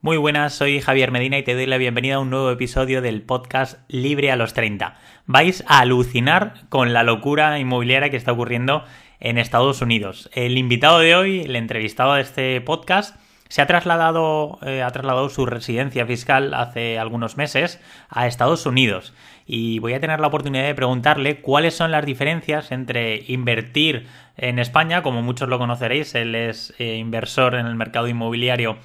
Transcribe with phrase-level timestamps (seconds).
[0.00, 3.20] Muy buenas, soy Javier Medina y te doy la bienvenida a un nuevo episodio del
[3.22, 4.96] podcast Libre a los 30.
[5.26, 8.84] Vais a alucinar con la locura inmobiliaria que está ocurriendo
[9.18, 10.30] en Estados Unidos.
[10.34, 13.16] El invitado de hoy, el entrevistado de este podcast,
[13.48, 19.14] se ha trasladado, eh, ha trasladado su residencia fiscal hace algunos meses a Estados Unidos
[19.46, 24.06] y voy a tener la oportunidad de preguntarle cuáles son las diferencias entre invertir
[24.36, 28.78] en España, como muchos lo conoceréis, él es eh, inversor en el mercado inmobiliario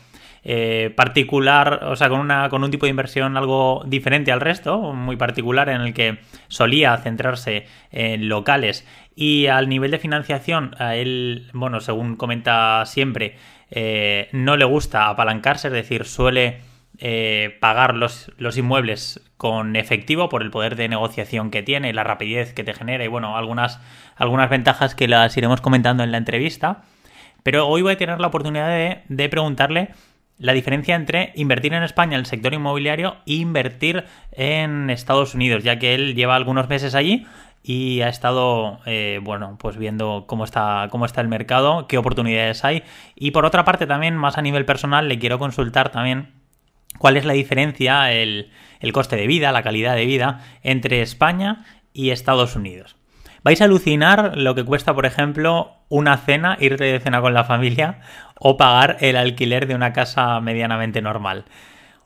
[0.45, 4.93] eh, particular, o sea, con, una, con un tipo de inversión algo diferente al resto,
[4.93, 6.19] muy particular en el que
[6.49, 13.37] solía centrarse en locales y al nivel de financiación, a él, bueno, según comenta siempre,
[13.71, 16.61] eh, no le gusta apalancarse, es decir, suele
[16.99, 22.03] eh, pagar los, los, inmuebles con efectivo por el poder de negociación que tiene, la
[22.03, 23.79] rapidez que te genera y bueno, algunas,
[24.15, 26.83] algunas ventajas que las iremos comentando en la entrevista.
[27.43, 29.89] Pero hoy voy a tener la oportunidad de, de preguntarle
[30.37, 35.63] la diferencia entre invertir en España en el sector inmobiliario e invertir en Estados Unidos,
[35.63, 37.25] ya que él lleva algunos meses allí
[37.63, 42.65] y ha estado, eh, bueno, pues viendo cómo está, cómo está el mercado, qué oportunidades
[42.65, 42.83] hay.
[43.15, 46.33] Y por otra parte, también, más a nivel personal, le quiero consultar también
[46.97, 51.65] cuál es la diferencia, el, el coste de vida, la calidad de vida entre España
[51.93, 52.97] y Estados Unidos.
[53.43, 57.43] Vais a alucinar lo que cuesta, por ejemplo, una cena, ir de cena con la
[57.43, 57.99] familia
[58.39, 61.43] o pagar el alquiler de una casa medianamente normal.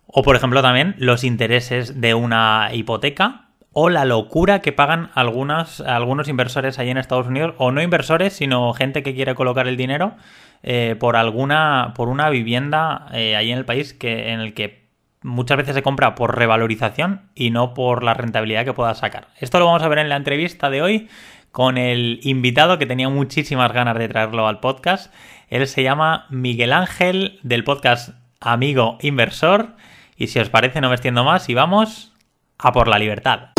[0.07, 6.27] O, por ejemplo, también los intereses de una hipoteca o la locura que pagan algunos
[6.27, 10.15] inversores ahí en Estados Unidos, o no inversores, sino gente que quiere colocar el dinero
[10.63, 14.86] eh, por alguna, por una vivienda eh, ahí en el país que, en el que
[15.21, 19.27] muchas veces se compra por revalorización y no por la rentabilidad que pueda sacar.
[19.39, 21.09] Esto lo vamos a ver en la entrevista de hoy
[21.51, 25.13] con el invitado que tenía muchísimas ganas de traerlo al podcast.
[25.49, 29.75] Él se llama Miguel Ángel del podcast Amigo Inversor.
[30.17, 32.13] Y si os parece, no me extiendo más y vamos
[32.57, 33.56] a por la libertad.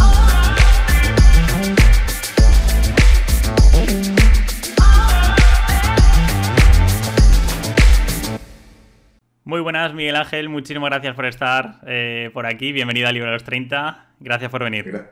[9.49, 10.51] Muy buenas, Miguel Ángel.
[10.51, 12.71] Muchísimas gracias por estar eh, por aquí.
[12.71, 14.09] Bienvenido a Libro de los 30.
[14.21, 14.85] Gracias por venir.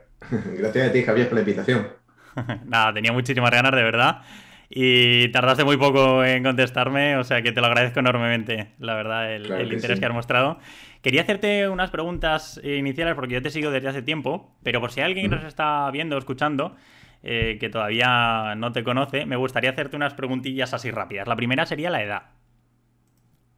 [0.59, 1.87] Gracias a ti, Javier, por la invitación.
[2.65, 4.21] Nada, tenía muchísimas ganas, de verdad.
[4.69, 9.33] Y tardaste muy poco en contestarme, o sea que te lo agradezco enormemente, la verdad,
[9.33, 10.59] el, interés que has mostrado.
[11.01, 15.01] Quería hacerte unas preguntas iniciales porque yo te sigo desde hace tiempo, pero por si
[15.01, 16.75] alguien que nos está viendo o escuchando
[17.23, 21.27] eh, que todavía no te conoce, me gustaría hacerte unas preguntillas así rápidas.
[21.27, 22.36] La primera sería la edad.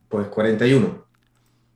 [0.09, 1.06] Pues 41.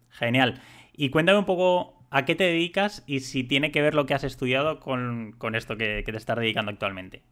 [0.09, 0.61] Genial.
[0.95, 4.13] Y cuéntame un poco a qué te dedicas y si tiene que ver lo que
[4.13, 7.23] has estudiado con, esto que, te estás dedicando actualmente.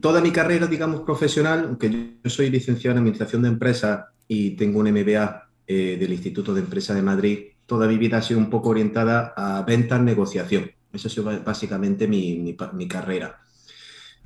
[0.00, 1.90] Toda mi carrera, digamos, profesional, aunque
[2.22, 6.60] yo soy licenciado en Administración de Empresas y tengo un MBA eh, del Instituto de
[6.60, 10.70] Empresa de Madrid, toda mi vida ha sido un poco orientada a ventas, negociación.
[10.92, 12.56] Eso ha sido básicamente mi,
[12.88, 13.40] carrera.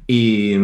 [0.06, 0.54] Y,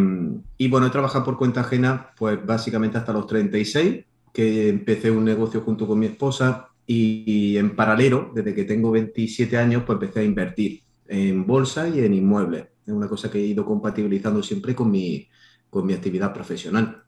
[0.59, 5.25] y, bueno, he trabajado por cuenta ajena, pues básicamente hasta los 36 que empecé un
[5.25, 10.21] negocio junto con mi esposa y, en paralelo, desde que tengo 27 años, pues empecé
[10.21, 12.67] a invertir en bolsa y en inmuebles.
[12.85, 15.29] Es una cosa que he ido compatibilizando siempre con mi,
[15.69, 17.05] con mi actividad profesional.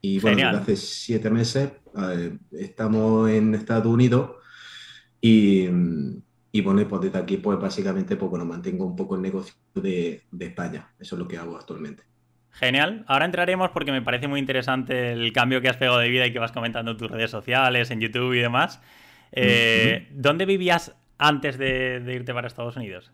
[0.00, 4.32] Y bueno, desde hace siete meses eh, estamos en Estados Unidos
[5.20, 5.66] y,
[6.52, 10.22] y bueno, pues desde aquí pues básicamente pues bueno, mantengo un poco el negocio de,
[10.30, 10.92] de España.
[10.98, 12.04] Eso es lo que hago actualmente.
[12.54, 13.04] Genial.
[13.08, 16.32] Ahora entraremos porque me parece muy interesante el cambio que has pegado de vida y
[16.32, 18.80] que vas comentando en tus redes sociales, en YouTube y demás.
[19.32, 23.10] Eh, ¿Dónde vivías antes de, irte para Estados Unidos?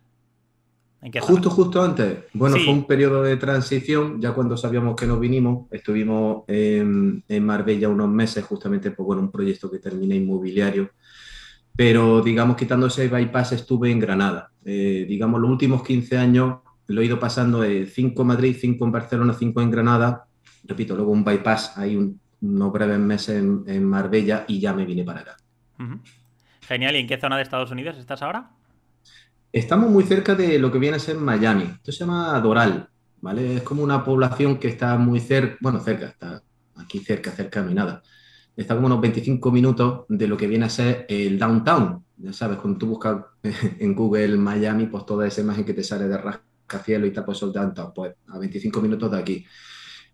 [1.22, 2.18] justo, justo antes.
[2.34, 4.20] Bueno, fue un periodo de transición.
[4.20, 9.70] Ya cuando sabíamos que nos vinimos, estuvimos en, Marbella unos meses, justamente por un proyecto
[9.70, 10.90] que termina inmobiliario.
[11.74, 14.50] Pero, digamos, quitando ese bypass, estuve en Granada.
[14.62, 16.58] Eh, digamos, los últimos 15 años
[16.90, 20.24] lo he ido pasando de 5 en Madrid, 5 en Barcelona, 5 en Granada,
[20.64, 25.20] repito, luego un bypass, hay unos breves meses en, Marbella y ya me vine para
[25.20, 25.36] acá.
[26.62, 28.50] Genial, ¿y en qué zona de Estados Unidos estás ahora?
[29.52, 32.88] Estamos muy cerca de lo que viene a ser Miami, esto se llama Doral,
[33.20, 33.56] ¿vale?
[33.56, 36.42] Es como una población que está muy cerca, bueno, cerca, está
[36.76, 38.02] aquí cerca, cerca no hay nada.
[38.56, 42.04] Está como unos 25 minutos de lo que viene a ser el downtown.
[42.16, 43.24] Ya sabes, cuando tú buscas
[43.78, 47.24] en Google Miami, pues toda esa imagen que te sale de rasca cielo y tal,
[47.24, 49.46] pues tantos, pues a 25 minutos de aquí.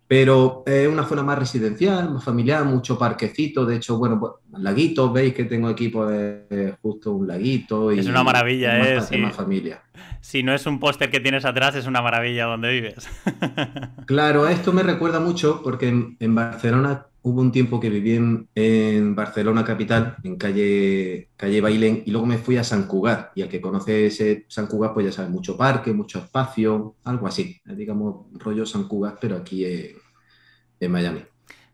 [0.08, 3.66] Pero es una zona más residencial, más familiar, mucho parquecito.
[3.66, 4.32] De hecho, bueno, pues,
[4.62, 6.42] laguitos, veis que tengo aquí pues,
[6.80, 7.92] justo un laguito.
[7.92, 9.00] Y, es una maravilla, ¿eh?
[9.02, 9.16] Sí.
[9.16, 9.82] Más familia.
[10.20, 13.08] Si no es un póster que tienes atrás, es una maravilla donde vives.
[14.06, 19.64] claro, esto me recuerda mucho porque en, Barcelona hubo un tiempo que viví en, Barcelona
[19.64, 23.32] capital, en calle, calle Bailén, y luego me fui a San Cugat.
[23.34, 27.26] Y el que conoce ese San Cugat, pues ya sabe, mucho parque, mucho espacio, algo
[27.26, 27.60] así.
[27.64, 31.22] Digamos, rollo San Cugat, pero aquí en Miami.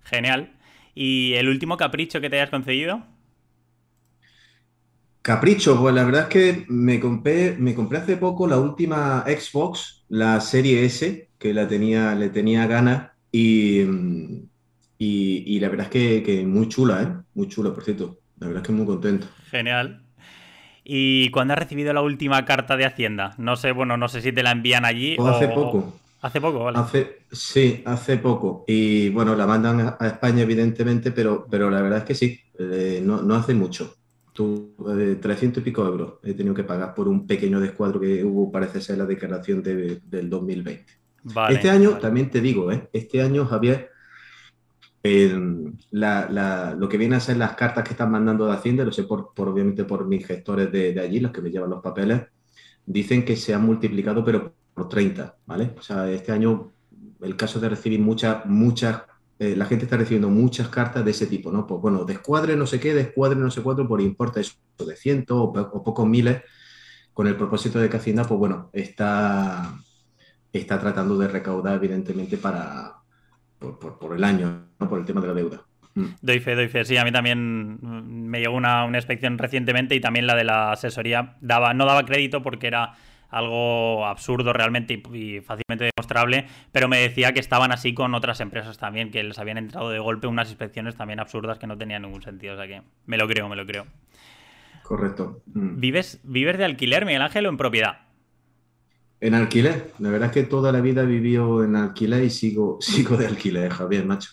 [0.04, 0.54] Genial.
[0.94, 3.04] ¿Y el último capricho que te hayas concedido?
[5.20, 10.06] Capricho, pues la verdad es que me compré, me compré hace poco la última Xbox,
[10.08, 13.82] la serie S, que la tenía, le tenía ganas y,
[15.04, 17.08] y, la verdad es que, muy chula, ¿eh?
[17.34, 18.18] Muy chula, por cierto.
[18.38, 19.26] La verdad es que muy contento.
[19.50, 20.02] Genial.
[20.84, 23.34] ¿Y cuándo has recibido la última carta de Hacienda?
[23.38, 25.16] No sé, bueno, no sé si te la envían allí.
[25.16, 25.94] Pues hace poco.
[26.20, 26.78] Hace poco, ¿vale?
[26.78, 28.64] Hace, sí, hace poco.
[28.68, 33.00] Y bueno, la mandan a España, evidentemente, pero, pero la verdad es que sí, eh,
[33.04, 33.96] no, no, hace mucho.
[34.32, 34.74] Tú,
[35.20, 38.80] 300 y pico euros he tenido que pagar por un pequeño descuadro que hubo, parece
[38.80, 40.86] ser la declaración de, del 2020.
[41.50, 42.88] este año, también te digo, ¿eh?
[42.92, 43.91] este año, Javier,
[45.02, 49.32] lo que viene a ser las cartas que están mandando de Hacienda, lo sé por,
[49.36, 52.22] obviamente por mis gestores de, allí, los que me llevan los papeles,
[52.86, 55.74] dicen que se han multiplicado, pero por 30, ¿vale?
[55.76, 56.72] O sea, este año
[57.20, 59.02] el caso de recibir muchas, muchas,
[59.38, 61.66] eh, la gente está recibiendo muchas cartas de ese tipo, ¿no?
[61.66, 65.52] Pues bueno, descuadre no sé qué, descuadre no sé cuánto por importe de cientos o,
[65.52, 66.42] pocos miles,
[67.12, 69.78] con el propósito de que Hacienda, pues bueno, está,
[70.52, 73.01] está tratando de recaudar evidentemente para,
[73.62, 74.88] por, el año, ¿no?
[74.88, 75.62] Por el tema de la deuda.
[75.94, 76.06] Mm.
[76.20, 76.84] Doy fe, doy fe.
[76.84, 80.72] Sí, a mí también me llegó una, una, inspección recientemente y también la de la
[80.72, 82.94] asesoría daba, no daba crédito porque era
[83.32, 88.78] algo absurdo realmente y, fácilmente demostrable, pero me decía que estaban así con otras empresas
[88.78, 92.22] también, que les habían entrado de golpe unas inspecciones también absurdas que no tenían ningún
[92.22, 92.54] sentido.
[92.54, 93.86] O sea que me lo creo, me lo creo.
[94.82, 95.40] Correcto.
[95.54, 95.80] Mm.
[95.80, 98.00] ¿Vives, ¿Vives de alquiler, Miguel Ángel, o en propiedad?
[99.22, 99.92] En alquiler.
[100.00, 103.28] La verdad es que toda la vida he vivido en alquiler y sigo, sigo de
[103.28, 104.30] alquiler, Javier, macho.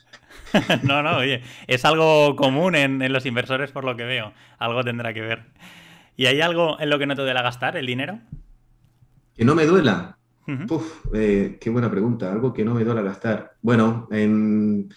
[0.84, 4.34] no, no, oye, es algo común en, en, los inversores por lo que veo.
[4.58, 5.44] Algo tendrá que ver.
[6.18, 8.20] ¿Y hay algo en lo que no te duele gastar el dinero?
[9.36, 10.18] Que no me duela.
[11.14, 12.32] Eh, qué buena pregunta.
[12.32, 13.58] Algo que no me duela gastar.
[13.62, 14.90] Bueno, en,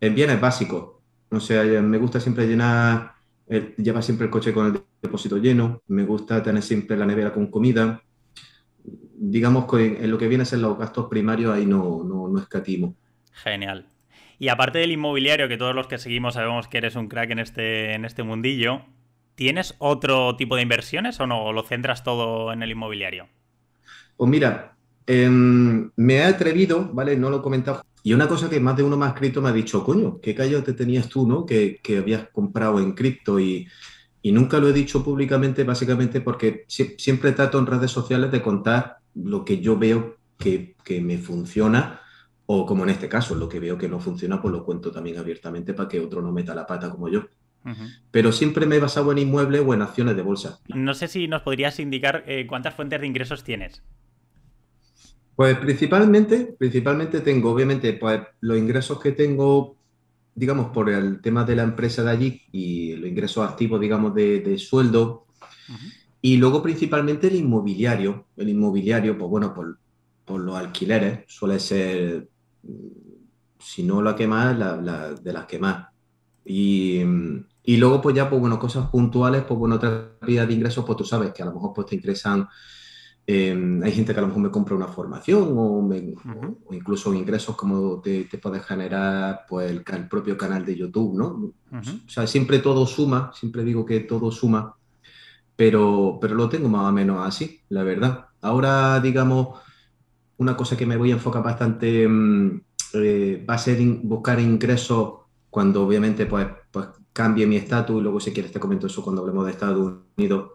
[0.00, 0.92] bienes básicos.
[1.28, 3.14] O sea, me gusta siempre llenar,
[3.48, 5.82] llevar siempre el coche con el depósito lleno.
[5.88, 8.00] Me gusta tener siempre la nevera con comida.
[9.22, 12.38] Digamos que en, lo que viene a ser los gastos primarios, ahí no, no, no
[12.38, 12.94] escatimo.
[13.32, 13.86] Genial.
[14.38, 17.38] Y aparte del inmobiliario, que todos los que seguimos sabemos que eres un crack en
[17.40, 18.80] este, en este mundillo,
[19.34, 21.44] ¿tienes otro tipo de inversiones o no?
[21.44, 23.28] ¿O lo centras todo en el inmobiliario?
[24.16, 24.76] Pues mira,
[25.06, 27.16] em, me he atrevido, ¿vale?
[27.16, 27.82] No lo he comentado.
[28.02, 30.34] Y una cosa que más de uno me ha escrito me ha dicho, coño, qué
[30.34, 31.44] callo te tenías tú, ¿no?
[31.44, 33.68] Que, habías comprado en cripto y,
[34.24, 39.44] nunca lo he dicho públicamente, básicamente porque siempre trato en redes sociales de contar lo
[39.44, 42.00] que yo veo que, me funciona
[42.46, 45.18] o como en este caso, lo que veo que no funciona, pues lo cuento también
[45.18, 47.26] abiertamente para que otro no meta la pata como yo.
[48.10, 50.58] Pero siempre me he basado en inmuebles o en acciones de bolsa.
[50.68, 53.82] No sé si nos podrías indicar eh, cuántas fuentes de ingresos tienes.
[55.40, 59.78] Pues principalmente, principalmente tengo, obviamente, pues los ingresos que tengo,
[60.34, 64.58] digamos, por el tema de la empresa de allí y los ingresos activos, digamos, de,
[64.58, 65.26] sueldo.
[66.22, 68.26] Y luego principalmente el inmobiliario.
[68.36, 69.78] El inmobiliario, pues bueno, por,
[70.38, 72.28] los alquileres, suele ser,
[73.58, 75.88] si no la que más, la, de las que más.
[76.44, 77.00] Y,
[77.64, 80.96] y, luego, pues ya, pues bueno, cosas puntuales, pues bueno, otra vida de ingresos, pues
[80.98, 82.46] tú sabes que a lo mejor pues te ingresan
[83.32, 85.88] Em, hay gente que a lo mejor me compra una formación o,
[86.72, 91.52] incluso ingresos como te, te puede generar pues, el, propio canal de YouTube, ¿no?
[91.70, 94.74] O sea, siempre todo suma, siempre digo que todo suma,
[95.60, 98.28] pero, pero lo tengo más o menos así, la verdad.
[98.40, 99.60] Ahora, digamos,
[100.38, 102.62] una cosa que me voy a enfocar bastante em,
[102.94, 105.16] eh, va a ser buscar ingresos
[105.50, 109.20] cuando obviamente pues, pues cambie mi estatus y luego si quieres te comento eso cuando
[109.20, 110.52] hablemos de Estados Unidos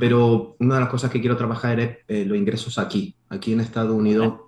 [0.00, 3.14] pero una de las cosas que quiero trabajar es eh, los ingresos aquí.
[3.28, 4.40] Aquí en Estados Unidos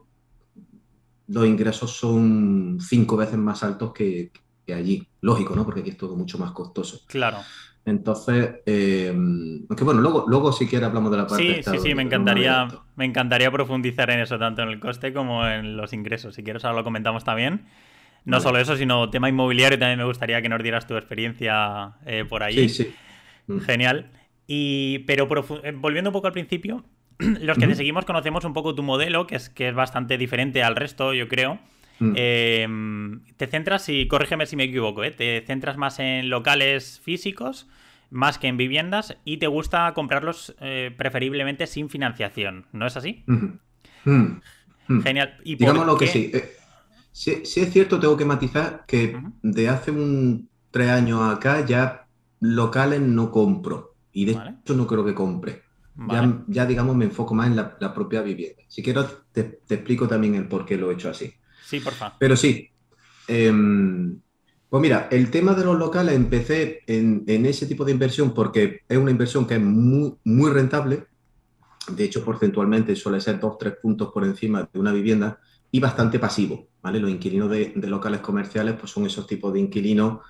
[1.26, 4.32] los ingresos son cinco veces más altos que,
[4.68, 5.06] allí.
[5.20, 5.66] Lógico, ¿no?
[5.66, 7.02] Porque aquí es todo mucho más costoso.
[7.06, 7.38] Claro.
[7.88, 11.94] Entonces, eh, aunque bueno, luego, luego si quieres hablamos de la parte Sí, sí, sí,
[11.94, 16.34] me encantaría, me encantaría profundizar en eso, tanto en el coste como en los ingresos.
[16.34, 17.66] Si quieres, ahora lo comentamos también.
[18.24, 22.26] No solo eso, sino tema inmobiliario, también me gustaría que nos dieras tu experiencia eh,
[22.28, 22.68] por ahí.
[22.68, 22.94] Sí, sí.
[23.46, 23.60] Mm.
[23.60, 24.10] Genial.
[24.46, 25.28] Y, pero
[25.62, 26.84] eh, volviendo un poco al principio,
[27.18, 30.62] los que te seguimos conocemos un poco tu modelo, que es, que es bastante diferente
[30.62, 31.58] al resto, yo creo.
[32.00, 32.12] Mm.
[32.16, 35.10] Em, te centras, y corrígeme si me equivoco, ¿eh?
[35.10, 37.68] te centras más en locales físicos
[38.10, 43.22] más que en viviendas y te gusta comprarlos eh, preferiblemente sin financiación, ¿no es así?
[43.26, 45.00] Mm.
[45.02, 45.36] Genial.
[45.44, 46.32] ¿Y Digamos lo que sí.
[47.12, 52.06] Sí, es cierto, tengo que matizar que de hace un tres años acá ya
[52.40, 53.94] locales no compro.
[54.12, 55.62] Y de hecho no creo que compre.
[56.46, 58.62] Ya, digamos, me enfoco más en la, propia vivienda.
[58.68, 61.34] Si quiero, te, explico también el por qué lo he hecho así.
[61.68, 62.16] Sí, por favor.
[62.18, 62.70] Pero sí.
[63.26, 64.18] Em,
[64.70, 68.96] pues mira, el tema de los locales empecé en, ese tipo de inversión porque es
[68.96, 71.04] una inversión que es muy, rentable.
[71.88, 76.18] De hecho, porcentualmente suele ser dos, tres puntos por encima de una vivienda y bastante
[76.18, 76.68] pasivo.
[76.80, 77.00] ¿vale?
[77.00, 80.20] Los inquilinos de, locales comerciales pues son esos tipos de inquilinos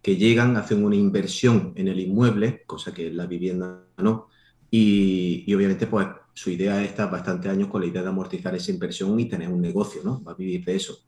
[0.00, 4.28] que llegan, hacen una inversión en el inmueble, cosa que la vivienda no,
[4.70, 6.06] y, obviamente, pues
[6.36, 9.48] su idea es estar bastante años con la idea de amortizar esa inversión y tener
[9.48, 10.22] un negocio, ¿no?
[10.22, 10.98] Va a vivir de eso.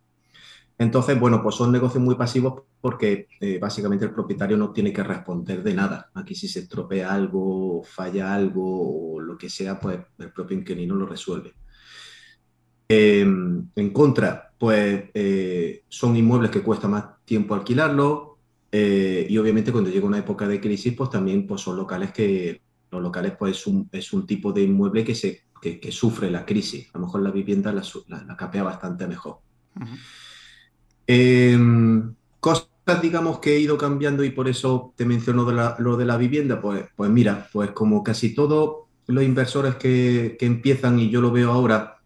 [0.79, 5.03] Entonces, bueno, pues son negocios muy pasivos porque eh, básicamente el propietario no tiene que
[5.03, 6.11] responder de nada.
[6.15, 10.95] Aquí si se estropea algo, falla algo o lo que sea, pues el propio inquilino
[10.95, 11.53] lo resuelve.
[12.89, 18.39] Em, en contra, pues eh, son inmuebles que cuesta más tiempo alquilarlo
[18.73, 22.63] eh, y obviamente cuando llega una época de crisis, pues también pues, son locales que
[22.91, 26.45] los locales pues, es, un, es un tipo de inmueble que, se, que, sufre la
[26.45, 26.89] crisis.
[26.93, 29.39] A lo mejor la vivienda la, la, capea bastante mejor.
[31.07, 32.69] Em, cosas,
[33.03, 36.61] digamos, que he ido cambiando y por eso te menciono lo de la vivienda.
[36.61, 41.31] Pues, pues mira, pues como casi todos los inversores que, que empiezan, y yo lo
[41.31, 41.99] veo ahora,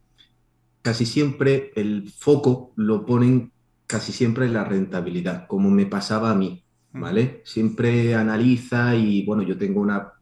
[0.82, 3.52] casi siempre el foco lo ponen
[3.92, 7.42] casi siempre en la rentabilidad, como me pasaba a mí, ¿vale?
[7.44, 10.14] Siempre analiza y bueno, yo tengo una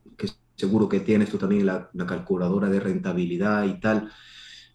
[0.61, 4.11] seguro que tienes tú también la, calculadora de rentabilidad y tal.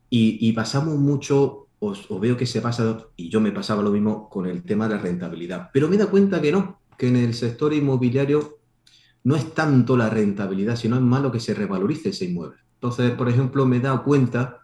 [0.10, 4.46] Y, pasamos mucho, os, veo que se pasa, y yo me pasaba lo mismo con
[4.46, 7.74] el tema de la rentabilidad, pero me da cuenta que no, que en el sector
[7.74, 8.60] inmobiliario
[9.24, 12.58] no es tanto la rentabilidad, sino es más lo que se revalorice ese inmueble.
[12.76, 14.60] Entonces, por ejemplo, me he dado cuenta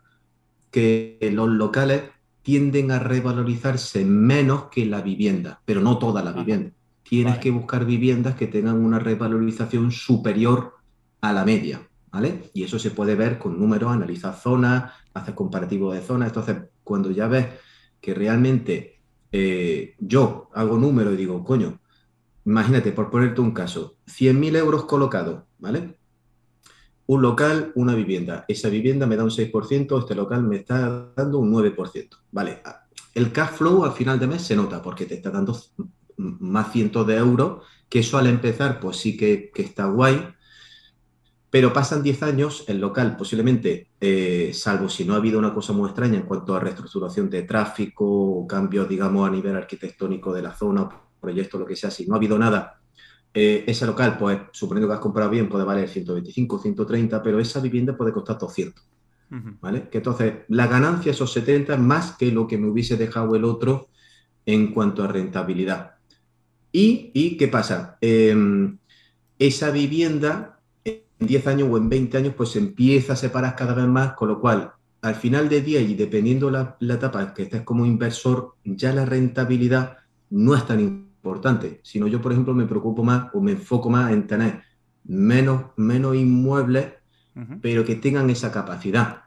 [0.69, 2.03] que los locales
[2.43, 6.71] tienden a revalorizarse menos que la vivienda, pero no toda la vivienda.
[7.03, 10.75] Tienes que buscar viviendas que tengan una revalorización superior
[11.21, 12.49] a la media, ¿vale?
[12.53, 16.29] Y eso se puede ver con números, analizar zonas, hacer comparativo de zonas.
[16.29, 17.47] Entonces, cuando ya ves
[18.01, 19.01] que realmente
[19.31, 21.79] eh, yo hago números y digo, coño,
[22.45, 25.97] imagínate, por ponerte un caso, 100.000 euros colocados, ¿vale?
[27.05, 28.45] Un local, una vivienda.
[28.47, 32.09] Esa vivienda me da un 6%, este local me está dando un 9%.
[32.31, 32.61] Vale,
[33.13, 35.57] el cash flow al final de mes se nota porque te está dando
[36.17, 40.33] más cientos de euros, que eso al empezar pues sí que, que está guay,
[41.51, 45.73] pero pasan 10 años, el local posiblemente, eh, salvo si no ha habido una cosa
[45.73, 50.41] muy extraña en cuanto a reestructuración de tráfico o cambios, digamos, a nivel arquitectónico de
[50.41, 50.89] la zona,
[51.19, 52.79] proyecto, lo que sea, si no ha habido nada,
[53.33, 57.59] eh, ese local, pues suponiendo que has comprado bien, puede valer 125, 130, pero esa
[57.59, 58.87] vivienda puede costar 200.
[59.61, 59.87] ¿Vale?
[59.89, 63.45] Que entonces la ganancia, esos 70, es más que lo que me hubiese dejado el
[63.45, 63.87] otro
[64.45, 65.95] en cuanto a rentabilidad.
[66.73, 67.97] ¿Y, y qué pasa?
[68.01, 68.77] Em,
[69.39, 70.60] esa vivienda
[71.21, 74.27] 10 años o en 20 años, pues se empieza a separar cada vez más, con
[74.27, 78.55] lo cual, al final de día y dependiendo la, la etapa que estés como inversor,
[78.63, 79.97] ya la rentabilidad
[80.29, 84.11] no es tan importante, sino yo, por ejemplo, me preocupo más o me enfoco más
[84.11, 84.61] en tener
[85.03, 86.87] menos, menos inmuebles,
[87.61, 89.23] pero que tengan esa capacidad.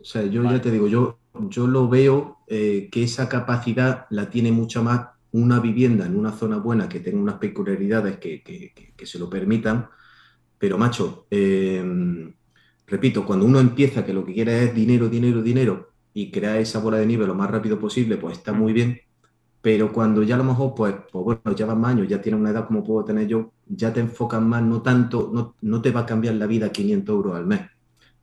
[0.00, 1.18] O sea, yo ya te digo, yo,
[1.48, 6.32] yo lo veo eh, que esa capacidad la tiene mucha más una vivienda en una
[6.32, 9.88] zona buena que tenga unas peculiaridades que, que, que se lo permitan,
[10.62, 12.32] pero, macho, em,
[12.86, 16.78] repito, cuando uno empieza que lo que quiere es dinero, dinero, dinero y crea esa
[16.78, 19.00] bola de nieve lo más rápido posible, pues está muy bien.
[19.60, 22.40] Pero cuando ya a lo mejor, pues, pues bueno, ya vas más años, ya tienes
[22.40, 25.90] una edad como puedo tener yo, ya te enfocas más, no tanto, no, no te
[25.90, 27.62] va a cambiar la vida 500 euros al mes,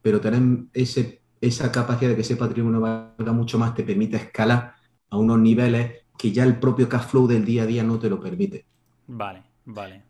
[0.01, 0.41] pero tener
[0.71, 4.75] ese, esa capacidad de que ese patrimonio valga mucho más te permite escalar
[5.09, 8.09] a unos niveles que ya el propio cash flow del día a día no te
[8.09, 8.65] lo permite.
[9.07, 9.48] Vale.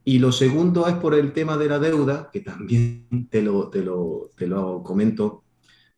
[0.06, 3.84] Y lo segundo es por el tema de la deuda, que también te lo, te
[3.84, 5.44] lo, te lo comento,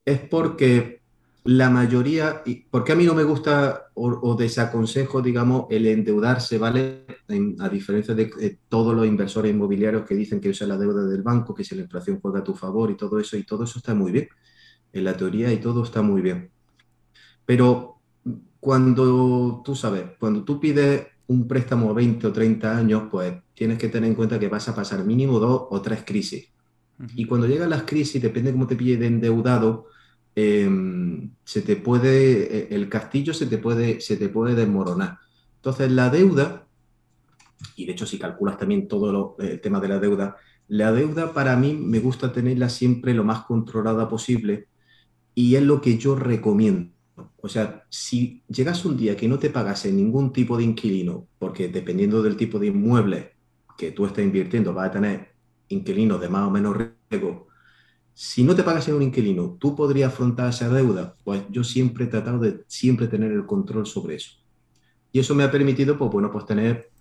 [0.04, 1.02] es porque
[1.44, 7.06] la mayoría, porque a mí no me gusta o, desaconsejo, digamos, el endeudarse, ¿vale?
[7.60, 11.56] a diferencia de, todos los inversores inmobiliarios que dicen que usa la deuda del banco,
[11.56, 13.96] que si la inflación juega a tu favor y todo eso, y todo eso está
[13.96, 14.28] muy bien.
[14.94, 16.52] En la teoría y todo está muy bien.
[17.46, 18.00] Pero
[18.60, 23.78] cuando tú sabes, cuando tú pides un préstamo a 20 o 30 años, pues tienes
[23.78, 26.50] que tener en cuenta que vas a pasar mínimo dos o tres crisis.
[27.16, 29.86] Y cuando llegan las crisis, depende de cómo te pille de endeudado,
[30.34, 35.20] em, se te puede, e, el castillo se te puede, se te puede desmoronar.
[35.58, 36.66] Entonces, la deuda,
[37.76, 40.38] y de hecho si calculas también todo el tema de la deuda,
[40.68, 44.70] la deuda para mí me gusta tenerla siempre lo más controlada posible
[45.36, 46.90] y es lo que yo recomiendo,
[47.38, 51.68] O sea, si llegas un día que no te pagase ningún tipo de inquilino, porque
[51.68, 53.41] dependiendo del tipo de inmueble
[53.82, 55.32] que tú estés invirtiendo, vas a tener
[55.70, 56.78] inquilinos de más o menos
[57.10, 57.48] riesgo.
[58.14, 61.16] Si no te pagase un inquilino, ¿tú podrías afrontar esa deuda?
[61.24, 64.34] Pues yo siempre he tratado de siempre tener el control sobre eso.
[65.12, 66.92] Y eso me ha permitido, pues bueno, pues tener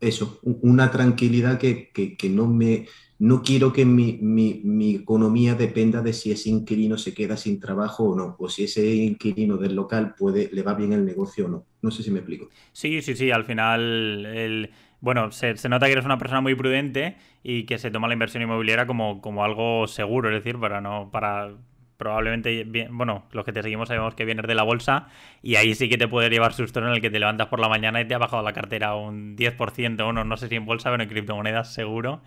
[0.00, 2.86] eso, una tranquilidad que, que, no me,
[3.18, 7.58] no quiero que mi, mi, mi, economía dependa de si ese inquilino se queda sin
[7.58, 11.46] trabajo o no, o si ese inquilino del local puede, le va bien el negocio
[11.46, 11.64] o no.
[11.80, 12.50] No sé si me explico.
[12.72, 14.70] Sí, sí, sí, al final, el,
[15.02, 18.14] bueno, se, se nota que eres una persona muy prudente y que se toma la
[18.14, 21.50] inversión inmobiliaria como, como algo seguro, es decir, para no, para
[21.96, 25.08] probablemente, bueno, los que te seguimos sabemos que vienes de la bolsa
[25.42, 27.68] y ahí sí que te puede llevar susto en el que te levantas por la
[27.68, 30.90] mañana y te ha bajado la cartera un 10%, uno, no sé si en bolsa,
[30.92, 32.22] pero en criptomonedas seguro.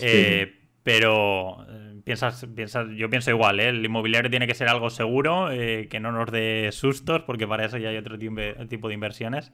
[0.00, 3.68] Eh, pero eh, piensas, piensas, yo pienso igual, ¿eh?
[3.68, 7.78] el inmobiliario tiene que ser algo seguro, que no nos dé sustos, porque para eso
[7.78, 9.52] ya hay otro tipo de inversiones.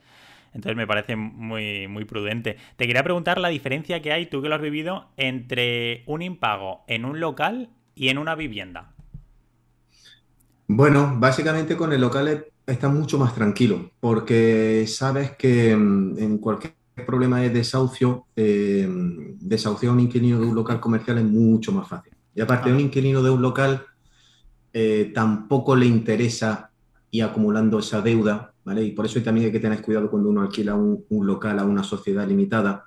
[0.56, 2.56] Entonces me parece muy, muy prudente.
[2.76, 6.82] Te quería preguntar la diferencia que hay, tú que lo has vivido, entre un impago
[6.88, 8.94] en un local y en una vivienda.
[10.66, 16.74] Bueno, básicamente con el local está mucho más tranquilo, porque sabes que mm, en cualquier
[17.06, 21.86] problema de desahucio, eh, desahuciar a un inquilino de un local comercial es mucho más
[21.86, 22.14] fácil.
[22.34, 23.84] Y aparte, a un inquilino de un local
[24.72, 26.70] eh, tampoco le interesa
[27.10, 30.74] ir acumulando esa deuda, Y por eso también hay que tener cuidado cuando uno alquila
[30.74, 32.86] un, local a una sociedad limitada,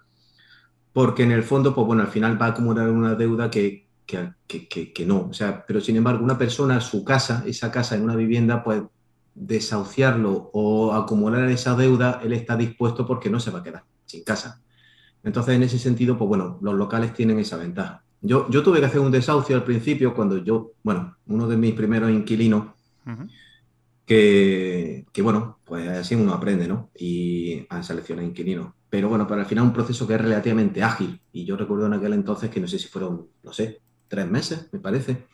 [0.91, 5.05] porque en el fondo, pues bueno, al final va a acumular una deuda que, que,
[5.05, 5.27] no.
[5.29, 8.83] O sea, pero sin embargo, una persona, su casa, esa casa en una vivienda, pues
[9.33, 14.23] desahuciarlo o acumular esa deuda, él está dispuesto porque no se va a quedar sin
[14.23, 14.61] casa.
[15.23, 18.03] Entonces, en ese sentido, pues bueno, los locales tienen esa ventaja.
[18.21, 21.73] Yo, yo tuve que hacer un desahucio al principio cuando yo, bueno, uno de mis
[21.73, 22.65] primeros inquilinos,
[24.09, 26.89] que, que, bueno, pues así uno aprende, ¿no?
[26.97, 28.73] Y a seleccionar inquilinos.
[28.89, 31.21] Pero bueno, para al final un proceso que es relativamente ágil.
[31.31, 34.67] Y yo recuerdo en aquel entonces que no sé si fueron, no sé, tres meses,
[34.71, 35.27] me parece.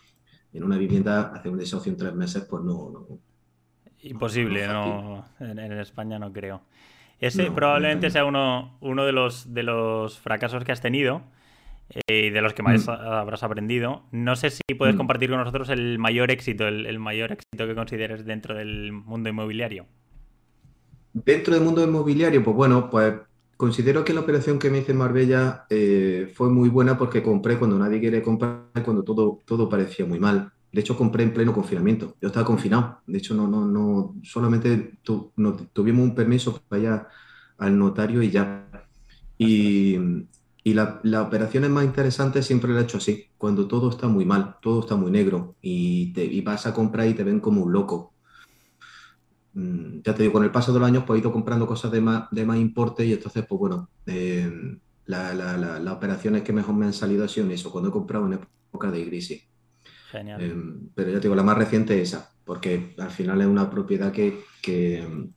[0.51, 3.07] En una vivienda hacer un desahucio en tres meses, pues no.
[4.01, 6.61] Imposible, no, en, España no creo.
[7.17, 11.21] Ese probablemente sea uno, uno de, los, de los fracasos que has tenido
[12.07, 12.89] y de los que más mm.
[12.89, 14.03] habrás aprendido.
[14.11, 14.97] No sé si puedes mm.
[14.97, 19.85] compartir con nosotros el mayor éxito, el, mayor éxito que consideres dentro del mundo inmobiliario.
[21.13, 23.13] Dentro del mundo inmobiliario, pues bueno, pues
[23.57, 27.57] Considero que la operación que me hice en Marbella eh, fue muy buena porque compré
[27.57, 30.51] cuando nadie quiere comprar, cuando todo, todo parecía muy mal.
[30.73, 32.17] De hecho, compré en pleno confinamiento.
[32.21, 32.99] Yo estaba confinado.
[33.07, 37.01] De hecho, no, no, no, solamente tuvimos un permiso para ir
[37.57, 38.67] al notario y ya.
[39.37, 39.97] Y,
[40.65, 44.25] y la, la, operación más interesante siempre la he hecho así, cuando todo está muy
[44.25, 47.61] mal, todo está muy negro y, te, y vas a comprar y te ven como
[47.61, 48.15] un loco.
[49.53, 51.91] Mm, ya te digo, con el paso de los años pues he ido comprando cosas
[51.91, 54.51] de más, de más importe y entonces, pues bueno, eh,
[55.05, 58.33] las operaciones que mejor me han salido han sido en eso, cuando he comprado en
[58.33, 59.47] época de crisis.
[60.09, 60.41] Genial.
[60.41, 60.55] Eh,
[60.95, 64.11] pero ya te digo, la más reciente es esa, porque al final es una propiedad
[64.11, 65.29] que, que,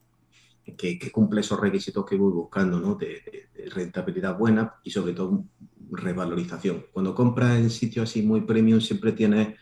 [0.76, 2.94] que, cumple esos requisitos que voy buscando, ¿no?
[2.94, 5.44] De, de, rentabilidad buena y sobre todo
[5.90, 6.86] revalorización.
[6.92, 9.56] Cuando compras en sitios así muy premium siempre tienes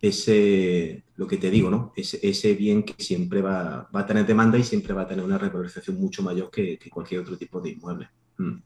[0.00, 1.92] ese, lo que te digo, ¿no?
[1.94, 5.24] Ese, ese bien que siempre va, va, a tener demanda y siempre va a tener
[5.24, 8.08] una revalorización mucho mayor que, cualquier otro tipo de inmueble.
[8.38, 8.56] Mm.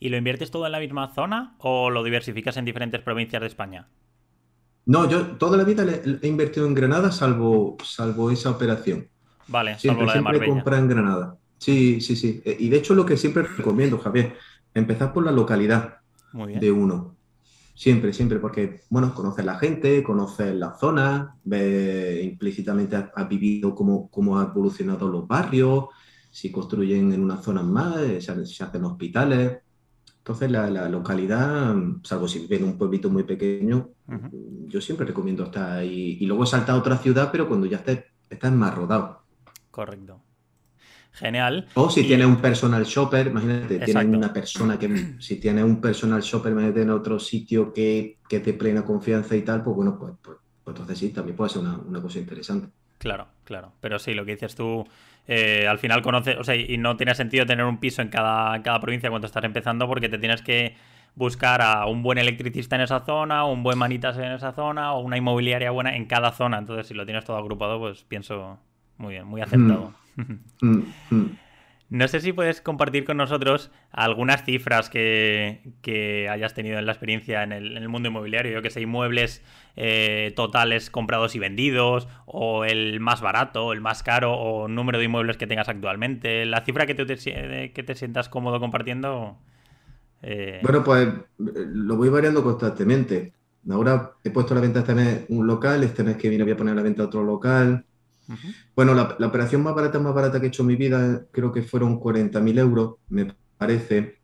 [0.00, 3.48] ¿Y lo inviertes todo en la misma zona o lo diversificas en diferentes provincias de
[3.48, 3.88] España?
[4.86, 5.84] No, yo toda la vida
[6.22, 9.08] he invertido en Granada salvo, salvo esa operación.
[9.50, 11.36] Vale, siempre, salvo la de siempre en Granada.
[11.58, 12.40] Sí, sí, sí.
[12.44, 14.34] Eh, y de hecho lo que siempre recomiendo, Javier,
[14.72, 15.98] empezar por la localidad
[16.32, 17.16] de uno.
[17.74, 24.08] Siempre, siempre, porque, bueno, conoces la gente, conoces la zona, ves implícitamente, has, vivido cómo,
[24.10, 25.86] cómo han evolucionado los barrios,
[26.30, 29.58] si construyen en unas zonas más, eh, se, hacen hospitales.
[30.18, 33.88] Entonces, la, localidad, salvo si vive en un pueblito muy pequeño,
[34.66, 36.18] yo siempre recomiendo estar ahí.
[36.20, 39.20] Y luego salta a otra ciudad, pero cuando ya estés, estás más rodado.
[39.70, 40.20] Correcto.
[41.12, 41.66] Genial.
[41.74, 46.22] O si tiene un personal shopper, imagínate, tiene una persona que, si tiene un personal
[46.22, 50.14] shopper, imagínate en otro sitio que, que te plena confianza y tal, pues bueno, pues,
[50.22, 52.68] pues, pues entonces sí, también puede ser una, cosa interesante.
[52.98, 53.72] Claro, claro.
[53.80, 54.86] Pero sí, lo que dices tú,
[55.26, 58.62] eh, al final conoces, o sea, y no tiene sentido tener un piso en cada,
[58.62, 60.76] cada provincia cuando estás empezando porque te tienes que
[61.16, 65.00] buscar a un buen electricista en esa zona, un buen manitas en esa zona, o
[65.00, 66.58] una inmobiliaria buena en cada zona.
[66.58, 68.58] Entonces, si lo tienes todo agrupado, pues pienso
[69.00, 69.92] muy bien, muy aceptado.
[70.60, 71.30] Mm, mm.
[71.88, 77.42] No sé si puedes compartir con nosotros algunas cifras que, hayas tenido en la experiencia
[77.42, 78.52] en el, mundo inmobiliario.
[78.52, 79.42] Yo que sé, inmuebles
[79.74, 85.06] eh, totales comprados y vendidos, o el más barato, el más caro, o número de
[85.06, 86.44] inmuebles que tengas actualmente.
[86.44, 89.38] La cifra que te, que te sientas cómodo compartiendo.
[90.22, 91.08] Eh, bueno, pues
[91.38, 93.32] lo voy variando constantemente.
[93.68, 96.52] Ahora he puesto a la venta este mes un local, este mes que viene voy
[96.52, 97.84] a poner a la venta otro local.
[98.74, 101.62] Bueno, la, operación más barata, más barata que he hecho en mi vida, creo que
[101.62, 104.20] fueron 40.000 euros, me parece,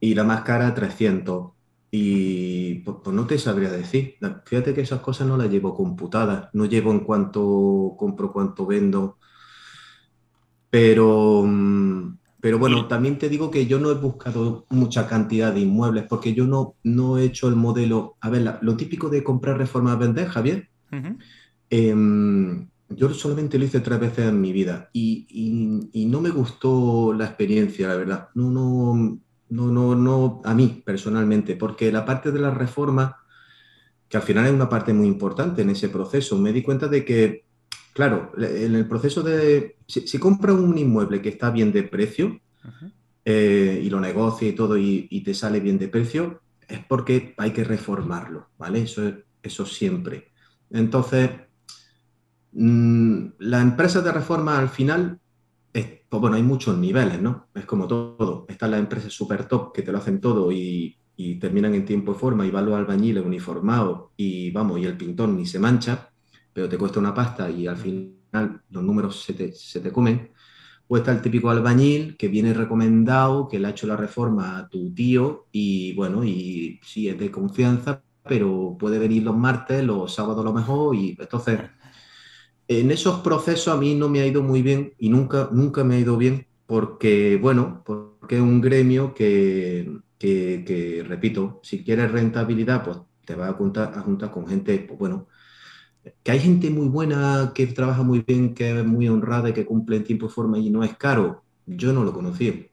[0.00, 1.52] y la más cara 300.
[1.90, 4.16] Y pues, pues, no te sabría decir.
[4.44, 9.18] Fíjate que esas cosas no las llevo computadas, no llevo en cuanto compro, cuánto vendo.
[10.70, 15.60] Pero, mm, pero bueno, también te digo que yo no he buscado mucha cantidad de
[15.60, 18.16] inmuebles porque yo no, no he hecho el modelo.
[18.20, 20.68] A ver, lo típico de comprar, reforma, vender, Javier.
[22.90, 27.88] Yo solamente lo hice tres veces en mi vida y, no me gustó la experiencia,
[27.88, 28.28] la verdad.
[28.34, 29.18] No, no,
[29.48, 33.16] no, no, no, a mí personalmente, porque la parte de la reforma,
[34.08, 37.04] que al final es una parte muy importante en ese proceso, me di cuenta de
[37.04, 37.46] que,
[37.94, 42.40] claro, en el proceso de, si, compra un inmueble que está bien de precio
[43.24, 47.52] eh, y lo negocia y todo y, te sale bien de precio, es porque hay
[47.52, 48.82] que reformarlo, ¿vale?
[48.82, 49.10] Eso,
[49.42, 50.32] eso siempre.
[50.70, 51.30] Entonces,
[52.54, 55.20] Mm, la empresa de reforma al final,
[55.72, 57.48] pues bueno, hay muchos niveles, ¿no?
[57.54, 58.46] Es como todo.
[58.48, 60.96] Están las empresas super top que te lo hacen todo y,
[61.40, 65.28] terminan en tiempo y forma y van los albañiles uniformados y vamos, y el pintor
[65.28, 66.10] ni se mancha,
[66.52, 70.30] pero te cuesta una pasta y al final los números se te, se te comen.
[70.86, 74.68] O está el típico albañil que viene recomendado, que le ha hecho la reforma a
[74.68, 80.14] tu tío y bueno, y sí es de confianza, pero puede venir los martes, los
[80.14, 81.60] sábados lo mejor y entonces
[82.68, 85.96] en esos procesos a mí no me ha ido muy bien y nunca, nunca me
[85.96, 92.84] ha ido bien porque, bueno, porque es un gremio que, que, repito, si quieres rentabilidad,
[92.84, 95.28] pues te vas a juntar, a juntar con gente, pues bueno,
[96.22, 99.64] que hay gente muy buena, que trabaja muy bien, que es muy honrada y que
[99.64, 101.42] cumple en tiempo y forma y no es caro.
[101.66, 102.68] Yo no lo conocí.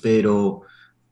[0.00, 0.62] Pero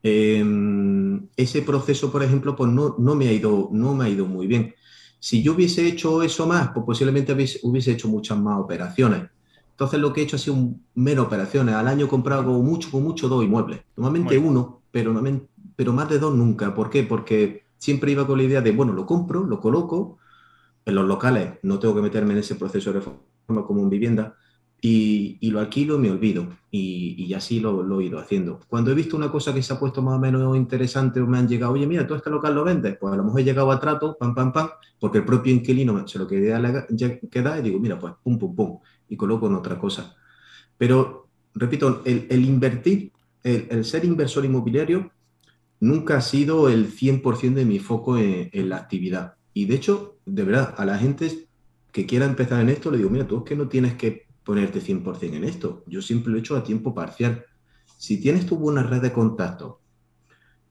[0.02, 4.26] em, ese proceso, por ejemplo, pues no, no, me ha ido, no me ha ido
[4.26, 4.74] muy bien.
[5.18, 9.28] Si yo hubiese hecho eso más, pues posiblemente hubiese, hecho muchas más operaciones.
[9.70, 10.56] Entonces lo que he hecho ha sido
[10.94, 11.74] menos operaciones.
[11.74, 13.80] Al año he comprado mucho, con mucho dos inmuebles.
[13.96, 15.20] Normalmente uno, pero,
[15.76, 16.74] pero más de dos nunca.
[16.74, 17.02] ¿Por qué?
[17.04, 20.18] Porque siempre iba con la idea de, bueno, lo compro, lo coloco.
[20.84, 24.36] En los locales no tengo que meterme en ese proceso de reforma como en vivienda
[24.80, 26.48] y, lo alquilo y me olvido.
[26.70, 28.60] Y, así lo, he ido haciendo.
[28.68, 31.38] Cuando he visto una cosa que se ha puesto más o menos interesante o me
[31.38, 33.70] han llegado, oye, mira, todo este local lo vendes, pues a lo mejor he llegado
[33.72, 34.68] a trato, pam, pam, pam,
[35.00, 36.86] porque el propio inquilino se lo queda,
[37.30, 40.14] queda y digo, mira, pues pum, pum, pum, y coloco en otra cosa.
[40.76, 43.12] Pero, repito, el, invertir,
[43.42, 45.10] el, ser inversor inmobiliario
[45.80, 49.34] nunca ha sido el 100% de mi foco en, en la actividad.
[49.54, 51.48] Y de hecho, de verdad, a la gente
[51.90, 54.80] que quiera empezar en esto, le digo, mira, tú es que no tienes que ponerte
[54.80, 55.84] 100% en esto.
[55.86, 57.44] Yo siempre lo he hecho a tiempo parcial.
[57.98, 59.82] Si tienes tu buena red de contacto,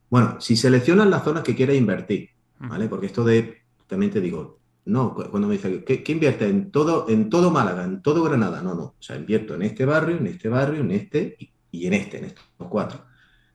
[0.10, 2.88] bueno, si seleccionas las zonas que quieres invertir, ¿vale?
[2.88, 7.30] Porque esto de, también te digo, no, cuando me dice, ¿qué, invierte en todo, en
[7.30, 8.64] todo Málaga, en todo Granada?
[8.64, 11.38] No, no, o sea, invierto en este barrio, en este barrio, en este
[11.70, 13.06] y, en este, en estos cuatro.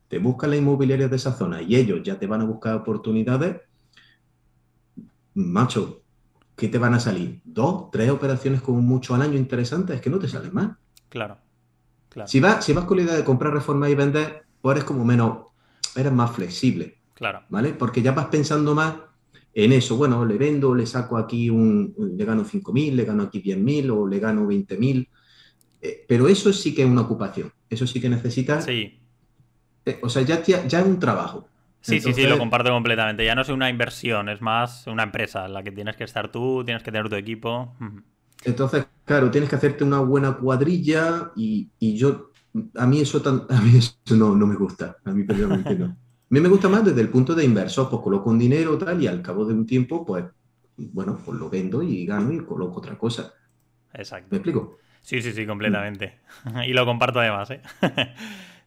[0.06, 3.56] Te buscan la inmobiliaria de esa zona y ellos ya te van a buscar oportunidades.
[5.34, 6.01] Macho,
[6.56, 7.40] ¿qué te van a salir?
[7.44, 9.96] ¿Dos, tres operaciones con mucho al año interesantes?
[9.96, 10.76] Es que no te salen más.
[11.08, 11.38] Claro.
[12.08, 12.28] claro.
[12.28, 15.04] Si, vas, si vas con la idea de comprar, reforma y vender, pues eres como
[15.04, 15.46] menos,
[15.96, 16.98] eres más flexible.
[17.14, 17.42] Claro.
[17.48, 17.74] ¿Vale?
[17.74, 18.94] Porque ya vas pensando más
[19.54, 19.96] en eso.
[19.96, 24.06] Bueno, le vendo, le saco aquí un, le gano 5.000, le gano aquí 10.000 o
[24.06, 25.08] le gano 20.000.
[25.80, 27.52] Eh, pero eso sí que es una ocupación.
[27.68, 28.64] Eso sí que necesitas.
[28.64, 29.00] Sí.
[29.84, 31.48] Eh, o sea, ya, ya es un trabajo.
[31.82, 33.24] Sí, sí, sí, lo comparto completamente.
[33.24, 36.30] Ya no es una inversión, es más una empresa en la que tienes que estar
[36.30, 37.74] tú, tienes que tener tu equipo.
[38.44, 42.30] Entonces, claro, tienes que hacerte una buena cuadrilla y, yo,
[42.76, 45.96] a mí eso, tan, a mí eso no, no me gusta, a mí personalmente no.
[46.32, 49.02] A mí me gusta más desde el punto de inversor, pues coloco un dinero tal
[49.02, 50.24] y al cabo de un tiempo, pues,
[50.78, 53.34] bueno, pues lo vendo y gano y coloco otra cosa.
[53.92, 54.28] Exacto.
[54.30, 54.78] ¿Me explico?
[55.02, 56.20] Sí, sí, sí, completamente.
[56.66, 57.60] y lo comparto además, ¿eh?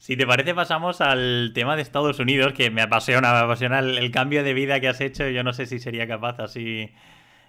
[0.05, 4.11] Si te parece, pasamos al tema de Estados Unidos, que me apasiona, me apasiona el,
[4.11, 5.27] cambio de vida que has hecho.
[5.29, 6.91] Yo no sé si sería capaz así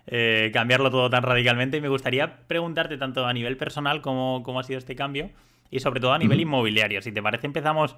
[0.07, 1.77] eh, cambiarlo todo tan radicalmente.
[1.77, 5.29] Y me gustaría preguntarte tanto a nivel personal cómo, cómo ha sido este cambio
[5.71, 7.03] y sobre todo a nivel inmobiliario.
[7.03, 7.95] Si te parece, empezamos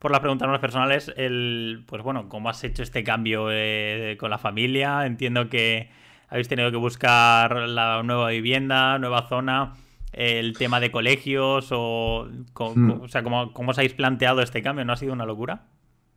[0.00, 1.14] por las preguntas más personales.
[1.16, 5.06] El, pues bueno, ¿cómo has hecho este cambio eh, con la familia?
[5.06, 5.88] Entiendo que
[6.28, 9.74] habéis tenido que buscar la nueva vivienda, nueva zona.
[10.12, 12.90] El tema de colegios o, hmm.
[13.02, 14.84] o sea, ¿cómo, ¿cómo, os habéis planteado este cambio?
[14.84, 15.68] ¿No ha sido una locura?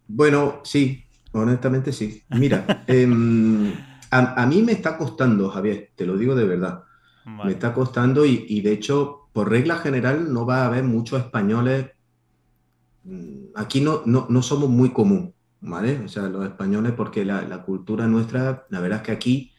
[0.08, 2.24] Bueno, sí, honestamente sí.
[2.30, 3.74] Mira, em,
[4.12, 6.84] a, mí me está costando, Javier, te lo digo de verdad.
[7.26, 11.92] Me está costando y, de hecho, por regla general, no va a haber muchos españoles.
[13.06, 16.00] Mm, aquí no, no, somos muy común, ¿vale?
[16.04, 19.53] O sea, los españoles, porque la, cultura nuestra, la verdad es que aquí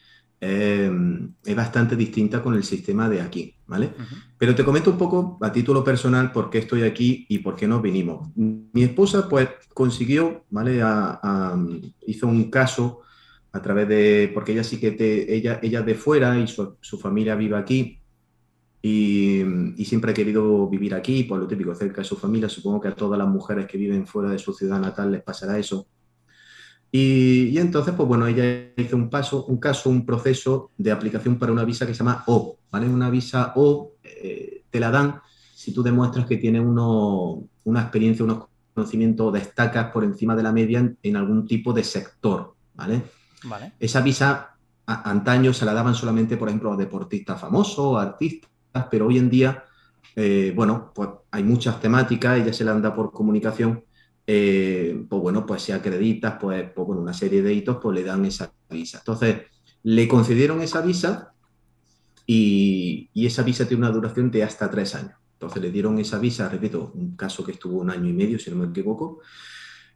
[0.44, 3.92] em, es bastante distinta con el sistema de aquí, ¿vale?
[4.36, 7.66] Pero te comento un poco a título personal por qué estoy aquí y por qué
[7.66, 8.28] nos vinimos.
[8.36, 10.82] Mi esposa, pues, consiguió, ¿vale?
[12.06, 13.00] hizo un caso
[13.52, 17.36] a través de, porque ella sí que te, ella, ella de fuera y su, familia
[17.36, 18.00] vive aquí
[18.82, 19.42] y,
[19.84, 22.48] siempre ha querido vivir aquí, por lo típico, cerca de su familia.
[22.48, 25.58] Supongo que a todas las mujeres que viven fuera de su ciudad natal les pasará
[25.58, 25.86] eso.
[26.96, 31.50] Y, entonces, pues bueno, ella hizo un paso, un caso, un proceso de aplicación para
[31.50, 32.88] una visa que se llama O, ¿vale?
[32.88, 35.20] Una visa O eh, te la dan
[35.56, 40.52] si tú demuestras que tienes uno, una experiencia, unos conocimientos, destacas por encima de la
[40.52, 43.02] media en, en algún tipo de sector, ¿vale?
[43.80, 44.54] Esa visa
[44.86, 48.50] antaño se la daban solamente, por ejemplo, a deportistas famosos, artistas,
[48.88, 49.64] pero hoy en día,
[50.14, 53.82] eh, bueno, pues hay muchas temáticas, ella se la anda por comunicación,
[54.26, 58.04] eh, pues bueno, pues si acreditas, pues, pues, bueno, una serie de hitos, pues le
[58.04, 58.98] dan esa visa.
[58.98, 59.42] Entonces,
[59.82, 61.34] le concedieron esa visa
[62.26, 65.14] y, y esa visa tiene una duración de hasta tres años.
[65.34, 68.50] Entonces le dieron esa visa, repito, un caso que estuvo un año y medio, si
[68.50, 69.20] no me equivoco,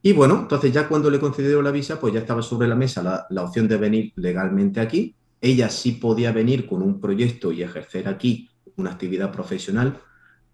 [0.02, 3.26] y bueno, entonces ya cuando le concedieron la visa, pues ya estaba sobre la mesa
[3.28, 5.14] la, opción de venir legalmente aquí.
[5.40, 10.00] Ella sí podía venir con un proyecto y ejercer aquí una actividad profesional.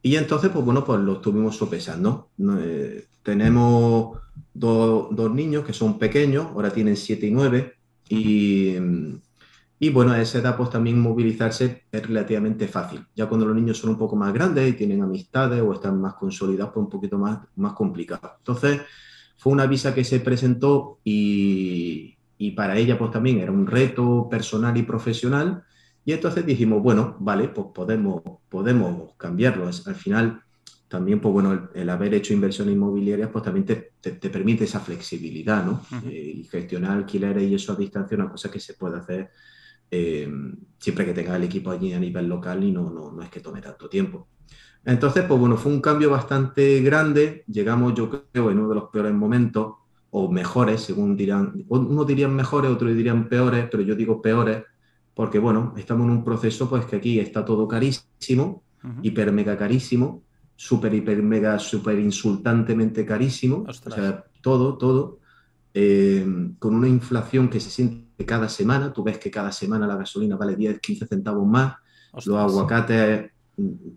[0.05, 2.29] Y entonces, pues bueno, pues lo estuvimos sopesando.
[2.59, 4.19] Eh, tenemos
[4.53, 7.75] dos niños que son pequeños, ahora tienen 7 y 9.
[8.11, 8.75] Y,
[9.79, 13.05] y bueno, a esa edad pues también movilizarse es relativamente fácil.
[13.17, 16.15] Ya cuando los niños son un poco más grandes y tienen amistades o están más
[16.15, 18.35] consolidados, pues un poquito más, más complicado.
[18.39, 18.83] Entonces,
[19.39, 22.17] fue una visa que se presentó y,
[22.57, 25.65] para ella pues también era un reto personal y profesional.
[26.05, 29.67] Y entonces dijimos, bueno, vale, pues podemos, podemos cambiarlo.
[29.67, 30.43] Al final,
[30.89, 35.65] también, pues bueno, el, haber hecho inversiones inmobiliarias, pues también te, te, permite esa flexibilidad,
[35.65, 35.83] ¿no?
[36.07, 39.31] Eh, y gestionar alquileres y eso a distancia, una cosa que se puede hacer
[39.91, 40.29] eh,
[40.79, 43.41] siempre que tenga el equipo allí a nivel local y no, no, no es que
[43.41, 44.29] tome tanto tiempo.
[44.85, 47.45] Entonces, pues bueno, fue un cambio bastante grande.
[47.47, 49.75] Llegamos, yo creo, en uno de los peores momentos,
[50.11, 51.65] o mejores, según dirán.
[51.69, 54.65] Unos dirían mejores, otros dirían peores, pero yo digo peores,
[55.15, 58.63] porque bueno, estamos en un proceso, pues que aquí está todo carísimo,
[59.03, 60.23] hiper mega carísimo,
[60.57, 63.65] súper, hiper mega, súper insultantemente carísimo.
[63.67, 65.21] O sea, todo, todo.
[65.73, 66.25] Eh,
[66.59, 68.93] con una inflación que se siente cada semana.
[68.93, 71.77] Tú ves que cada semana la gasolina vale 10, 15 centavos más.
[72.25, 73.31] Los aguacates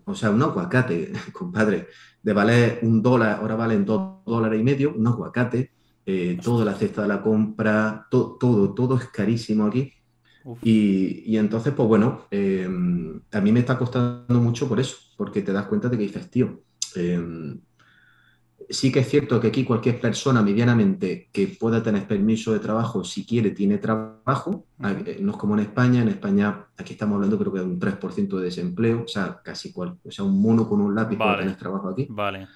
[0.04, 1.88] o sea, un aguacate, compadre,
[2.22, 5.72] de valer un dólar, ahora valen dos dólares y medio, un aguacate,
[6.06, 8.38] eh, toda la cesta de la compra, todo,
[8.74, 9.92] todo es carísimo aquí.
[10.62, 15.52] Y, entonces, pues bueno, em, a mí me está costando mucho por eso, porque te
[15.52, 16.62] das cuenta de que dices, tío,
[16.94, 17.60] em,
[18.70, 23.04] sí que es cierto que aquí cualquier persona medianamente que pueda tener permiso de trabajo,
[23.04, 24.66] si quiere, tiene trabajo.
[24.82, 26.02] Eh, no es como en España.
[26.02, 29.72] En España, aquí estamos hablando creo que de un 3% de desempleo, o sea, casi
[29.72, 32.06] cual, o sea, un mono con un lápiz para tener trabajo aquí.
[32.10, 32.48] Vale.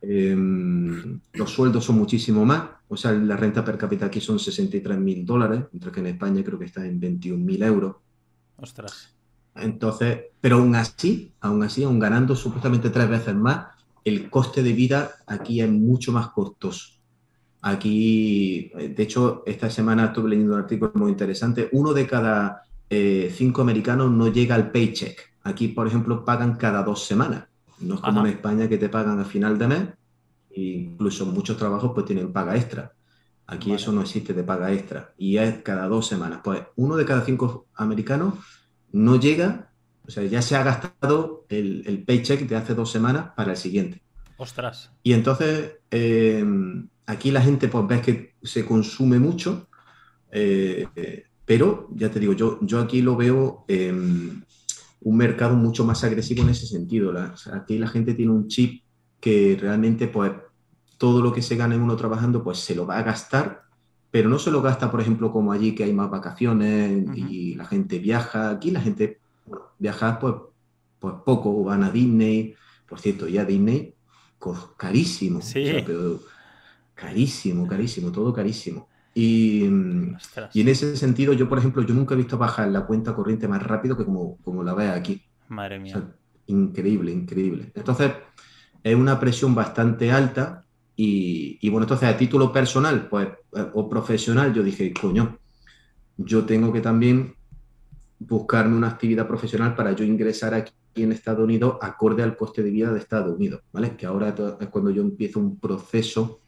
[0.00, 4.98] Em, los sueldos son muchísimo más, o sea, la renta per cápita aquí son 63
[4.98, 7.96] mil dólares, mientras que en España creo que está en 21 mil euros.
[8.56, 9.14] Ostras.
[9.56, 13.66] Entonces, pero aún así, aún así, aún ganando supuestamente tres veces más,
[14.04, 16.98] el coste de vida aquí es mucho más costoso.
[17.60, 21.68] Aquí, de hecho, esta semana estuve leyendo un artículo muy interesante.
[21.72, 25.34] Uno de cada eh, cinco americanos no llega al paycheck.
[25.42, 27.48] Aquí, por ejemplo, pagan cada dos semanas.
[27.80, 29.88] No es como en España que te pagan a final de mes.
[30.54, 32.92] incluso muchos trabajos pues tienen paga extra.
[33.46, 35.14] Aquí eso no existe de paga extra.
[35.16, 36.40] Y es cada dos semanas.
[36.44, 38.34] Pues uno de cada cinco americanos
[38.92, 39.68] no llega
[40.08, 44.00] o sea, ya se ha gastado el, paycheck de hace dos semanas para el siguiente.
[44.38, 44.90] Ostras.
[45.02, 46.42] Y entonces, eh,
[47.04, 49.68] aquí la gente, pues ves que se consume mucho,
[50.30, 50.86] eh,
[51.44, 53.66] pero ya te digo, yo, yo aquí lo veo
[55.00, 57.12] un mercado mucho más agresivo en ese sentido.
[57.52, 58.82] aquí la gente tiene un chip
[59.20, 60.32] que realmente, pues,
[60.96, 63.62] todo lo que se gane uno trabajando, pues se lo va a gastar,
[64.10, 67.66] pero no se lo gasta, por ejemplo, como allí que hay más vacaciones y la
[67.66, 68.50] gente viaja.
[68.50, 69.20] Aquí la gente
[69.78, 70.34] viajar pues,
[70.98, 72.54] pues poco, van a Disney,
[72.88, 73.94] por cierto, ya Disney,
[74.76, 75.40] carísimo,
[76.94, 78.88] carísimo, carísimo, todo carísimo.
[79.20, 79.64] Y,
[80.52, 83.48] y, en ese sentido, yo, por ejemplo, yo nunca he visto bajar la cuenta corriente
[83.48, 85.20] más rápido que como, como la ve aquí.
[85.48, 86.14] Madre mía.
[86.46, 87.72] increíble, increíble.
[87.74, 88.12] Entonces,
[88.80, 93.26] es una presión bastante alta y, y, bueno, entonces a título personal pues,
[93.56, 95.36] eh, o profesional, yo dije, coño,
[96.16, 97.34] yo tengo que también
[98.20, 102.70] buscarme una actividad profesional para yo ingresar aquí en Estados Unidos acorde al coste de
[102.70, 103.96] vida de Estados Unidos, ¿vale?
[103.96, 106.40] Que ahora es cuando yo empiezo un proceso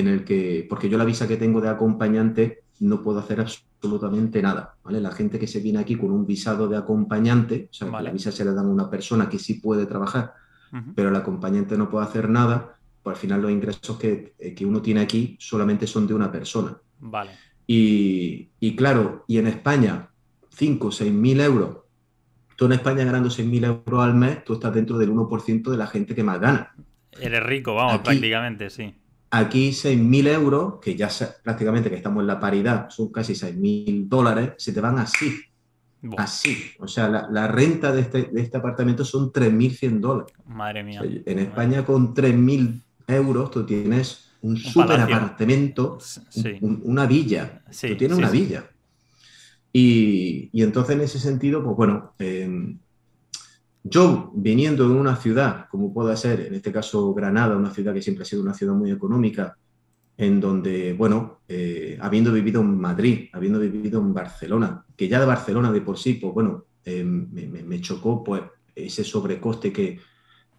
[0.00, 4.42] en el que, porque yo la visa que tengo de acompañante no puedo hacer absolutamente
[4.42, 5.00] nada, ¿vale?
[5.00, 8.30] La gente que se viene aquí con un visado de acompañante, o sea, la visa
[8.30, 10.34] se le dan a una persona que sí puede trabajar,
[10.94, 14.66] pero el acompañante no puede hacer nada, pues al final los ingresos que, eh, que
[14.66, 16.76] uno tiene aquí solamente son de una persona.
[17.00, 17.30] Vale.
[17.66, 20.10] Y, y claro, y en España,
[20.50, 21.78] 5 o 6 mil euros,
[22.56, 25.76] tú en España ganando 6 mil euros al mes, tú estás dentro del 1% de
[25.76, 26.74] la gente que más gana.
[27.18, 28.94] Eres rico, vamos, prácticamente, sí.
[29.30, 31.08] Aquí 6.000 euros, que ya
[31.42, 35.40] prácticamente que estamos en la paridad, son casi 6.000 dólares, se te van así.
[36.16, 36.56] Así.
[36.78, 40.32] O sea, la, renta de este, de este, apartamento son 3.100 dólares.
[40.46, 41.02] Madre mía.
[41.02, 45.98] en España con 3.000 euros tú tienes un, super apartamento,
[46.60, 47.62] una villa.
[47.68, 48.70] tú tienes una villa.
[49.72, 52.76] Y, y, entonces en ese sentido, pues bueno, eh,
[53.88, 58.02] yo, viniendo de una ciudad, como pueda ser, en este caso Granada, una ciudad que
[58.02, 59.56] siempre ha sido una ciudad muy económica,
[60.16, 65.26] en donde, bueno, eh, habiendo vivido en Madrid, habiendo vivido en Barcelona, que ya de
[65.26, 68.42] Barcelona de por sí, pues bueno, eh, me, chocó pues
[68.74, 69.98] ese sobrecoste que,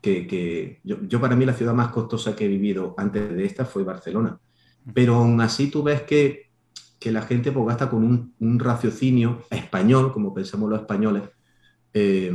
[0.02, 3.84] que, yo, para mí la ciudad más costosa que he vivido antes de esta fue
[3.84, 4.40] Barcelona.
[4.94, 6.52] Pero aún así tú ves que,
[7.00, 11.24] que la gente pues, gasta con un, raciocinio español, como pensamos los españoles,
[11.94, 12.32] eh,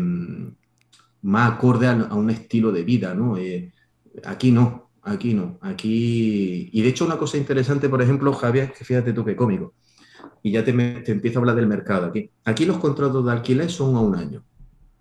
[1.23, 3.37] más acorde a, un estilo de vida, ¿no?
[3.37, 3.73] Eh,
[4.25, 6.69] aquí no, aquí no, aquí...
[6.73, 9.75] Y de hecho una cosa interesante, por ejemplo, Javier, que fíjate tú qué cómico,
[10.43, 12.31] y ya te, te empiezo a hablar del mercado aquí.
[12.45, 14.45] Aquí los contratos de alquiler son a un año.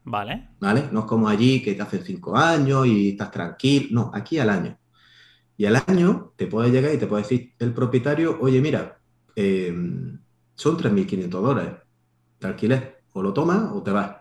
[0.03, 0.49] Vale.
[0.59, 0.89] ¿Vale?
[0.91, 3.87] No es como allí que te hacen cinco años y estás tranquilo.
[3.91, 4.77] No, aquí al año.
[5.57, 8.99] Y al año te puede llegar y te puede decir el propietario, oye, mira,
[9.35, 9.73] eh,
[10.55, 11.73] son 3.500 dólares
[12.39, 13.03] de alquiler.
[13.13, 14.20] O lo tomas o te vas.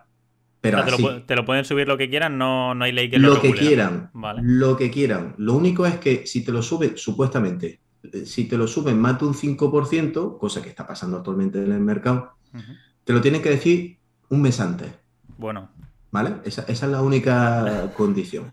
[0.61, 0.85] Pero
[1.25, 3.51] te, lo, pueden subir lo que quieran, no, no hay ley que lo, lo que
[3.51, 4.11] quieran.
[4.43, 5.33] Lo que quieran.
[5.39, 9.19] Lo único es que si te lo suben, supuestamente, eh, si te lo suben más
[9.19, 12.35] de un 5%, cosa que está pasando actualmente en el mercado,
[13.03, 13.97] te lo tienen que decir
[14.29, 14.91] un mes antes.
[15.35, 15.71] Bueno.
[16.11, 16.35] ¿Vale?
[16.43, 18.51] Esa, es la única condición.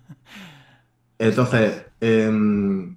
[1.18, 2.96] Entonces, em,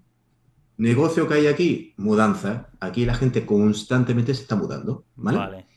[0.78, 2.70] negocio que hay aquí, mudanza.
[2.80, 5.04] Aquí la gente constantemente se está mudando.
[5.18, 5.38] ¿Vale?
[5.38, 5.71] vale.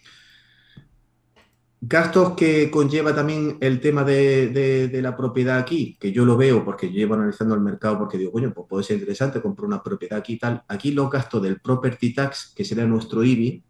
[1.87, 6.89] Gastos que conlleva también el tema de, la propiedad aquí, que yo lo veo porque
[6.89, 10.19] yo llevo analizando el mercado porque digo, coño, pues puede ser interesante comprar una propiedad
[10.19, 10.65] aquí y tal.
[10.67, 13.63] Aquí los gastos del property tax, que sería nuestro IBI,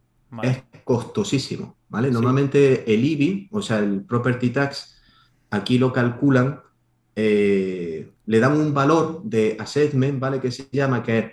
[0.45, 2.09] es costosísimo, ¿vale?
[2.09, 4.97] Normalmente el IBI, o sea, el property tax,
[5.51, 6.61] aquí lo calculan,
[7.17, 10.41] eh, le dan un valor de assessment, ¿vale?
[10.41, 11.33] Que se llama que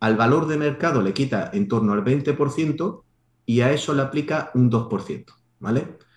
[0.00, 3.04] al valor de mercado le quita en torno al 20%
[3.46, 5.26] y a eso le aplica un 2%,
[5.60, 6.07] ¿vale?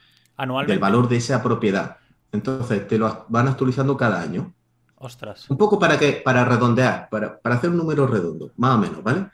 [0.42, 0.74] Anualmente.
[0.74, 1.98] del valor de esa propiedad.
[2.32, 4.54] Entonces, te lo van actualizando cada año.
[4.96, 5.48] Ostras.
[5.50, 9.28] Un poco para que, para redondear, para, hacer un número redondo, más o menos, ¿vale?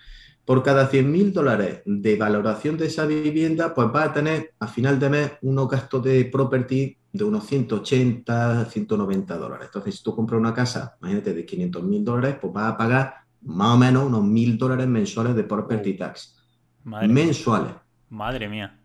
[0.43, 4.67] Por cada 100 mil dólares de valoración de esa vivienda, pues va a tener a
[4.67, 9.67] final de mes unos gastos de property de unos 180, 190 dólares.
[9.67, 13.15] Entonces, si tú compras una casa, imagínate, de 500 mil dólares, pues vas a pagar
[13.43, 16.35] más o menos unos mil dólares mensuales de property tax.
[16.83, 17.73] mensuales.
[18.09, 18.76] Madre mía.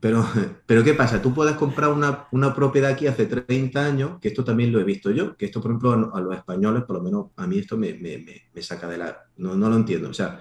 [0.00, 0.26] Pero,
[0.66, 1.22] pero ¿qué pasa?
[1.22, 4.84] Tú puedes comprar una, una, propiedad aquí hace 30 años, que esto también lo he
[4.84, 7.76] visto yo, que esto, por ejemplo, a, los españoles, por lo menos a mí esto
[7.76, 9.16] me, me, me, saca de la...
[9.36, 10.08] No, no, lo entiendo.
[10.10, 10.40] O sea,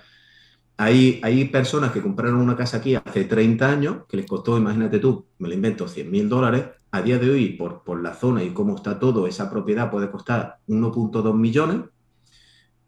[0.77, 4.99] hay, hay personas que compraron una casa aquí hace 30 años, que les costó, imagínate
[4.99, 6.65] tú, me lo invento, 100 mil dólares.
[6.91, 10.09] A día de hoy, por, por la zona y cómo está todo, esa propiedad puede
[10.09, 11.81] costar 1.2 millones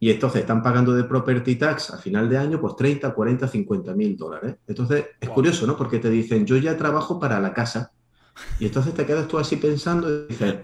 [0.03, 3.93] y entonces están pagando de property tax a final de año pues 30, 40, 50
[3.93, 4.55] mil dólares.
[4.65, 5.77] Entonces es curioso, ¿no?
[5.77, 7.91] Porque te dicen, yo ya trabajo para la casa.
[8.59, 10.55] Y entonces te quedas tú así pensando y dices,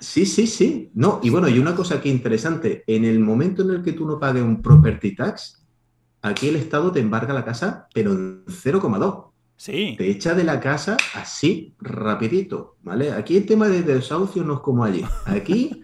[0.00, 0.90] sí, sí, sí.
[0.94, 4.06] No, y bueno, y una cosa que interesante, en el momento en el que tú
[4.06, 5.66] no pagues un property tax,
[6.22, 9.26] aquí el Estado te embarga la casa, pero en 0,2.
[9.56, 9.94] Sí.
[9.98, 13.12] Te echa de la casa así, rapidito, ¿vale?
[13.12, 15.04] Aquí el tema de desahucio no es como allí.
[15.26, 15.82] Aquí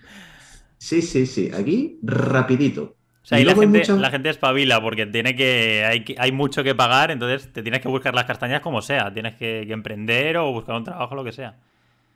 [0.79, 1.51] Sí, sí, sí.
[1.53, 2.97] Aquí, rapidito.
[3.23, 6.75] O sea, ahí la gente, la gente espabila porque tiene que hay, hay mucho que
[6.75, 9.13] pagar, entonces te tienes que buscar las castañas como sea.
[9.13, 11.59] Tienes que, emprender o buscar un trabajo, lo que sea.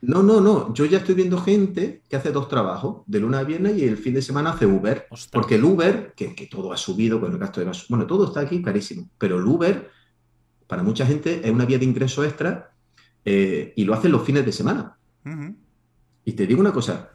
[0.01, 0.73] No, no, no.
[0.75, 3.97] Yo ya estoy viendo gente que hace dos trabajos, de luna a viernes y el
[3.97, 5.07] fin de semana hace Uber.
[5.31, 8.41] Porque el Uber, que, todo ha subido con el gasto de gasolina, bueno, todo está
[8.41, 9.91] aquí carísimo, pero el Uber,
[10.67, 12.73] para mucha gente, es una vía de ingreso extra
[13.25, 14.97] eh, y lo hacen los fines de semana.
[16.25, 17.11] Y te digo una cosa,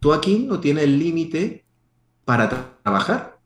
[0.00, 1.64] tú aquí no tienes límite
[2.24, 2.48] para
[2.82, 3.38] trabajar.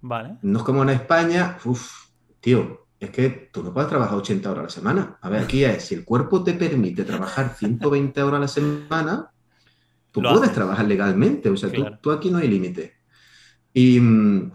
[0.00, 0.36] Vale.
[0.42, 2.06] No es como en España, uff,
[2.40, 5.18] tío, es que tú no puedes trabajar 80 horas a la semana.
[5.20, 9.30] A ver, aquí es, si el cuerpo te permite trabajar 120 horas a la semana,
[10.10, 12.94] tú puedes trabajar legalmente, o sea, tú, aquí no hay límite.
[13.72, 14.52] Y, mm,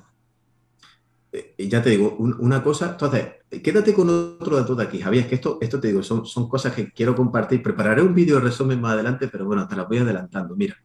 [1.58, 3.28] ya te digo, una cosa, entonces,
[3.64, 6.50] quédate con otro dato de aquí, Javier, es que esto, esto te digo, son, son
[6.50, 7.62] cosas que quiero compartir.
[7.62, 10.56] Prepararé un vídeo de resumen más adelante, pero bueno, te las voy adelantando.
[10.56, 10.76] Mira,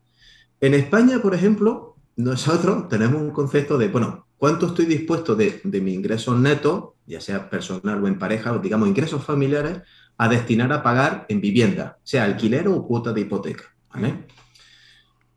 [0.61, 5.81] en España, por ejemplo, nosotros tenemos un concepto de, bueno, ¿cuánto estoy dispuesto de, de
[5.81, 9.83] mi ingreso neto, ya sea personal o en pareja, o digamos ingresos familiares,
[10.19, 13.65] a destinar a pagar en vivienda, sea alquiler o cuota de hipoteca?
[13.93, 14.27] ¿vale?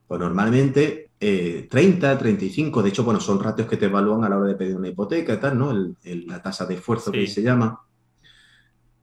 [0.07, 4.37] Pues normalmente 30, eh, 35, de hecho, bueno, son ratios que te evalúan a la
[4.37, 5.73] hora de pedir una hipoteca y tal, ¿no?
[5.73, 7.81] la tasa de esfuerzo que se llama.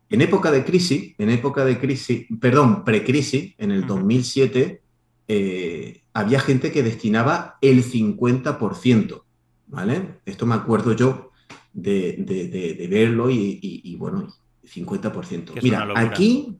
[0.09, 4.83] En época de crisis, en época de crisis, perdón, precrisis, en el 2007,
[5.29, 9.23] eh, había gente que destinaba el 50%,
[9.67, 10.21] ¿vale?
[10.25, 11.31] Esto me acuerdo yo
[11.75, 14.27] de, verlo y, bueno,
[14.65, 15.63] 50%.
[15.63, 16.57] Mira, aquí,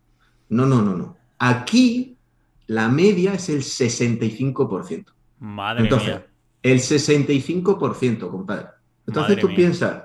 [0.51, 1.17] no, no, no, no.
[1.39, 2.19] Aquí
[2.67, 5.07] la media es el 65%.
[5.39, 6.27] Madre Entonces, mía.
[6.63, 8.67] el 65%, compadre.
[9.07, 10.03] Entonces tú piensas,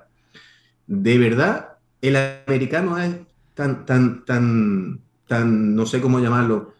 [0.88, 3.18] ¿de verdad el americano es
[3.54, 6.74] tan, tan, tan, tan, no sé cómo llamarlo?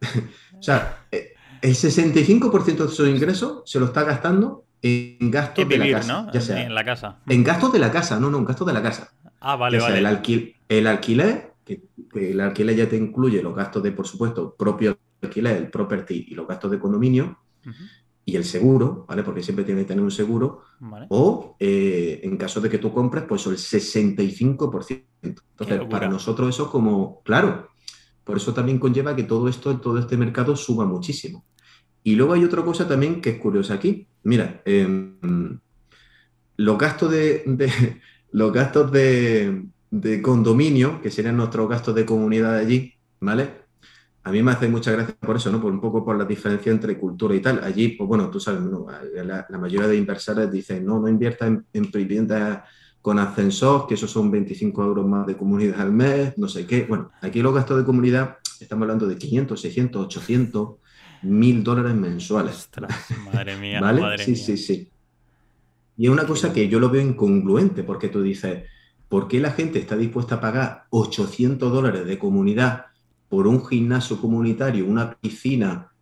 [0.56, 1.31] o sea, eh,
[1.62, 6.22] el 65% de su ingresos se lo está gastando en gastos de la casa.
[6.24, 6.32] ¿no?
[6.32, 7.20] Ya sea, en la casa.
[7.26, 9.12] En gastos de la casa, no, no, en gastos de la casa.
[9.40, 9.98] Ah, vale, vale.
[9.98, 11.82] el, el alquiler, que,
[12.14, 16.34] el alquiler ya te incluye los gastos de, por supuesto, propios alquiler, el property y
[16.34, 17.38] los gastos de condominio,
[18.24, 19.22] y el seguro, ¿vale?
[19.22, 20.62] Porque siempre tiene que tener un seguro,
[21.08, 25.04] o eh, en caso de que tú compres, pues el 65%.
[25.22, 27.68] Entonces, para nosotros eso como, claro,
[28.24, 31.44] por eso también conlleva que todo esto, todo este mercado suba muchísimo.
[32.04, 34.06] Y luego hay otra cosa también que es curiosa aquí.
[34.24, 35.60] Mira, em,
[36.56, 37.44] los gastos de,
[38.32, 39.62] los gastos de,
[40.22, 43.62] condominio, que serían nuestros gastos de comunidad allí, ¿vale?
[44.24, 45.60] a mí me hace mucha gracia por eso, ¿no?
[45.60, 47.62] Por un poco por la diferencia entre cultura y tal.
[47.64, 48.60] Allí, pues bueno, tú sabes,
[49.14, 52.62] la, mayoría de inversores dicen, no, no invierta en, en viviendas
[53.00, 56.86] con ascensor, que esos son 25 euros más de comunidad al mes, no sé qué.
[56.88, 60.68] Bueno, aquí los gastos de comunidad, estamos hablando de 500, 600, 800,
[61.22, 62.68] 1000 dólares mensuales.
[63.32, 64.18] madre mía, ¿Vale?
[64.18, 64.88] sí, sí, sí.
[65.96, 68.64] Y es una cosa que yo lo veo incongruente, porque tú dices,
[69.08, 72.86] ¿por qué la gente está dispuesta a pagar 800 dólares de comunidad
[73.28, 75.92] por un gimnasio comunitario, una piscina,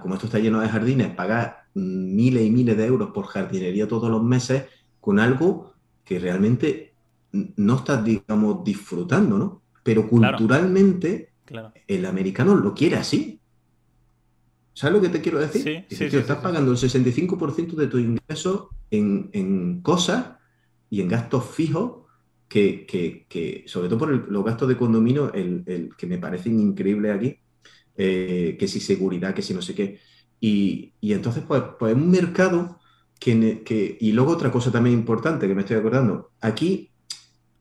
[0.00, 4.10] como esto está lleno de jardines, pagar miles y miles de euros por jardinería todos
[4.10, 4.64] los meses
[5.00, 5.72] con algo
[6.04, 6.94] que realmente
[7.32, 9.62] no estás, digamos, disfrutando, ¿no?
[9.82, 11.32] Pero culturalmente
[11.86, 13.40] el americano lo quiere así.
[14.78, 15.86] ¿Sabes lo que te quiero decir?
[15.90, 20.36] Sí, estás pagando el 65% de tu ingreso en, en cosas
[20.88, 22.02] y en gastos fijos
[22.46, 27.40] que, sobre todo por los gastos de condominio, el, que me parecen increíbles aquí,
[27.96, 29.98] eh, que si seguridad, que si no sé qué.
[30.38, 32.78] Y, entonces, pues, pues es un mercado
[33.18, 36.30] que, Y luego otra cosa también importante que me estoy acordando.
[36.40, 36.92] Aquí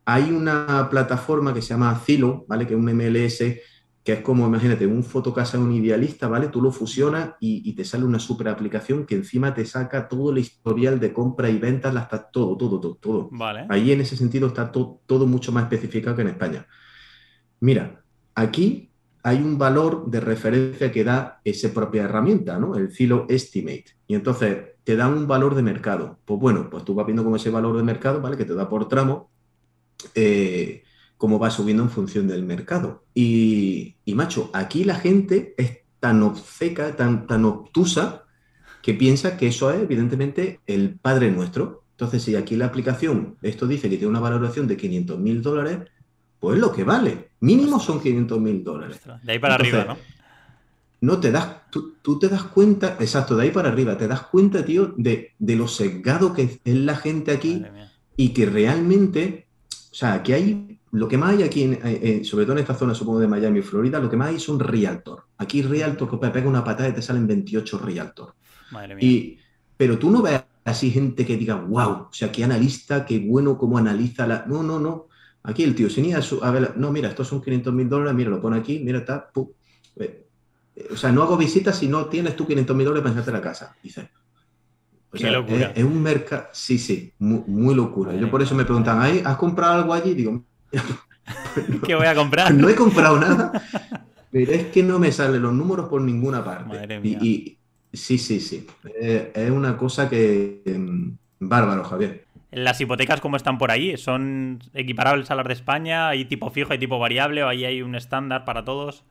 [0.06, 2.68] hay una plataforma que se llama Zillow, ¿vale?
[2.68, 3.42] Que es un MLS
[4.08, 6.48] que es como, imagínate, un fotocasa, un idealista, ¿vale?
[6.48, 10.38] Tú lo fusionas y, te sale una super aplicación que encima te saca todo el
[10.38, 13.28] historial de compra y ventas, está todo, todo, todo, todo.
[13.34, 13.66] Vale.
[13.68, 16.66] Ahí en ese sentido está todo mucho más especificado que en España.
[17.60, 18.02] Mira,
[18.34, 18.92] aquí
[19.24, 22.78] hay un valor de referencia que da esa propia herramienta, ¿no?
[22.78, 23.88] El Zillow Estimate.
[24.08, 26.18] Y entonces te da un valor de mercado.
[26.24, 28.38] Pues bueno, pues tú vas viendo como ese valor de mercado, ¿vale?
[28.38, 29.30] Que te da por tramo.
[30.16, 30.84] Eh,
[31.18, 33.04] cómo va subiendo en función del mercado.
[33.14, 38.24] Y, macho, aquí la gente es tan obceca, tan, tan obtusa,
[38.82, 41.84] que piensa que eso es evidentemente el Padre Nuestro.
[41.92, 45.80] Entonces, si aquí la aplicación, esto dice que tiene una valoración de 500 mil dólares,
[46.40, 47.30] pues lo que vale.
[47.40, 49.02] Mínimo son 500 mil dólares.
[49.24, 49.98] De ahí para arriba, ¿no?
[51.00, 54.66] No te das, tú, te das cuenta, exacto, de ahí para arriba, te das cuenta,
[54.66, 57.64] tío, de, de lo sesgado que es la gente aquí
[58.16, 59.48] y que realmente,
[59.92, 61.78] o sea, aquí hay lo que más hay aquí,
[62.24, 64.60] sobre todo en esta zona, supongo, de Miami y Florida, lo que más hay son
[64.60, 65.24] realtor.
[65.38, 68.34] Aquí realtor que pega una patada y te salen 28 realtor.
[68.72, 69.38] Madre mía.
[69.76, 73.58] pero tú no ves así gente que diga, wow, o sea, qué analista, qué bueno
[73.58, 74.46] cómo analiza la...
[74.48, 75.08] No, no, no.
[75.44, 78.30] Aquí el tío, sin ir a, ver, no, mira, estos son 500 mil dólares, mira,
[78.30, 79.32] lo pone aquí, mira, está,
[79.96, 80.26] eh,
[80.92, 83.42] o sea, no hago visitas si no tienes tú 500 mil dólares para hacerte la
[83.42, 83.76] casa.
[83.82, 84.10] Dice.
[85.12, 85.72] O sea, locura.
[85.74, 88.14] Es, un mercado, sí, sí, muy, locura.
[88.14, 90.14] Yo por eso me preguntan, ¿has comprado algo allí?
[90.14, 90.44] Digo,
[91.86, 92.54] ¿Qué voy a comprar?
[92.54, 93.52] No he comprado nada.
[94.32, 96.78] Pero es que no me salen los números por ninguna parte.
[96.78, 97.18] Madre mía.
[97.22, 97.58] Y,
[97.94, 98.68] sí, sí, sí.
[99.00, 100.62] es una cosa que...
[100.66, 102.26] Em, bárbaro, Javier.
[102.52, 103.98] ¿Las hipotecas cómo están por ahí?
[103.98, 106.10] ¿Son equiparables a las de España?
[106.10, 109.04] ¿Hay tipo fijo, hay tipo variable o ahí hay un estándar para todos?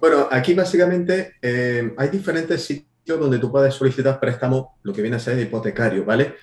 [0.00, 5.16] Bueno, aquí básicamente eh, hay diferentes sitios donde tú puedes solicitar préstamos, lo que viene
[5.16, 6.34] a ser hipotecario, ¿vale?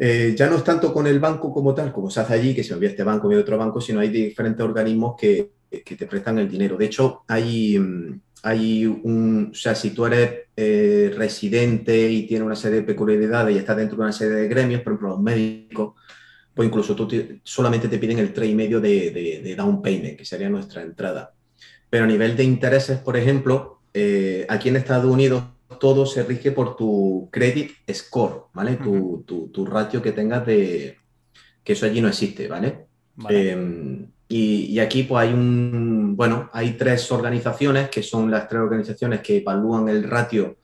[0.00, 2.62] Eh, ya no es tanto con el banco como tal, como se hace allí, que
[2.62, 5.50] se envía este banco, y otro banco, sino hay diferentes organismos que,
[5.84, 6.76] que te prestan el dinero.
[6.76, 12.46] De hecho, hay, mm, hay un, o sea, si tú eres eh, residente y tienes
[12.46, 15.20] una serie de peculiaridades y estás dentro de una serie de gremios, por ejemplo, los
[15.20, 15.94] médicos,
[16.54, 17.08] pues incluso tú
[17.42, 21.32] solamente te piden el 3,5 de, de, de down payment, que sería nuestra entrada.
[21.90, 25.44] Pero a nivel de intereses, por ejemplo, eh, aquí en Estados Unidos
[25.78, 28.76] todo se rige por tu credit score, ¿vale?
[28.76, 30.98] tu, tu, ratio que tengas de...
[31.64, 32.86] que eso allí no existe, ¿vale?
[33.28, 39.20] Em, y, aquí pues hay un, bueno, hay tres organizaciones que son las tres organizaciones
[39.20, 40.58] que evalúan el ratio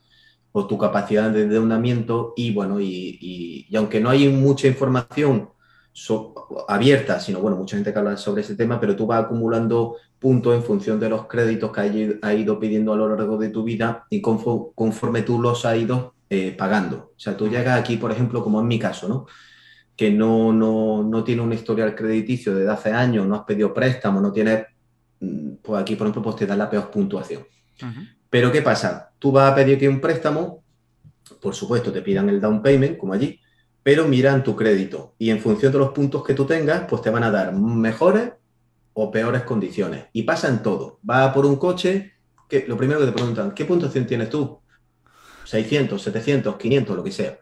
[0.52, 5.48] o tu capacidad de endeudamiento y bueno, y, aunque no hay mucha información
[6.68, 10.54] abierta, sino bueno, mucha gente que habla sobre ese tema, pero tú vas acumulando puntos
[10.54, 14.04] en función de los créditos que has ido pidiendo a lo largo de tu vida
[14.10, 17.12] y conforme, tú los has ido eh, pagando.
[17.16, 19.26] O sea, tú llegas aquí, por ejemplo, como en mi caso, ¿no?
[19.96, 24.20] que no, no, no tiene un historial crediticio desde hace años, no has pedido préstamo,
[24.20, 24.66] no tienes,
[25.20, 27.44] mm, pues aquí por ejemplo pues te dan la peor puntuación.
[28.30, 29.12] Pero ¿qué pasa?
[29.18, 30.64] Tú vas a pedir que un préstamo,
[31.40, 33.38] por supuesto te pidan el down payment, como allí,
[33.84, 37.10] pero miran tu crédito y en función de los puntos que tú tengas, pues te
[37.10, 38.32] van a dar mejores
[38.94, 40.06] o peores condiciones.
[40.14, 41.00] Y pasa en todo.
[41.08, 42.14] Va por un coche,
[42.48, 44.58] que lo primero que te preguntan, ¿qué puntuación tienes tú?
[45.44, 47.38] 600, 700, 500, lo que sea.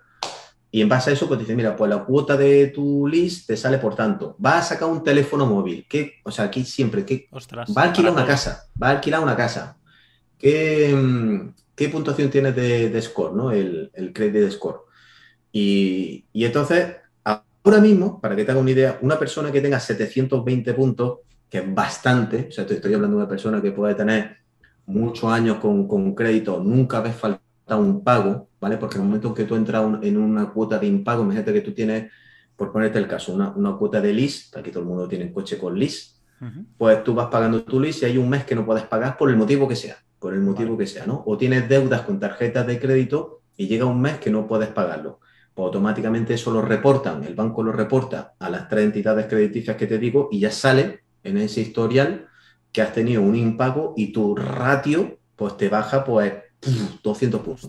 [0.73, 3.57] Y en base a eso, pues dice, mira, pues la cuota de tu list te
[3.57, 4.37] sale por tanto.
[4.45, 5.87] Va a sacar un teléfono móvil.
[5.89, 6.15] ¿Qué?
[6.25, 7.29] O sea, aquí siempre, ¿qué?
[7.77, 8.65] va a alquilar una casa.
[8.83, 9.77] Va a alquilar una casa.
[10.39, 13.53] ¿Qué, mm, qué puntuación tienes de, score, ¿no?
[13.53, 14.92] El, el credit score.
[15.53, 19.79] Y, y, entonces, ahora mismo, para que te haga una idea, una persona que tenga
[19.79, 24.39] 720 puntos, que es bastante, o sea, estoy, hablando de una persona que puede tener
[24.87, 27.43] muchos años con, con crédito, nunca ves falta
[27.77, 28.79] un pago, ¿vale?
[28.79, 31.61] Porque en el momento en que tú entras en una cuota de impago, imagínate que
[31.61, 32.11] tú tienes,
[32.57, 35.33] por ponerte el caso, una, una cuota de lease, aquí todo el mundo tiene un
[35.33, 36.13] coche con lease,
[36.77, 39.31] pues tú vas pagando tu lease y hay un mes que no puedes pagar por
[39.31, 41.23] el motivo que sea, por el motivo que sea, ¿no?
[41.27, 45.21] O tienes deudas con tarjetas de crédito y llega un mes que no puedes pagarlo.
[45.55, 49.87] Pues automáticamente eso lo reportan, el banco lo reporta a las tres entidades crediticias que
[49.87, 52.29] te digo y ya sale en ese historial
[52.73, 56.33] que has tenido un impago y tu ratio pues te baja pues
[57.03, 57.65] 200 puntos.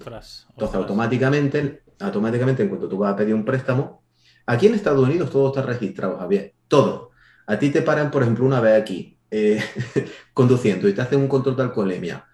[0.51, 4.03] Entonces, automáticamente, automáticamente, en cuanto tú vas a pedir un préstamo,
[4.45, 6.53] aquí en Estados Unidos todo está registrado, Javier.
[6.67, 7.11] Todo.
[7.47, 9.61] A ti te paran, por ejemplo, una vez aquí, eh,
[10.33, 12.25] conduciendo y te hacen un control de alcoholemia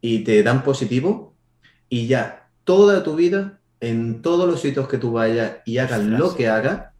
[0.00, 1.36] y te dan positivo
[1.88, 6.34] y ya toda tu vida, en todos los sitios que tú vayas y hagas lo
[6.34, 6.90] que hagas,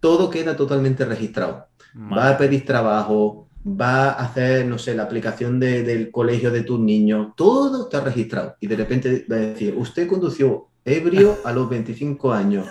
[0.00, 1.68] todo queda totalmente registrado.
[1.94, 6.78] Vas a pedir trabajo, va a hacer, no sé, la aplicación del colegio de tus
[6.80, 8.56] niños, todo está registrado.
[8.60, 12.66] Y de repente va a decir, usted condució ebrio a los 25 años.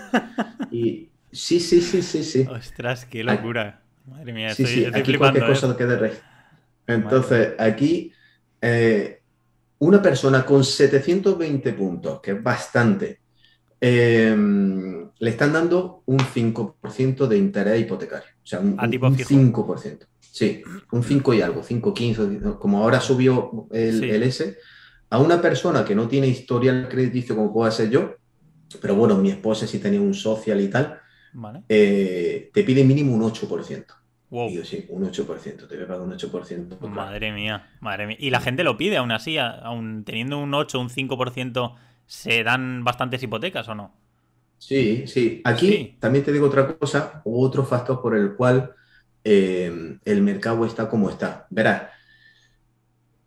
[0.71, 2.47] Y sí, sí, sí, sí, sí.
[2.49, 3.81] Ostras, qué locura.
[4.07, 6.29] Madre mía, sí, sí, aquí cualquier cosa quede registrado.
[6.87, 8.11] Entonces, aquí
[8.59, 9.21] eh,
[9.79, 13.19] una persona con 720 puntos, que es bastante,
[13.81, 18.29] em, le están dando un 5% de interés hipotecario.
[18.43, 20.07] O sea, un, un 5%.
[20.31, 20.61] Sí,
[20.91, 24.57] un 5 y algo, 5, 15, como ahora subió el, S,
[25.09, 28.15] a una persona que no tiene historial crediticio como pueda ser yo,
[28.81, 30.99] pero bueno, mi esposa sí tenía un social y tal,
[31.67, 33.85] eh, te pide mínimo un 8%.
[34.31, 36.87] Y yo sí, un 8%, te voy a pagar un 8%.
[36.87, 38.17] Madre mía, madre mía.
[38.19, 41.75] Y la gente lo pide aún así, aún teniendo un 8, un 5%,
[42.09, 43.93] ¿se dan bastantes hipotecas o no?
[44.57, 45.41] Sí, sí.
[45.45, 48.73] Aquí también te digo otra cosa, otro factor por el cual
[49.23, 51.45] eh, el mercado está como está.
[51.51, 51.83] Verás,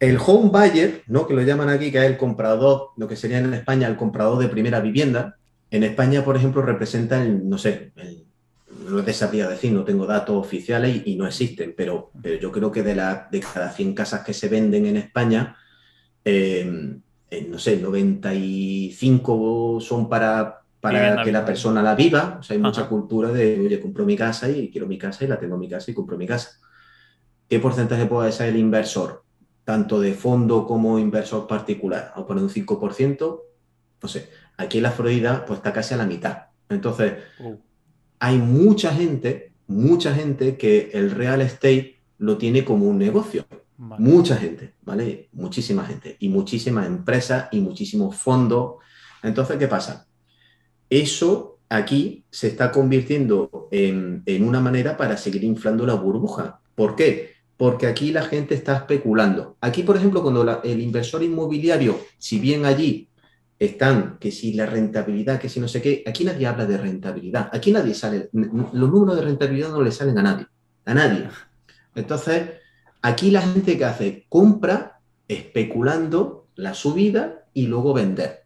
[0.01, 1.29] el home buyer, ¿no?
[1.29, 4.41] que lo llaman aquí, que es el comprador, lo que sería en España el comprador
[4.41, 5.37] de primera vivienda,
[5.71, 7.93] en España, por ejemplo, representa el, no sé,
[8.89, 12.11] no te sabría decir, no tengo datos oficiales y, no existen, pero,
[12.41, 15.57] yo creo que de, la, de cada 100 casas que se venden en España,
[16.25, 16.99] eh,
[17.49, 22.39] no sé, 95 son para para que la persona la viva.
[22.41, 25.29] O sea, hay mucha cultura de, oye, compro mi casa y quiero mi casa y
[25.29, 26.59] la tengo en mi casa y compro mi casa.
[27.49, 29.23] ¿Qué porcentaje puede ser el inversor?
[29.63, 32.13] Tanto de fondo como inversor particular.
[32.17, 33.41] O poner un 5%,
[34.03, 34.29] no sé.
[34.57, 36.47] Aquí en la Florida, pues está casi a la mitad.
[36.69, 37.55] Entonces, uh.
[38.19, 43.47] hay mucha gente, mucha gente que el real estate lo tiene como un negocio.
[43.83, 45.29] Mucha gente, ¿vale?
[45.33, 46.17] Muchísima gente.
[46.21, 48.77] Y muchísimas empresas y muchísimos fondos.
[49.25, 50.07] Entonces, ¿qué pasa?
[50.89, 56.61] Eso aquí se está convirtiendo en, una manera para seguir inflando la burbuja.
[56.77, 57.33] ¿Por qué?
[57.57, 59.57] Porque aquí la gente está especulando.
[59.61, 63.09] Aquí, por ejemplo, cuando el inversor inmobiliario, si bien allí
[63.59, 67.51] están, que si la rentabilidad, que si no sé qué, aquí nadie habla de rentabilidad.
[67.53, 70.47] Aquí nadie sale, los números de rentabilidad no le salen a nadie,
[70.85, 71.29] a nadie.
[71.97, 72.62] Entonces,
[73.03, 78.45] aquí la gente que hace compra especulando la subida y luego vender.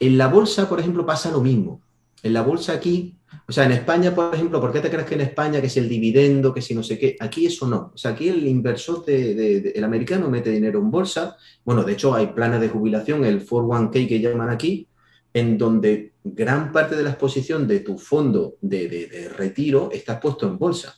[0.00, 1.80] En la bolsa, por ejemplo, pasa lo mismo.
[2.22, 3.16] En la bolsa aquí,
[3.48, 5.80] o sea, en España, por ejemplo, ¿por qué te crees que en España que si
[5.80, 7.16] el dividendo, que si no sé qué?
[7.20, 7.92] Aquí eso no.
[7.94, 11.36] O sea, aquí el inversor, de, el americano mete dinero en bolsa.
[11.64, 14.88] Bueno, de hecho hay planes de jubilación, el 401k que llaman aquí,
[15.34, 20.58] en donde gran parte de la exposición de tu fondo de, retiro está puesto en
[20.58, 20.96] bolsa.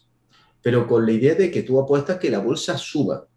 [0.64, 3.28] Pero con la idea de que tú apuestas que la bolsa suba.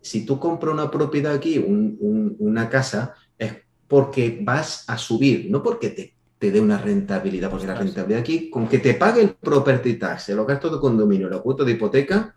[0.00, 3.52] Si tú compras una propiedad aquí, una casa, es
[3.86, 8.50] porque vas a subir, no porque te te dé una rentabilidad, porque la rentabilidad aquí,
[8.50, 12.34] con que te pague el property tax, los gastos de condominio, la cuota de hipoteca,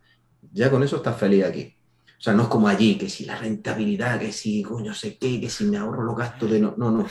[0.54, 1.76] ya con eso estás feliz aquí.
[2.16, 5.42] O sea, no es como allí, que si la rentabilidad, que si coño sé qué,
[5.42, 7.08] que si me ahorro los gastos de no, no, no.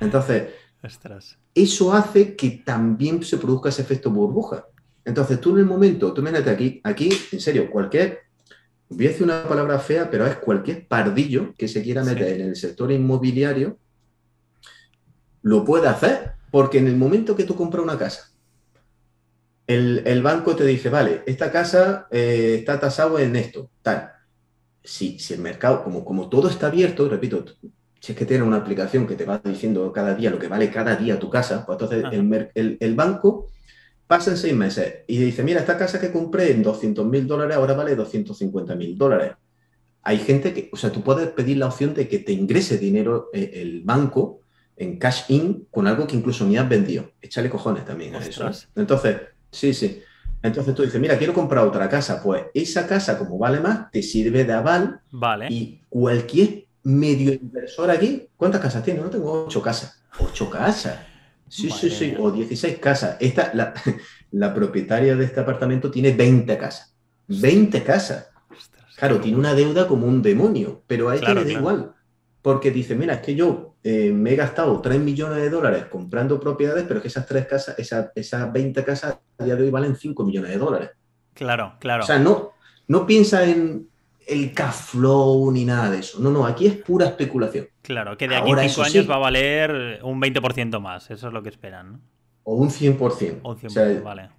[0.00, 0.48] Entonces,
[1.54, 4.66] eso hace que también se produzca ese efecto burbuja.
[5.04, 8.20] Entonces, tú en el momento, tú imagínate aquí, aquí, en serio, cualquier,
[8.88, 12.48] voy a decir una palabra fea, pero es cualquier pardillo que se quiera meter en
[12.48, 13.78] el sector inmobiliario,
[15.42, 18.32] lo puede hacer, porque en el momento que tú compras una casa,
[19.66, 24.12] el, banco te dice, vale, esta casa eh, está tasado en esto, tal.
[24.84, 27.44] Si, si el mercado, como, como todo está abierto, repito,
[28.00, 30.70] si es que tiene una aplicación que te va diciendo cada día lo que vale
[30.70, 32.04] cada día tu casa, pues entonces
[32.54, 33.46] el, el, banco
[34.12, 37.56] pasa en seis meses y dice, mira, esta casa que compré en 200 mil dólares
[37.56, 39.32] ahora vale 250 mil dólares.
[40.02, 43.30] Hay gente que, o sea, tú puedes pedir la opción de que te ingrese dinero
[43.32, 44.40] eh, el banco
[44.76, 47.12] en cash in con algo que incluso ni has vendido.
[47.22, 48.50] Échale cojones también a eso.
[48.76, 49.16] Entonces,
[49.50, 50.02] sí, sí.
[50.42, 52.22] Entonces tú dices, mira, quiero comprar otra casa.
[52.22, 55.00] Pues esa casa, como vale más, te sirve de aval.
[55.10, 55.46] Vale.
[55.48, 59.00] Y cualquier medio inversor aquí, ¿cuántas casas tiene?
[59.00, 60.02] No tengo ocho casas.
[60.18, 60.98] Ocho casas.
[61.52, 62.14] Sí, sí, sí.
[62.18, 63.18] O 16 casas.
[63.20, 63.74] Esta, la,
[64.30, 66.96] la, propietaria de este apartamento tiene 20 casas.
[67.28, 68.30] 20 casas.
[68.96, 71.92] claro, tiene una deuda como un demonio, pero a ella le da igual.
[72.40, 76.40] Porque dice, mira, es que yo eh, me he gastado 3 millones de dólares comprando
[76.40, 80.24] propiedades, pero que esas tres casas, esas, 20 casas a día de hoy valen 5
[80.24, 80.90] millones de dólares.
[81.34, 82.02] Claro, claro.
[82.02, 82.52] O sea, no,
[82.88, 83.88] no piensa en
[84.26, 86.20] el cash flow ni nada de eso.
[86.20, 87.68] No, no, aquí es pura especulación.
[87.82, 91.32] Claro, que de aquí a 5 años va a valer un 20% más, eso es
[91.32, 92.00] lo que esperan, ¿no?
[92.44, 93.40] O un 100%.
[93.42, 94.30] O un 100%, vale,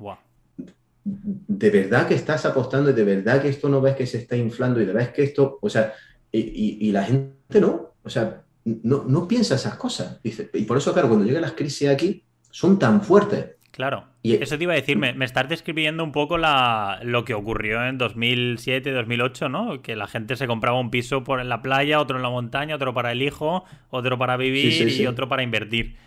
[1.03, 4.35] De verdad que estás apostando y de verdad que esto no ves que se está
[4.35, 5.93] inflando y de verdad que esto, o sea,
[6.31, 7.93] y la gente no.
[8.03, 10.21] O sea, no, no piensa esas cosas.
[10.21, 13.55] Dice, y por eso, claro, cuando llegan las crisis aquí, son tan fuertes.
[13.71, 14.05] Claro.
[14.25, 17.85] Y, Eso te iba a decir, me, estás describiendo un poco la, lo que ocurrió
[17.85, 19.81] en 2007, 2008, ¿no?
[19.81, 22.75] Que la gente se compraba un piso por en la playa, otro en la montaña,
[22.75, 25.97] otro para el hijo, otro para vivir y otro para invertir.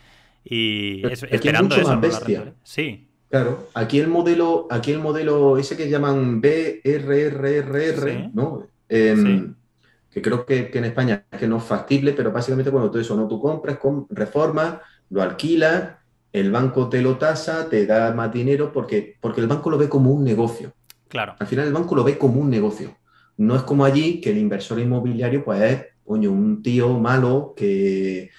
[0.45, 2.01] Y esperando eso.
[2.01, 2.55] bestia.
[2.63, 3.07] Sí.
[3.29, 8.67] Claro, aquí el modelo, aquí el modelo ese que llaman BRRRR, ¿no?
[8.89, 9.47] Eh,
[10.11, 13.15] que creo que, en España es que no es factible, pero básicamente cuando todo eso
[13.15, 14.79] no tú compras, reformas,
[15.11, 15.97] lo alquilas,
[16.41, 19.89] el banco te lo tasa, te da más dinero, porque, porque el banco lo ve
[19.89, 20.73] como un negocio.
[21.09, 21.35] Claro.
[21.39, 22.97] Al final el banco lo ve como un negocio.
[23.39, 28.31] No es como allí que el inversor inmobiliario pues es, coño, un tío malo que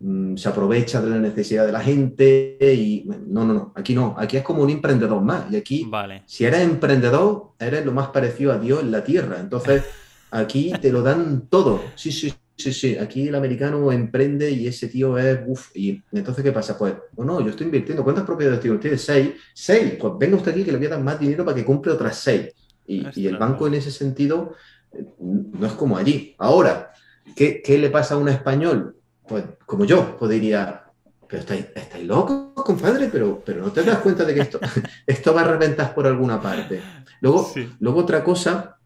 [0.00, 4.14] mm, se aprovecha de la necesidad de la gente y no, no, no, aquí no,
[4.18, 6.22] aquí es como un emprendedor más y aquí vale.
[6.26, 9.84] si eres emprendedor eres lo más parecido a Dios en la tierra, entonces
[10.30, 11.82] Aquí te lo dan todo.
[11.94, 12.98] Sí, sí, sí, sí.
[12.98, 16.76] Aquí el americano emprende y ese tío es, uff, y entonces, ¿qué pasa?
[16.76, 18.02] Pues, no, yo estoy invirtiendo.
[18.02, 18.96] ¿Cuántas propiedades tiene usted?
[18.96, 19.30] Seis.
[19.54, 19.94] Seis.
[19.98, 22.16] Pues venga usted aquí que le voy a dar más dinero para que compre otras
[22.16, 22.52] seis.
[22.86, 24.54] Y, el banco en ese sentido
[24.92, 26.34] eh, no es como allí.
[26.38, 26.92] Ahora,
[27.34, 28.96] ¿qué, le pasa a un español?
[29.26, 30.84] Pues como yo, pues diría,
[31.28, 34.60] pero estáis, estáis locos, compadre, pero, pero no te das cuenta de que esto,
[35.06, 36.80] esto va a reventar por alguna parte.
[37.20, 38.78] Luego, luego otra cosa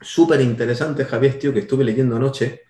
[0.00, 2.67] súper interesante, Javier, tío, que estuve leyendo anoche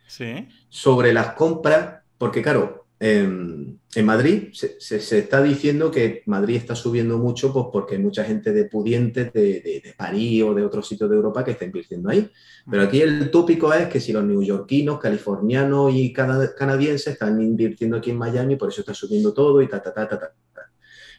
[0.68, 7.52] sobre las compras, porque claro, en Madrid se, está diciendo que Madrid está subiendo mucho
[7.52, 11.16] pues, porque hay mucha gente de pudientes de, de, París o de otros sitios de
[11.16, 12.28] Europa que está invirtiendo ahí.
[12.68, 18.10] Pero aquí el tópico es que si los neoyorquinos, californianos y canadienses están invirtiendo aquí
[18.10, 20.32] en Miami, por eso está subiendo todo y ta, ta, ta, ta, ta.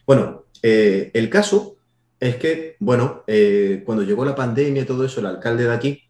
[0.06, 1.76] Bueno, eh, el caso
[2.18, 6.09] es que, bueno, eh, cuando llegó la pandemia y todo eso, el alcalde de aquí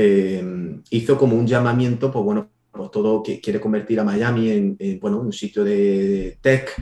[0.00, 5.00] eh, hizo como un llamamiento, pues bueno, pues todo que quiere convertir a Miami en,
[5.00, 6.72] bueno, un sitio de, tech,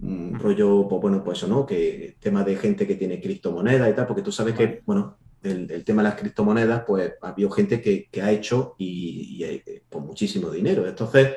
[0.00, 1.66] un rollo, pues bueno, pues eso, ¿no?
[1.66, 5.84] Que tema de gente que tiene criptomonedas y tal, porque tú sabes que, bueno, el,
[5.84, 10.50] tema de las criptomonedas, pues ha habido gente que, ha hecho y, y pues, muchísimo
[10.50, 10.88] dinero.
[10.88, 11.28] Entonces,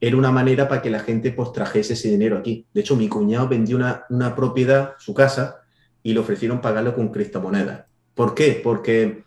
[0.00, 2.66] era una manera para que la gente pues trajese ese dinero aquí.
[2.74, 5.60] De hecho, mi cuñado vendió una, una propiedad, su casa,
[6.02, 7.84] y le ofrecieron pagarlo con criptomonedas.
[8.16, 8.60] ¿Por qué?
[8.64, 9.25] Porque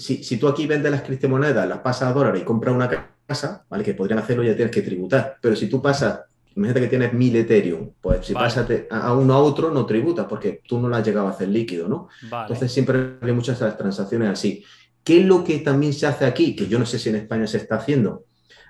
[0.00, 2.88] si, si, tú aquí vendes las criptomonedas, las pasas a dólares y compras una
[3.26, 3.84] casa, ¿vale?
[3.84, 5.36] Que podrían hacerlo ya tienes que tributar.
[5.40, 6.20] Pero si tú pasas,
[6.56, 10.62] imagínate que tienes mil Ethereum, pues si pasas a uno a otro no tributas porque
[10.66, 12.08] tú no lo has llegado a hacer líquido, ¿no?
[12.22, 14.64] Entonces siempre hay muchas transacciones así.
[15.04, 16.56] ¿Qué es lo que también se hace aquí?
[16.56, 18.24] Que yo no sé si en España se está haciendo.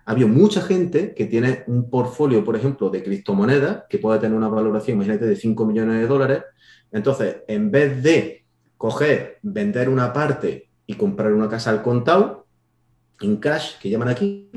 [0.04, 4.48] Había mucha gente que tiene un portfolio, por ejemplo, de criptomonedas que puede tener una
[4.48, 6.42] valoración, imagínate, de 5 millones de dólares.
[6.90, 8.44] Entonces, en vez de
[8.76, 12.46] coger, vender una parte y comprar una casa al contado,
[13.20, 14.50] en cash, que llaman aquí,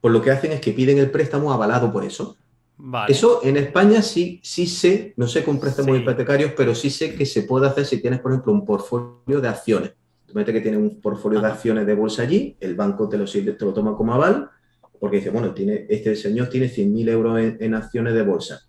[0.00, 2.36] pues lo que hacen es que piden el préstamo avalado por eso.
[3.06, 7.24] Eso en España sí, sí sé, no sé con préstamos hipotecarios, pero sí sé que
[7.24, 9.92] se puede hacer si tienes, por ejemplo, un portfolio de acciones.
[10.26, 13.64] Tú que tienes un portfolio de acciones de bolsa allí, el banco te lo, te
[13.64, 14.50] lo toma como aval,
[14.98, 18.62] porque dice, bueno, tiene, este señor tiene 100.000 euros en, acciones de bolsa,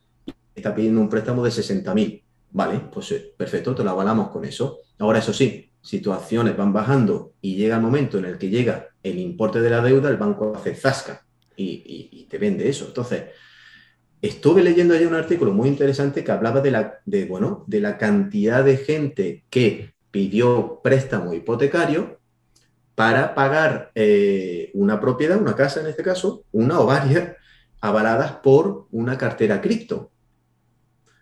[0.54, 2.22] está pidiendo un préstamo de 60.000.
[2.52, 4.78] Vale, pues eh, perfecto, te lo avalamos con eso.
[5.00, 8.50] Ahora, eso sí, si tus acciones van bajando y llega el momento en el que
[8.50, 11.26] llega el importe de la deuda, el banco hace zasca
[11.58, 12.86] y, te vende eso.
[12.88, 13.26] Entonces,
[14.22, 17.98] estuve leyendo ayer un artículo muy interesante que hablaba de la, de, bueno, de la
[17.98, 22.22] cantidad de gente que pidió préstamo hipotecario
[22.96, 27.36] para pagar eh, una propiedad, una casa en este caso, una o varias,
[27.82, 30.12] avaladas por una cartera cripto.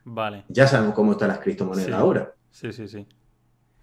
[0.03, 0.45] Vale.
[0.49, 2.35] Ya sabemos cómo están las criptomonedas ahora.
[2.51, 3.07] Sí, sí, sí.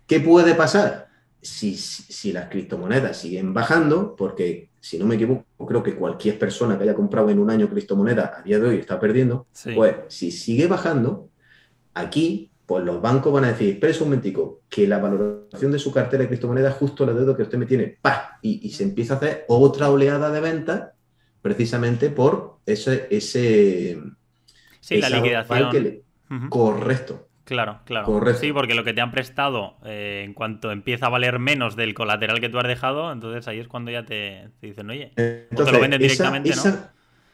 [0.09, 1.09] ¿Qué puede pasar?
[1.40, 6.76] Si, si, las criptomonedas siguen bajando, porque si no me equivoco, creo que cualquier persona
[6.76, 10.30] que haya comprado en un año criptomonedas a día de hoy está perdiendo, pues si
[10.30, 11.28] sigue bajando,
[11.92, 15.92] aquí pues los bancos van a decir, espera un momentico, que la valoración de su
[15.92, 18.38] cartera de criptomonedas es justo la deuda que usted me tiene, ¡pah!
[18.42, 20.90] Y, se empieza a hacer otra oleada de ventas
[21.42, 23.09] precisamente por ese...
[23.11, 23.98] ese
[24.80, 26.02] sí, la liquidación.
[26.50, 27.28] Correcto.
[27.49, 28.34] Claro, claro.
[28.34, 31.94] Sí, porque lo que te han prestado, eh, en cuanto empieza a valer menos del
[31.94, 35.80] colateral que tú has dejado, entonces ahí es cuando ya te, dicen, oye, te lo
[35.80, 36.62] venden directamente, ¿no?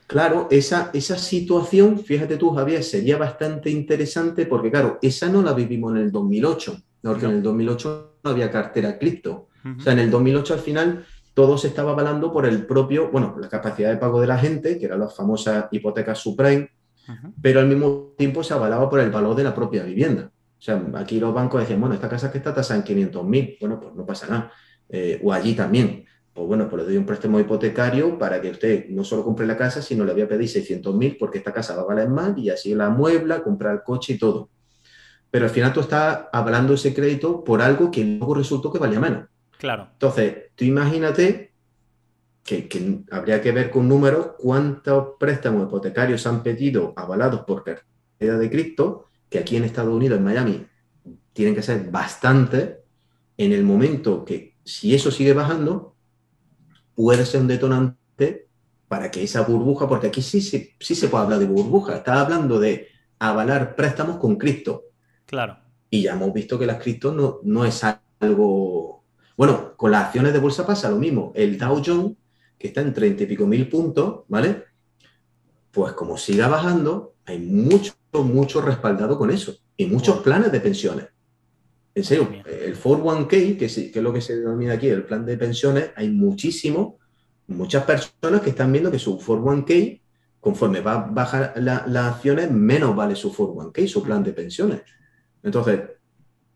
[0.06, 5.52] Claro, esa, esa situación, fíjate tú, Javier, sería bastante interesante porque, claro, esa no la
[5.52, 9.48] vivimos en el 2008, porque en el 2008 no había cartera cripto.
[9.78, 13.34] O sea, en el 2008 al final todo se estaba avalando por el propio, bueno,
[13.40, 16.70] la capacidad de pago de la gente, que eran las famosas hipotecas subprime,
[17.40, 20.30] pero al mismo tiempo se avalaba por el valor de la propia vivienda.
[20.58, 23.56] O sea, aquí los bancos decían, bueno, esta casa que está tasada en 500 mil,
[23.60, 24.52] bueno, pues no pasa nada.
[24.88, 28.88] Eh, o allí también pues bueno, pues le doy un préstamo hipotecario para que usted
[28.88, 31.76] no solo compre la casa, sino le voy a pedir 600 mil porque esta casa
[31.76, 34.50] va a valer más y así la muebla, comprar el coche y todo.
[35.30, 38.98] Pero al final tú estás hablando ese crédito por algo que luego resultó que valía
[38.98, 39.28] menos.
[39.58, 39.90] Claro.
[39.92, 41.53] Entonces, tú imagínate
[42.44, 48.50] que, habría que ver con números cuántos préstamos hipotecarios han pedido avalados por cartera de
[48.50, 50.66] cripto, que aquí en Estados Unidos, en Miami,
[51.32, 52.82] tienen que ser bastante
[53.36, 55.96] en el momento que si eso sigue bajando,
[56.94, 58.48] puede ser un detonante
[58.88, 62.20] para que esa burbuja, porque aquí sí, sí, sí se puede hablar de burbuja, está
[62.20, 62.88] hablando de
[63.18, 64.84] avalar préstamos con cripto.
[65.26, 65.58] Claro.
[65.90, 67.82] Y ya hemos visto que las cripto no, no es
[68.20, 69.02] algo...
[69.36, 71.32] Bueno, con las acciones de bolsa pasa lo mismo.
[71.34, 72.12] El Dow Jones,
[72.64, 74.64] que está en treinta y pico mil puntos, ¿vale?
[75.70, 79.54] Pues como siga bajando, hay mucho, mucho respaldado con eso.
[79.76, 81.08] Y muchos planes de pensiones.
[81.94, 85.90] En serio, el 401k, que, es lo que se denomina aquí, el plan de pensiones,
[85.94, 86.98] hay muchísimo,
[87.48, 90.00] muchas personas que están viendo que su 401k,
[90.40, 94.80] conforme va a bajar las acciones, menos vale su 401k, su plan de pensiones.
[95.42, 95.80] Entonces,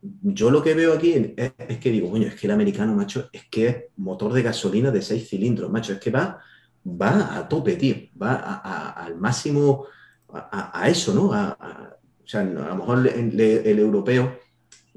[0.00, 3.46] yo lo que veo aquí es, que digo, coño, es que el americano, macho, es
[3.50, 6.38] que es motor de gasolina de seis cilindros, macho, es que va,
[6.84, 9.86] va a tope, tío, va al máximo,
[10.32, 11.26] a, eso, ¿no?
[11.30, 14.38] o sea, a lo mejor el europeo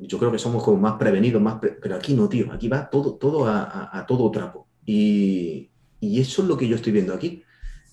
[0.07, 3.15] yo creo que somos como más prevenidos, más pero aquí no, tío, aquí va todo,
[3.15, 4.67] todo a, todo trapo.
[4.85, 5.69] Y,
[6.01, 7.43] eso es lo que yo estoy viendo aquí,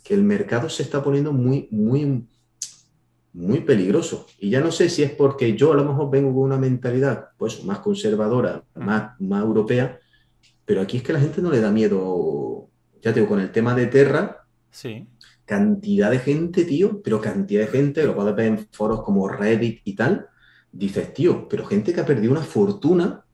[0.02, 2.26] que el mercado se está poniendo muy, muy,
[3.32, 4.26] muy peligroso.
[4.38, 7.28] Y ya no sé si es porque yo a lo mejor vengo con una mentalidad
[7.36, 8.84] pues más conservadora, mm.
[8.84, 9.98] más, más europea,
[10.64, 12.68] pero aquí es que la gente no le da miedo,
[13.00, 15.06] ya te digo, con el tema de Terra, sí.
[15.44, 19.80] cantidad de gente, tío, pero cantidad de gente, lo puedes ver en foros como Reddit
[19.84, 20.26] y tal,
[20.70, 23.24] dices, tío, pero gente que ha perdido una fortuna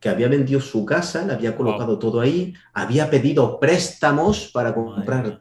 [0.00, 5.40] que había vendido su casa, le había colocado todo ahí, había pedido préstamos para comprar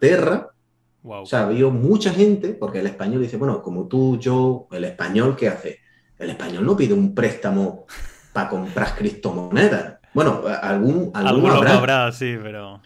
[1.04, 5.36] O sea, había mucha gente, porque el español dice, bueno, como tú, yo, el español,
[5.38, 5.80] ¿qué hace?
[6.18, 7.86] El español no pide un préstamo
[8.34, 9.98] para comprar criptomonedas.
[10.14, 12.12] Bueno, algún, alguno habrá.
[12.12, 12.82] sí, pero...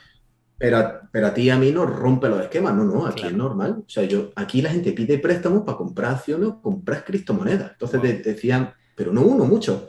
[0.58, 2.76] Pero, pero a ti y a mí nos rompe los esquemas.
[2.76, 3.78] No, no, aquí es normal.
[3.80, 7.72] O sea, yo, aquí la gente pide préstamos para comprar acciones o comprar criptomonedas.
[7.72, 9.88] Entonces te, decían, pero no uno, mucho.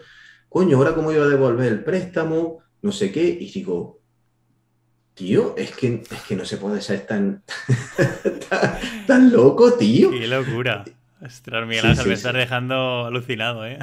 [0.48, 3.22] Coño, ahora cómo iba a devolver el préstamo, no sé qué.
[3.22, 4.00] Y digo,
[5.14, 7.42] tío, es que, es que no se puede ser tan,
[9.06, 10.10] tan, loco, tío.
[10.10, 10.84] Qué locura.
[11.24, 13.78] Ostras, Miguel me estás dejando alucinado, ¿eh?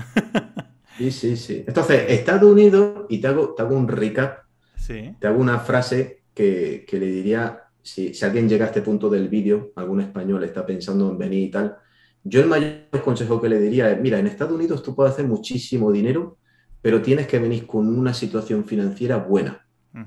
[0.98, 1.64] sí, sí, sí.
[1.66, 4.40] Entonces, Estados Unidos, y te hago, te hago un recap,
[4.76, 5.16] sí.
[5.20, 9.72] te hago una frase que, le diría, si, alguien llega a este punto del vídeo,
[9.76, 11.78] algún español está pensando en venir y tal,
[12.24, 15.26] yo el mayor consejo que le diría es, mira, en Estados Unidos tú puedes hacer
[15.26, 16.38] muchísimo dinero,
[16.82, 19.66] pero tienes que venir con una situación financiera buena.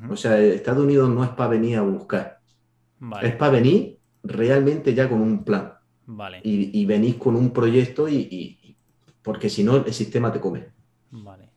[0.08, 2.40] O sea, Estados Unidos no es para venir a buscar,
[3.20, 5.74] es para venir realmente ya con un plan.
[6.06, 6.40] Vale.
[6.42, 8.76] Y, y venís con un proyecto y,
[9.22, 10.66] porque si no el sistema te come.
[11.10, 11.50] Vale.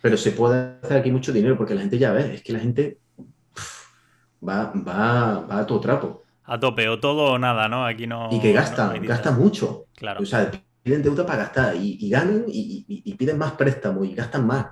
[0.00, 2.60] Pero se puede hacer aquí mucho dinero porque la gente ya ve, es que la
[2.60, 2.98] gente
[4.46, 6.22] va, va, va a todo trapo.
[6.44, 7.84] A tope, o todo o nada, ¿no?
[7.86, 8.28] Aquí no.
[8.32, 9.86] Y que gasta, gasta mucho.
[9.94, 10.22] Claro.
[10.22, 10.50] O sea,
[10.82, 14.66] piden deuda para gastar y, ganan y, piden más préstamos y gastan más.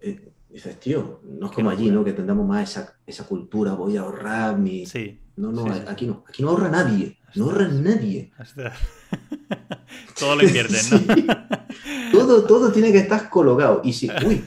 [0.00, 2.04] Eh, dices, tío, no es como allí, ¿no?
[2.04, 4.86] Que tengamos más esa, esa cultura, voy a ahorrar mi.
[4.86, 5.18] Sí.
[5.36, 6.24] No, no, aquí no.
[6.28, 7.18] Aquí no ahorra nadie.
[7.34, 8.32] No ahorra nadie.
[10.18, 11.24] todo lo invierten, ¿no?
[12.12, 13.80] todo, todo tiene que estar colocado.
[13.84, 14.44] Y si, uy,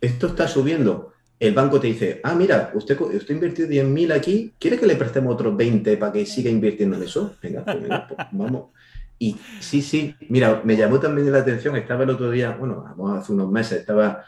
[0.00, 4.78] esto está subiendo el banco te dice, ah, mira, usted, usted invirtió 10.000 aquí, ¿quiere
[4.78, 7.36] que le prestemos otros 20 para que siga invirtiendo en eso?
[7.42, 8.70] Venga, pues, pues vamos.
[9.18, 12.84] Y sí, sí, mira, me llamó también la atención, estaba el otro día, bueno,
[13.18, 14.24] hace unos meses, estaba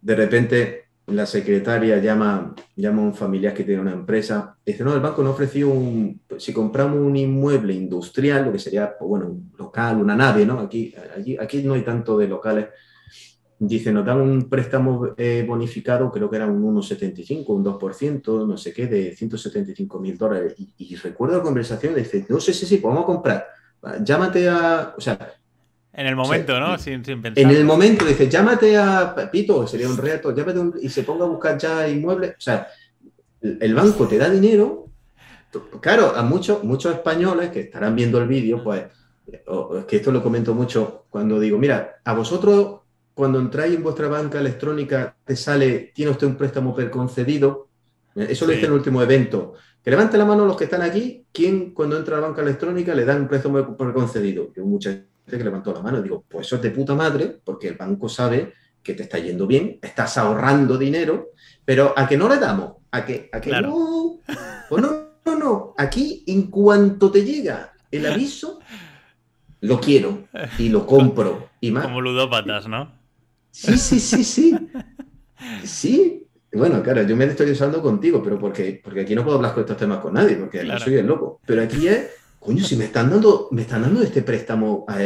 [0.00, 4.94] de repente la secretaria llama, llama a un familiar que tiene una empresa, dice, no,
[4.94, 9.26] el banco nos ofreció un, si compramos un inmueble industrial, lo que sería, pues, bueno,
[9.26, 10.60] un local, una nave, ¿no?
[10.60, 12.66] Aquí, aquí, aquí no hay tanto de locales,
[13.60, 18.56] Dice, nos dan un préstamo eh, bonificado, creo que era un 1,75, un 2%, no
[18.56, 20.54] sé qué, de 175 mil dólares.
[20.76, 23.46] Y, recuerdo la conversación, dice, no sé si sí, podemos comprar.
[24.04, 25.34] Llámate a, o sea...
[25.92, 26.78] En el momento, ¿no?
[26.78, 27.32] Sin, pensar.
[27.36, 31.28] En el momento, dice, llámate a Pito, sería un reto, llámate y se ponga a
[31.28, 32.32] buscar ya inmuebles.
[32.32, 32.68] O sea,
[33.40, 34.86] el banco te da dinero.
[35.80, 38.84] Claro, a muchos, muchos españoles que estarán viendo el vídeo, pues,
[39.26, 42.80] es que esto lo comento mucho cuando digo, mira, a vosotros
[43.18, 47.66] cuando entráis en vuestra banca electrónica, te sale, tiene usted un préstamo preconcedido.
[48.14, 49.54] Eso lo hice en el último evento.
[49.82, 52.94] Que levante la mano los que están aquí, ¿quién cuando entra a la banca electrónica
[52.94, 54.52] le dan un préstamo preconcedido?
[54.54, 57.68] Yo mucha gente que levantó la mano, digo, pues eso es de puta madre, porque
[57.68, 61.30] el banco sabe que te está yendo bien, estás ahorrando dinero,
[61.64, 64.20] pero a que no le damos, a que, a que no,
[64.68, 68.60] pues no, no, no, aquí en cuanto te llega el aviso,
[69.60, 70.24] lo quiero
[70.58, 71.50] y lo compro.
[71.60, 71.84] Y más.
[71.84, 72.92] Como ludópatas, ¿no?
[73.50, 74.56] Sí, sí, sí, sí.
[75.64, 76.24] Sí.
[76.52, 79.62] Bueno, claro, yo me estoy usando contigo, pero porque, porque aquí no puedo hablar con
[79.62, 81.40] estos temas con nadie, porque aquí soy el loco.
[81.46, 82.08] Pero aquí es,
[82.38, 84.96] coño, si me están dando, me están dando este préstamo a,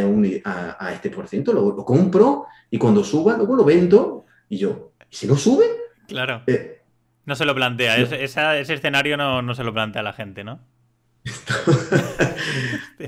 [0.79, 5.17] a, este por ciento, lo, compro y cuando suba, luego lo vendo y yo, ¿y
[5.17, 5.67] si no sube?
[6.09, 6.43] Claro.
[6.47, 6.83] Eh,
[7.25, 10.61] no se lo plantea, ese escenario no, no, se lo plantea la gente, ¿no?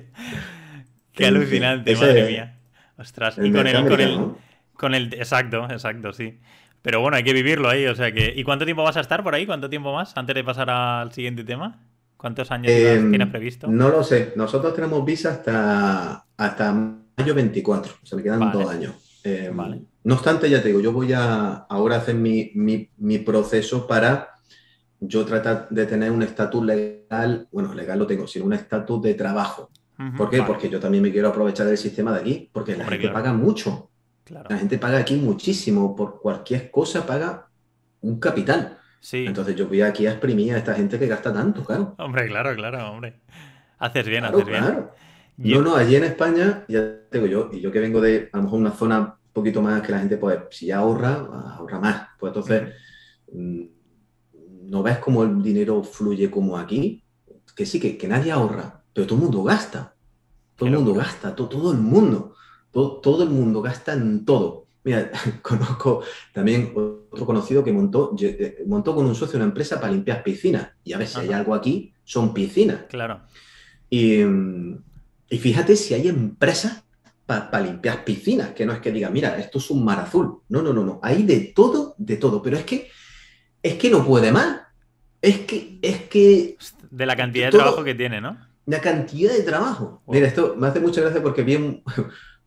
[1.12, 2.58] Qué alucinante, madre mía.
[2.96, 4.32] Ostras, y con el, con el,
[4.74, 5.14] con el.
[5.14, 6.38] Exacto, exacto, sí.
[6.82, 8.32] Pero bueno, hay que vivirlo ahí, o sea que.
[8.36, 9.46] ¿Y cuánto tiempo vas a estar por ahí?
[9.46, 10.16] ¿Cuánto tiempo más?
[10.16, 11.80] Antes de pasar al siguiente tema.
[12.24, 13.68] ¿Cuántos años tienes previsto?
[13.68, 14.32] No lo sé.
[14.34, 17.92] Nosotros tenemos visa hasta, hasta mayo 24.
[18.02, 18.94] O sea, me quedan dos años.
[19.22, 19.82] Em, vale.
[20.04, 24.30] No obstante, ya te digo, yo voy a ahora hacer mi, mi, proceso para
[25.00, 29.12] yo tratar de tener un estatus legal, bueno, legal lo tengo, sino un estatus de
[29.12, 29.68] trabajo.
[30.16, 30.42] ¿Por qué?
[30.44, 33.90] Porque yo también me quiero aprovechar del sistema de aquí, porque la gente paga mucho.
[34.30, 37.50] La gente paga aquí muchísimo, por cualquier cosa paga
[38.00, 38.78] un capital.
[39.04, 39.26] Sí.
[39.26, 41.94] Entonces yo voy aquí a exprimir a esta gente que gasta tanto, claro.
[41.98, 43.20] Hombre, claro, claro, hombre.
[43.78, 44.86] Haces bien, haces bien.
[45.36, 48.44] No, no, allí en España, ya tengo yo, y yo que vengo de a lo
[48.44, 51.16] mejor una zona un poquito más que la gente, pues, si ya ahorra,
[51.58, 52.08] ahorra más.
[52.18, 52.72] Pues entonces,
[53.30, 53.64] mm,
[54.70, 57.04] no ves cómo el dinero fluye como aquí,
[57.54, 59.94] que sí, que, que nadie ahorra, pero todo el mundo gasta.
[60.56, 62.34] Todo el mundo gasta, todo, todo el mundo.
[62.70, 64.63] Todo, el mundo gasta en todo.
[64.84, 65.10] Mira,
[65.42, 66.72] conozco también
[67.10, 70.68] otro conocido que montó, eh, montó con un socio una empresa para limpiar piscinas.
[70.84, 72.82] Y a ver si hay algo aquí, son piscinas.
[72.88, 73.22] Claro.
[73.90, 74.22] Y,
[75.30, 76.84] fíjate si hay empresas
[77.26, 80.42] para limpiar piscinas, que no es que diga, mira, esto es un mar azul.
[80.48, 81.00] No, no, no, no.
[81.02, 82.42] Hay de todo, de todo.
[82.42, 82.90] Pero es que,
[83.62, 84.60] es que no puede más.
[85.22, 86.58] Es que, es que.
[86.90, 88.36] De la cantidad de trabajo que tiene, ¿no?
[88.66, 90.02] La cantidad de trabajo.
[90.06, 91.82] Mira, esto me hace mucha gracia porque vi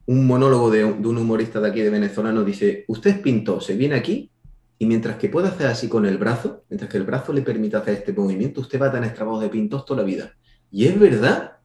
[0.08, 2.44] un, monólogo de, un humorista de aquí de venezolano.
[2.44, 4.32] Dice: Usted es pintor, se viene aquí
[4.80, 7.80] y mientras que pueda hacer así con el brazo, mientras que el brazo le permita
[7.80, 10.34] hacer este movimiento, usted va a tener trabajo de pintor toda la vida.
[10.72, 11.58] Y es verdad.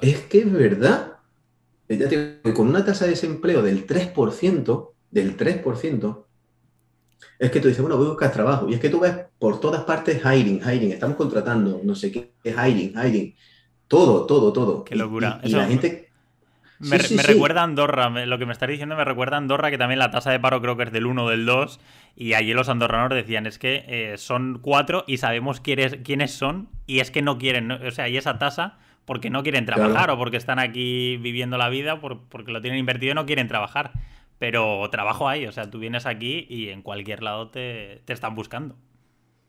[0.00, 1.18] Es que es verdad.
[2.54, 6.24] con una tasa de desempleo del 3%, del 3%,
[7.38, 8.68] es que tú dices, bueno, voy a buscar trabajo.
[8.68, 12.32] Y es que tú ves por todas partes hiring, hiring, estamos contratando, no sé qué,
[12.44, 13.34] hiring, hiring.
[13.88, 14.84] Todo, todo, todo.
[14.84, 15.40] Qué locura.
[15.42, 16.11] Y, la gente...
[16.82, 19.98] Me, recuerda a Andorra, lo que me estás diciendo me recuerda a Andorra, que también
[19.98, 21.80] la tasa de paro creo que es del 1 o del 2,
[22.16, 26.68] y allí los andorranos decían, es que eh, son cuatro y sabemos quiénes, quiénes son,
[26.86, 30.18] y es que no quieren, o sea, y esa tasa porque no quieren trabajar o
[30.18, 33.92] porque están aquí viviendo la vida, porque lo tienen invertido y no quieren trabajar.
[34.38, 38.76] Pero trabajo hay, o sea, tú vienes aquí y en cualquier lado te, están buscando.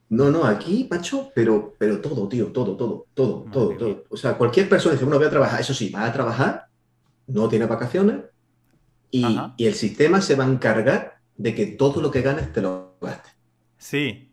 [0.10, 4.04] No, no, aquí, macho, pero, pero todo, tío, todo, todo, todo, todo, todo.
[4.10, 6.68] O sea, cualquier persona dice, bueno, voy a trabajar, eso sí, va a trabajar,
[7.28, 8.22] no tiene vacaciones
[9.12, 9.26] y,
[9.60, 13.34] el sistema se va a encargar de que todo lo que ganes te lo gastes.
[13.78, 14.32] Sí.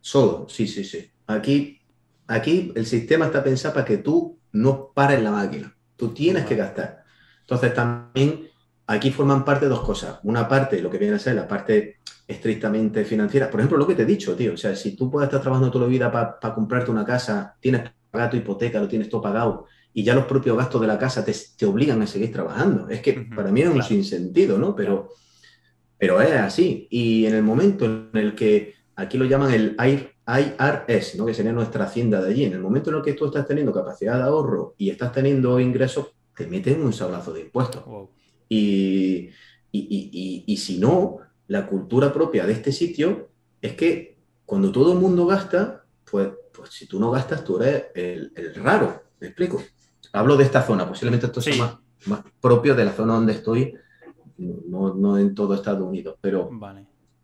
[0.00, 1.10] Solo, sí, sí, sí.
[1.26, 1.80] Aquí,
[2.26, 6.56] aquí el sistema está pensado para que tú no pares la máquina, tú tienes que
[6.56, 7.04] gastar.
[7.42, 8.48] Entonces también
[8.86, 10.18] aquí forman parte dos cosas.
[10.22, 13.50] Una parte, lo que viene a ser la parte estrictamente financiera.
[13.50, 14.54] Por ejemplo, lo que te he dicho, tío.
[14.54, 17.90] O sea, si tú puedes estar trabajando toda la vida para comprarte una casa, tienes
[18.10, 21.24] pagado tu hipoteca, lo tienes todo pagado, y ya los propios gastos de la casa
[21.24, 22.88] te, obligan a seguir trabajando.
[22.88, 24.74] Es que para mí es un sinsentido, ¿no?
[24.74, 25.10] Pero,
[25.98, 26.86] pero es así.
[26.90, 31.26] Y en el momento en el que aquí lo llaman el IRS, ¿no?
[31.26, 33.72] que sería nuestra hacienda de allí, en el momento en el que tú estás teniendo
[33.72, 37.82] capacidad de ahorro y estás teniendo ingresos, te meten un sablazo de impuestos.
[38.48, 39.30] Y,
[39.72, 41.18] y, si no,
[41.48, 43.30] la cultura propia de este sitio
[43.60, 47.86] es que cuando todo el mundo gasta, pues, pues si tú no gastas, tú eres
[47.94, 49.02] el, raro.
[49.20, 49.62] ¿Me explico?
[50.12, 53.74] Hablo de esta zona, posiblemente esto sea más, más, propio de la zona donde estoy,
[54.38, 56.50] no, no en todo Estados Unidos, pero,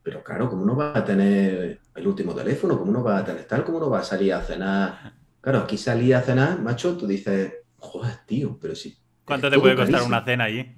[0.03, 3.45] pero claro, como no va a tener el último teléfono, como no va a tener
[3.45, 5.13] tal, como no va a salir a cenar.
[5.41, 8.97] Claro, aquí salí a cenar, macho, tú dices, joder, tío, pero si.
[9.25, 10.75] ¿Cuánto te puede costar una cena allí?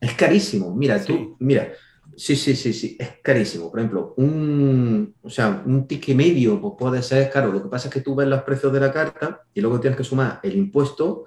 [0.00, 0.74] Es carísimo.
[0.74, 1.72] Mira, tú, mira,
[2.16, 3.70] sí, sí, sí, sí, es carísimo.
[3.70, 7.52] Por ejemplo, un, o sea, un ticket medio pues puede ser caro.
[7.52, 9.96] Lo que pasa es que tú ves los precios de la carta y luego tienes
[9.96, 11.26] que sumar el impuesto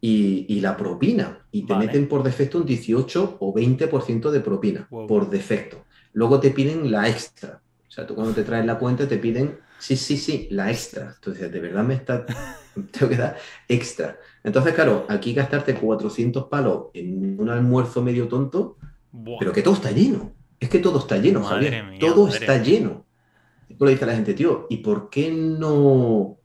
[0.00, 1.46] y, la propina.
[1.52, 5.84] Y te meten por defecto un 18 o 20% de propina, por defecto.
[6.12, 7.60] Luego te piden la extra.
[7.86, 11.12] O sea, tú cuando te traes la cuenta te piden, sí, sí, sí, la extra.
[11.14, 12.24] Entonces, de verdad me está,
[12.90, 13.36] tengo que dar
[13.68, 14.18] extra.
[14.42, 18.76] Entonces, claro, aquí gastarte 400 palos en un almuerzo medio tonto,
[19.38, 20.32] pero que todo está lleno.
[20.58, 21.98] Es que todo está lleno, Javier.
[21.98, 23.04] todo está lleno.
[23.76, 26.38] Tú le dices a la gente, tío, ¿y por qué no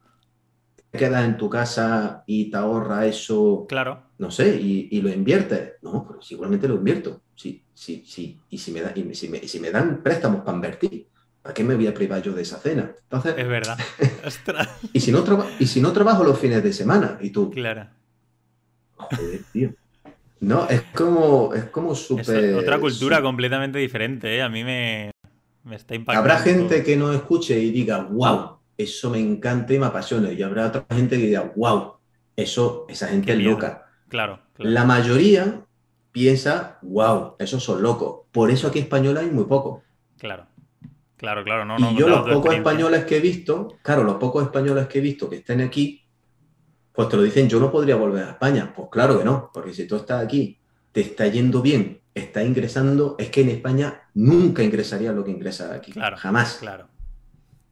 [0.89, 3.65] te quedas en tu casa y te ahorra eso?
[3.67, 4.03] Claro.
[4.17, 5.73] No sé, y, lo inviertes.
[5.81, 7.21] No, pero seguramente lo invierto.
[7.35, 8.39] Sí, sí, sí.
[8.49, 11.07] Y si me, da, y si me, si me dan préstamos para invertir.
[11.41, 12.91] ¿Para qué me voy a privar yo de esa cena?
[13.03, 13.77] Entonces, es verdad.
[14.93, 15.23] y, si no
[15.59, 17.51] y si no trabajo los fines de semana, y tú.
[17.51, 17.87] Claro.
[18.95, 19.73] Joder, tío.
[20.39, 22.55] No, es como, es como súper.
[22.55, 24.41] Otra cultura completamente diferente, ¿eh?
[24.41, 25.11] A mí me,
[25.71, 26.19] está impactando.
[26.19, 30.31] Habrá gente que no escuche y diga, wow, eso me encanta y me apasiona.
[30.31, 31.93] Y habrá otra gente que diga, wow,
[32.35, 33.87] eso, esa gente es loca.
[34.09, 34.71] Claro, claro.
[34.71, 35.61] La mayoría
[36.11, 38.27] piensa, wow, esos son locos.
[38.31, 39.83] Por eso aquí española hay muy poco.
[40.17, 40.47] Claro.
[41.17, 44.85] Claro, claro, no, Y yo los pocos españoles que he visto, claro, los pocos españoles
[44.87, 46.06] que he visto que estén aquí,
[46.97, 48.73] pues te lo dicen, yo no podría volver a España.
[48.75, 50.59] Pues claro que no, porque si tú estás aquí,
[50.91, 55.75] te está yendo bien, está ingresando, es que en España nunca ingresaría lo que ingresa
[55.75, 55.91] aquí.
[55.91, 56.55] Claro, jamás.
[56.59, 56.87] Claro.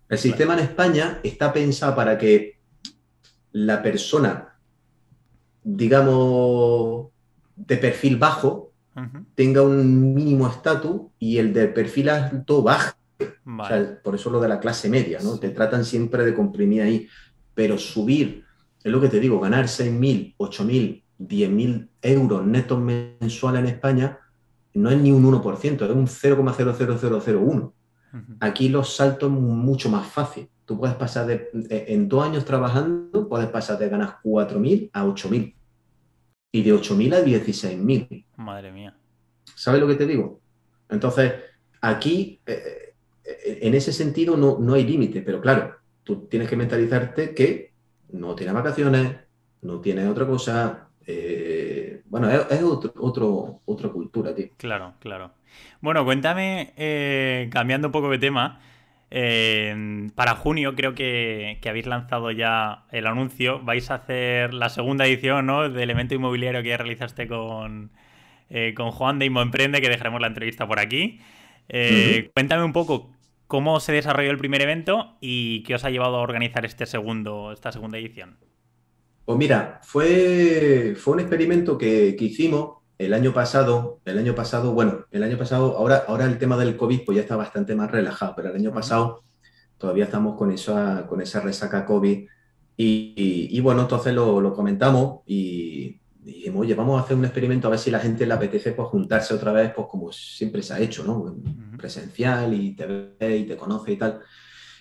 [0.07, 2.59] El sistema en España está pensado para que
[3.51, 4.59] la persona,
[5.63, 7.07] digamos,
[7.55, 8.73] de perfil bajo,
[9.33, 12.93] tenga un mínimo estatus y el de perfil alto baje
[14.03, 15.39] por eso lo de la clase media, ¿no?
[15.39, 17.07] Te tratan siempre de comprimir ahí,
[17.55, 18.44] pero subir,
[18.85, 24.19] es lo que te digo, ganar 6.000, 8.000, 10.000 euros netos mensuales en España
[24.75, 27.73] no es ni un 1%, es un 0,00001.
[28.39, 30.47] Aquí los saltos mucho más fácil.
[30.65, 35.55] Tú puedes pasar de, en dos años trabajando, puedes pasar de ganar 4.000 a 8.000
[36.51, 38.25] y de 8.000 a 16.000.
[38.35, 38.95] Madre mía.
[39.55, 40.39] ¿Sabes lo que te digo?
[40.89, 41.33] Entonces,
[41.81, 47.33] aquí eh, en ese sentido no, no hay límite, pero claro, tú tienes que mentalizarte
[47.33, 47.74] que
[48.11, 49.15] no tienes vacaciones,
[49.61, 54.47] no tienes otra cosa, eh, bueno, es, otro, otra cultura, tío.
[54.57, 55.31] Claro, claro.
[55.81, 58.59] Bueno, cuéntame, eh, cambiando un poco de tema,
[59.11, 63.61] eh, para junio creo que, habéis lanzado ya el anuncio.
[63.63, 65.69] Vais a hacer la segunda edición ¿no?
[65.69, 67.91] de Elemento Inmobiliario que ya realizaste con,
[68.75, 71.19] con Juan de Inmo Emprende, que dejaremos la entrevista por aquí.
[72.33, 73.14] Cuéntame un poco
[73.47, 77.51] cómo se desarrolló el primer evento y qué os ha llevado a organizar este segundo,
[77.51, 78.37] esta segunda edición.
[79.25, 83.99] Pues mira, fue, fue un experimento que, hicimos el año pasado.
[84.05, 87.21] El año pasado, bueno, el año pasado, ahora, ahora el tema del COVID pues ya
[87.23, 89.23] está bastante más relajado, pero el año pasado
[89.77, 92.27] todavía estamos con esa, con esa resaca COVID.
[92.77, 97.79] Y, bueno, entonces lo, comentamos y dijimos, oye, vamos a hacer un experimento a ver
[97.79, 101.03] si la gente le apetece pues, juntarse otra vez, pues como siempre se ha hecho,
[101.03, 101.35] ¿no?
[101.77, 102.85] Presencial y te
[103.19, 104.21] ve y te conoce y tal.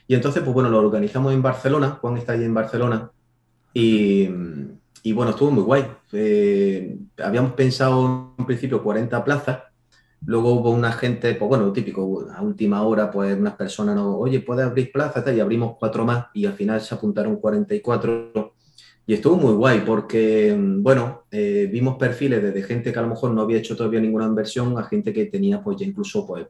[0.06, 3.10] Y entonces, pues bueno, lo organizamos en Barcelona, Juan está allí en Barcelona,
[3.72, 4.28] y,
[5.02, 5.86] y bueno, estuvo muy guay.
[7.22, 9.58] habíamos pensado en principio 40 plazas,
[10.24, 14.40] luego hubo una gente, pues bueno, típico, a última hora, pues unas personas no, oye,
[14.40, 15.24] ¿puedes abrir plazas?
[15.34, 18.53] Y abrimos cuatro más y al final se apuntaron 44.
[19.06, 23.32] Y estuvo muy guay porque, bueno, eh, vimos perfiles desde gente que a lo mejor
[23.32, 26.46] no había hecho todavía ninguna inversión a gente que tenía pues ya incluso pues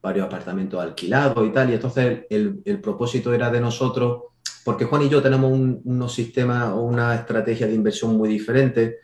[0.00, 1.70] varios apartamentos alquilados y tal.
[1.70, 4.22] Y entonces el, el propósito era de nosotros
[4.64, 8.98] porque Juan y yo tenemos unos sistemas o una estrategia de inversión muy diferente.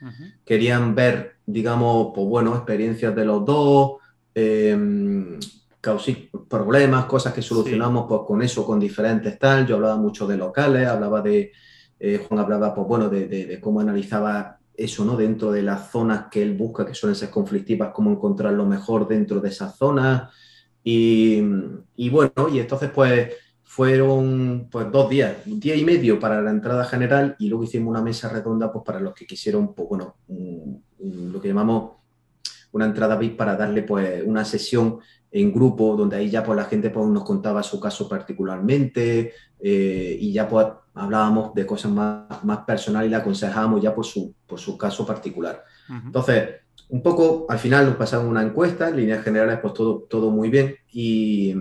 [0.45, 3.93] Querían ver, digamos, pues bueno, experiencias de los dos,
[4.35, 5.39] eh,
[6.49, 9.67] problemas, cosas que solucionamos pues, con eso, con diferentes tal.
[9.67, 11.51] Yo hablaba mucho de locales, hablaba de,
[12.01, 15.17] eh, Juan hablaba, pues bueno, de, cómo analizaba eso, ¿no?
[15.17, 19.09] Dentro de las zonas que él busca, que suelen ser conflictivas, cómo encontrar lo mejor
[19.09, 20.33] dentro de esas zonas.
[20.85, 21.43] Y,
[21.97, 23.33] y bueno, y entonces pues
[23.65, 27.91] fueron pues dos días, un día y medio para la entrada general y luego hicimos
[27.91, 30.17] una mesa redonda pues para los que quisieron, pues bueno,
[30.99, 31.99] lo que llamamos
[32.73, 34.99] una entrada VIP para darle pues una sesión
[35.31, 40.17] en grupo donde ahí ya pues la gente pues nos contaba su caso particularmente eh,
[40.19, 40.67] y ya pues
[40.99, 45.07] hablábamos de cosas más, más personales y le aconsejábamos ya por su, por su caso
[45.07, 45.65] particular.
[45.89, 46.51] Entonces,
[46.91, 50.51] un poco al final nos pasaron una encuesta, en líneas generales pues todo, todo muy
[50.51, 51.55] bien y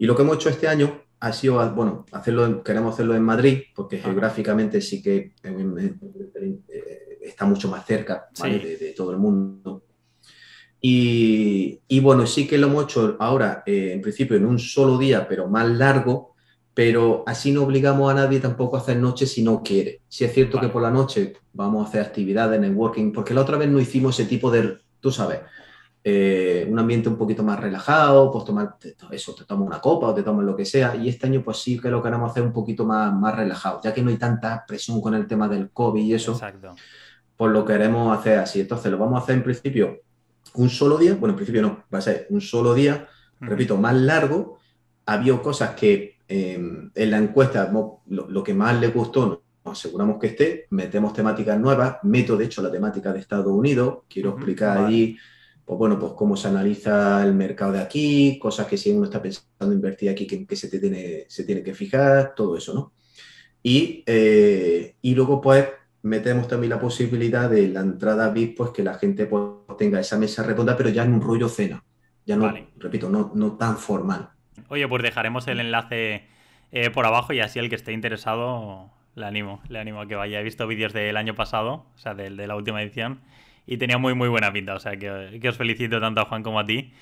[0.00, 3.64] y lo que hemos hecho este año ha sido, bueno, hacerlo, queremos hacerlo en Madrid,
[3.74, 5.94] porque geográficamente sí que eh,
[6.68, 9.84] eh, está mucho más cerca de, todo el mundo.
[10.80, 15.28] Y, bueno, sí que lo hemos hecho ahora, eh, en principio, en un solo día,
[15.28, 16.34] pero más largo,
[16.74, 20.02] pero así no obligamos a nadie tampoco a hacer noche si no quiere.
[20.08, 23.58] Si es cierto que por la noche vamos a hacer actividades, networking, porque la otra
[23.58, 25.40] vez no hicimos ese tipo de, tú sabes,
[26.02, 28.76] eh, un ambiente un poquito más relajado, pues tomar
[29.10, 30.96] eso, te tomas una copa o te tomas lo que sea.
[30.96, 33.92] Y este año, pues sí que lo queremos hacer un poquito más, más relajado, ya
[33.92, 36.32] que no hay tanta presión con el tema del COVID y eso.
[36.32, 36.74] Exacto.
[37.36, 38.60] Pues lo queremos hacer así.
[38.60, 40.00] Entonces, lo vamos a hacer en principio
[40.54, 41.14] un solo día.
[41.14, 43.08] Bueno, en principio no, va a ser un solo día,
[43.40, 44.58] repito, más largo.
[45.04, 47.72] Había cosas que en la encuesta
[48.06, 52.62] lo, que más le gustó nos aseguramos que esté, metemos temáticas nuevas, meto de hecho
[52.62, 55.16] la temática de Estados Unidos, quiero explicar allí
[55.70, 59.22] pues bueno, pues cómo se analiza el mercado de aquí, cosas que si uno está
[59.22, 62.92] pensando invertir aquí, que, que se, te tiene, se tiene que fijar, todo eso, ¿no?
[63.62, 65.68] Y, eh, y luego pues
[66.02, 69.44] metemos también la posibilidad de la entrada VIP, pues que la gente pues,
[69.78, 71.84] tenga esa mesa redonda, pero ya en un rollo cena,
[72.26, 74.30] ya no, repito, no, no tan formal.
[74.70, 76.22] Oye, pues dejaremos el enlace
[76.70, 80.14] eh, por abajo y así el que esté interesado le animo, le animo a que
[80.14, 80.38] vaya.
[80.38, 83.20] He visto vídeos del año pasado, o sea, del de la última edición,
[83.66, 84.76] y tenía muy, muy buena pinta.
[84.76, 86.92] O sea, que, os felicito tanto a Juan como a ti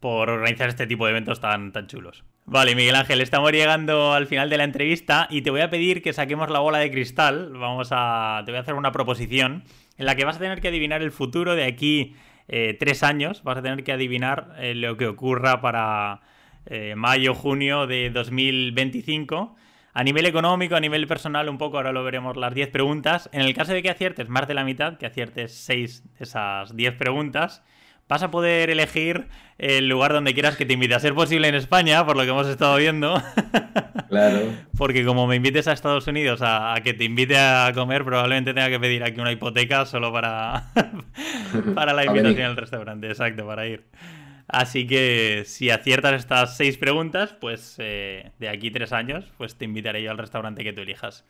[0.00, 2.24] por organizar este tipo de eventos tan, tan chulos.
[2.46, 6.00] Vale, Miguel Ángel, estamos llegando al final de la entrevista y te voy a pedir
[6.00, 7.52] que saquemos la bola de cristal.
[7.52, 8.40] Vamos a.
[8.46, 9.64] Te voy a hacer una proposición
[9.98, 12.16] en la que vas a tener que adivinar el futuro de aquí
[12.48, 13.42] eh, tres años.
[13.42, 16.22] Vas a tener que adivinar eh, lo que ocurra para
[16.68, 19.56] eh, mayo, junio de 2025
[19.98, 23.28] a nivel económico, a nivel personal, un poco, ahora lo veremos las 10 preguntas.
[23.32, 26.76] En el caso de que aciertes más de la mitad, que aciertes 6 de esas
[26.76, 27.64] 10 preguntas,
[28.08, 29.26] vas a poder elegir
[29.58, 30.94] el lugar donde quieras que te invite.
[30.94, 33.20] A ser posible en España, por lo que hemos estado viendo.
[34.08, 34.40] Claro.
[34.78, 38.70] Porque como me invites a Estados Unidos a, que te invite a comer, probablemente tenga
[38.70, 40.70] que pedir aquí una hipoteca solo para,
[41.74, 43.08] para la invitación al restaurante.
[43.08, 43.84] Exacto, para ir.
[44.48, 49.66] Así que si aciertas estas seis preguntas, pues eh, de aquí tres años, pues te
[49.66, 51.24] invitaré yo al restaurante que tú elijas.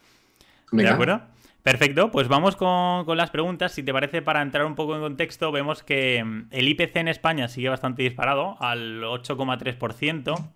[0.71, 1.23] ¿De acuerdo?
[1.63, 3.73] Perfecto, pues vamos con, las preguntas.
[3.73, 7.09] Si te parece, para entrar un poco en contexto, vemos que mm, el IPC en
[7.09, 10.51] España sigue bastante disparado, al 8,3%.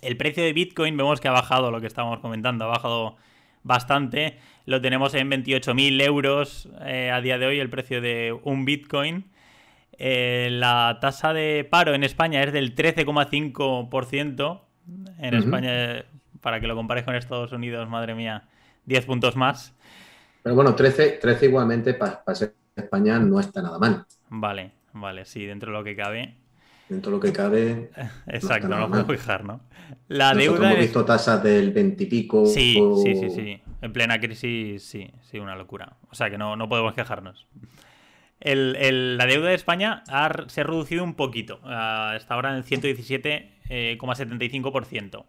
[0.00, 3.16] El precio de Bitcoin vemos que ha bajado, lo que estábamos comentando, ha bajado
[3.64, 4.38] bastante.
[4.64, 9.24] Lo tenemos en 28.000 euros eh, a día de hoy, el precio de un Bitcoin.
[9.98, 14.60] Eh, la tasa de paro en España es del 13,5%.
[15.18, 16.04] En España,
[16.40, 18.44] para que lo compares con Estados Unidos, madre mía,
[18.86, 19.74] 10 puntos más.
[20.42, 24.06] Pero bueno, 13, 13 igualmente para ser España no está nada mal.
[24.30, 26.36] Vale, vale, sí, dentro de lo que cabe.
[26.88, 27.90] Dentro de lo que cabe.
[28.26, 29.60] Exacto, no, lo puedo fijar, ¿no?
[30.08, 30.70] La deuda.
[30.70, 32.46] Hemos visto tasas del 20 y pico.
[32.46, 33.60] Sí, sí, sí, sí.
[33.80, 35.96] En plena crisis, sí, sí, una locura.
[36.10, 37.46] O sea que no, no podemos quejarnos.
[38.40, 40.04] La deuda de España
[40.48, 41.60] se ha reducido un poquito.
[42.14, 45.24] Está ahora en 117,75%.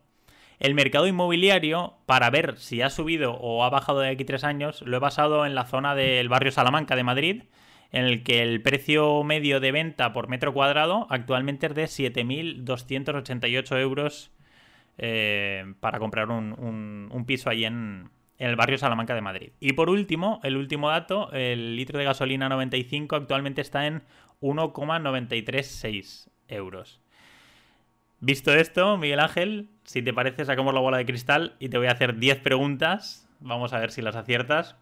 [0.59, 4.81] El mercado inmobiliario, para ver si ha subido o ha bajado de aquí tres años,
[4.81, 7.43] lo he basado en la zona del barrio Salamanca de Madrid,
[7.91, 13.79] en el que el precio medio de venta por metro cuadrado actualmente es de 7.288
[13.79, 14.31] euros
[14.97, 18.09] eh, para comprar un, piso ahí en,
[18.39, 19.51] en, el barrio Salamanca de Madrid.
[19.59, 24.01] Y por último, el último dato, el litro de gasolina 95 actualmente está en
[24.41, 27.01] 1,936 euros.
[28.21, 31.87] Visto esto, Miguel Ángel, si te parece, sacamos la bola de cristal y te voy
[31.87, 33.29] a hacer 10 preguntas.
[33.39, 34.75] Vamos a ver si las aciertas.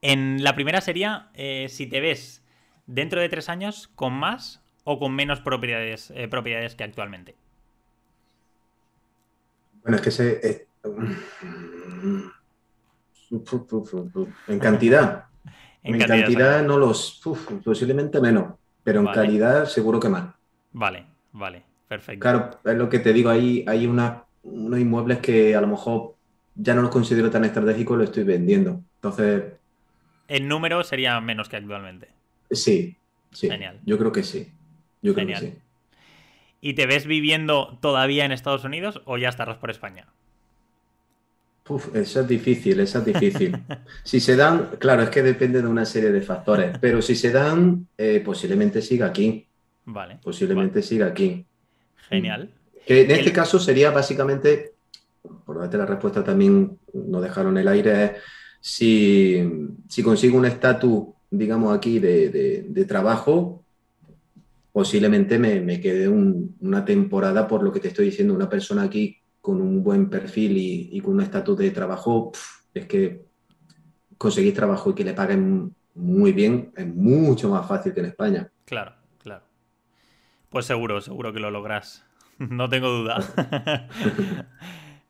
[0.00, 2.44] En la primera sería eh, si te ves
[2.86, 7.34] dentro de tres años con más o con menos propiedades, eh, propiedades que actualmente.
[9.82, 10.48] Bueno, es que se.
[10.48, 10.66] Eh,
[14.48, 15.24] en cantidad.
[15.82, 17.20] en, cantidad, no los.
[17.64, 20.34] posiblemente menos, pero en calidad seguro que más.
[20.72, 21.64] Vale, vale.
[21.88, 22.20] Perfecto.
[22.20, 26.14] Claro, es lo que te digo, hay, hay unos inmuebles que a lo mejor
[26.54, 28.82] ya no los considero tan estratégicos y lo estoy vendiendo.
[28.96, 29.44] Entonces...
[30.28, 32.08] En número sería menos que actualmente.
[32.50, 32.96] Sí,
[33.32, 33.48] sí.
[33.48, 33.80] Genial.
[33.86, 34.52] Yo creo que sí.
[35.00, 35.54] Yo creo que sí.
[36.60, 40.08] ¿Y te ves viviendo todavía en Estados Unidos o ya estarás por España?
[41.68, 43.56] Uf, eso es difícil, eso es difícil.
[44.04, 47.30] si se dan, claro, es que depende de una serie de factores, pero si se
[47.30, 49.46] dan, eh, posiblemente siga aquí.
[49.84, 50.18] Vale.
[50.22, 51.44] Posiblemente siga aquí.
[52.08, 52.50] Genial.
[52.86, 54.72] Que en este caso sería básicamente,
[55.44, 58.16] por darte la respuesta también nos dejaron el aire,
[58.60, 59.42] si,
[59.88, 63.64] si consigo un estatus, digamos aquí, de, trabajo,
[64.72, 69.17] posiblemente me, quede una temporada por lo que te estoy diciendo, una persona aquí
[69.48, 72.32] con un buen perfil y, con un estatus de trabajo,
[72.74, 73.24] es que
[74.18, 78.50] conseguir trabajo y que le paguen muy bien es mucho más fácil que en España.
[78.66, 78.92] Claro.
[80.50, 82.04] Pues seguro, seguro que lo logras.
[82.38, 83.24] no tengo duda.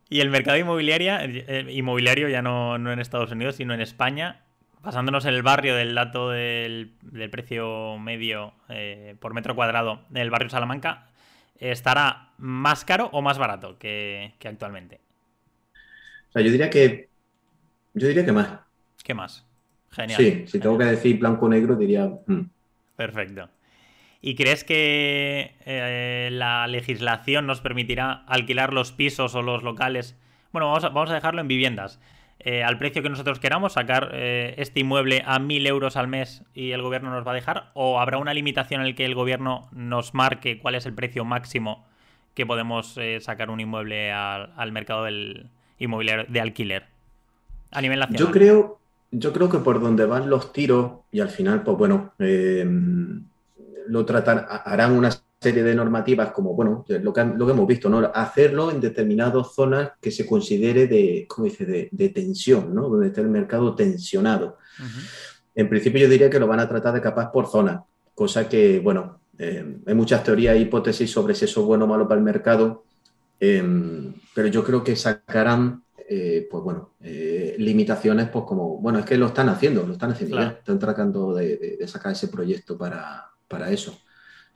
[0.09, 4.45] y el mercado inmobiliario, eh, inmobiliario ya no, en Estados Unidos, sino en España,
[4.85, 6.93] basándonos en el barrio del dato del,
[7.33, 11.09] precio medio eh, por metro cuadrado del barrio Salamanca,
[11.59, 15.01] ¿estará más caro o más barato que, actualmente?
[16.29, 17.09] O sea, yo diría que.
[17.95, 18.61] Yo diría que más.
[19.03, 19.47] ¿Qué más?
[19.91, 20.19] Genial.
[20.19, 22.07] Sí, si tengo que decir blanco-negro, diría.
[22.27, 22.51] Hmm.
[22.97, 23.49] Perfecto.
[24.21, 30.17] ¿Y crees que eh, la legislación nos permitirá alquilar los pisos o los locales?
[30.53, 32.01] Bueno, vamos a, vamos a dejarlo en viviendas.
[32.41, 36.45] Eh, al precio que nosotros queramos, sacar eh, este inmueble a 1.000 euros al mes
[36.55, 37.71] y el gobierno nos va a dejar?
[37.75, 41.25] ¿O habrá una limitación en la que el gobierno nos marque cuál es el precio
[41.25, 41.87] máximo
[42.35, 46.87] que podemos sacar un inmueble al, al mercado del inmobiliario de alquiler?
[47.73, 48.27] A nivel nacional.
[48.27, 48.79] Yo creo,
[49.11, 52.13] yo creo que por donde van los tiros, y al final, pues bueno,
[53.89, 55.11] lo tratan, harán una
[55.41, 57.99] serie de normativas como, bueno, lo que, lo que hemos visto, ¿no?
[58.13, 62.89] Hacerlo en determinadas zonas que se considere de, ¿cómo dice?, de, tensión, ¿no?
[62.89, 64.59] Donde esté el mercado tensionado.
[65.55, 67.85] En principio yo diría que lo van a tratar de capaz por zona,
[68.15, 71.89] cosa que, bueno, eh, hay muchas teorías e hipótesis sobre si eso es bueno o
[71.89, 72.85] malo para el mercado,
[73.39, 79.05] em, pero yo creo que sacarán eh, pues bueno, eh, limitaciones, pues como, bueno, es
[79.05, 83.31] que lo están haciendo, lo están haciendo ya, están tratando de, sacar ese proyecto para,
[83.47, 84.01] para eso.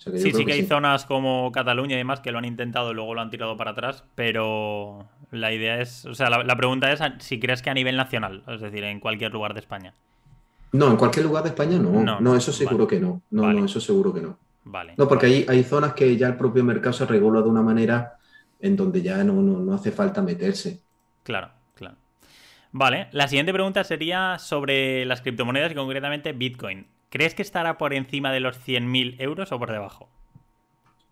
[0.04, 3.14] Sí, sí que, hay zonas como Cataluña y demás que lo han intentado y luego
[3.14, 7.40] lo han tirado para atrás, pero la idea es, o sea, la, pregunta es si
[7.40, 9.94] crees que a nivel nacional, es decir, en cualquier lugar de España.
[10.72, 12.20] No, en cualquier lugar de España no.
[12.20, 13.22] No, eso seguro que no.
[13.30, 14.38] No, no, eso seguro que no.
[14.64, 14.94] Vale.
[14.96, 18.16] No, porque hay, hay zonas que ya el propio mercado se regula de una manera
[18.60, 20.80] en donde ya no, no hace falta meterse.
[21.24, 21.96] Claro, claro.
[22.70, 26.86] Vale, la siguiente pregunta sería sobre las criptomonedas y concretamente Bitcoin.
[27.12, 30.08] ¿Crees que estará por encima de los 100.000 euros o por debajo?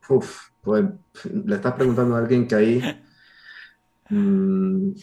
[0.09, 0.87] Uf, pues
[1.25, 2.83] le estás preguntando a alguien que ahí...
[4.13, 4.95] Mm,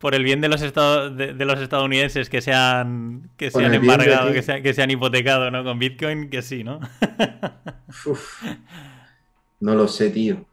[0.00, 4.32] por el bien de los, de, los estadounidenses que se han, que se han embargado,
[4.32, 5.62] que, se, que se han hipotecado ¿no?
[5.62, 6.80] con Bitcoin, que sí, ¿no?
[9.60, 10.44] no lo sé, tío.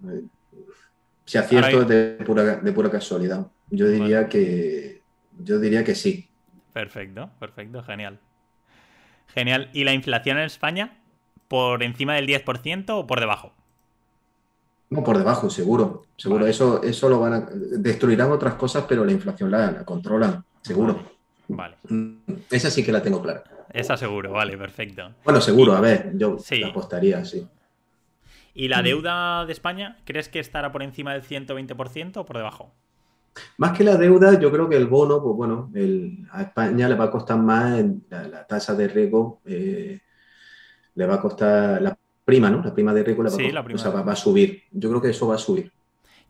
[1.25, 3.47] Si acierto es de pura, de pura casualidad.
[3.71, 5.01] Yo diría que.
[5.39, 6.29] Yo diría que sí.
[6.71, 8.19] Perfecto, perfecto, genial.
[9.33, 9.69] Genial.
[9.73, 10.97] ¿Y la inflación en España?
[11.47, 13.53] ¿Por encima del 10% o por debajo?
[14.89, 16.05] No, por debajo, seguro.
[16.17, 16.45] Seguro.
[16.47, 17.39] Eso, eso lo van a.
[17.49, 21.01] Destruirán otras cosas, pero la inflación la, controlan, seguro.
[21.47, 21.75] Vale.
[21.89, 22.15] Mm,
[22.49, 23.43] esa sí que la tengo clara.
[23.73, 25.13] Esa seguro, vale, perfecto.
[25.23, 26.37] Bueno, seguro, a ver, yo
[26.67, 27.47] apostaría, sí.
[28.53, 28.83] ¿Y la mm.
[28.83, 32.73] deuda de España, crees que estará por encima del 120% o por debajo?
[33.57, 35.71] Más que la deuda, yo creo que el bono, pues bueno,
[36.31, 39.99] a España le va a costar más la, tasa de riesgo, eh,
[40.95, 42.61] le va a costar la prima, ¿no?
[42.63, 44.63] La prima de riesgo va, a subir.
[44.71, 45.71] Yo creo que eso va a subir.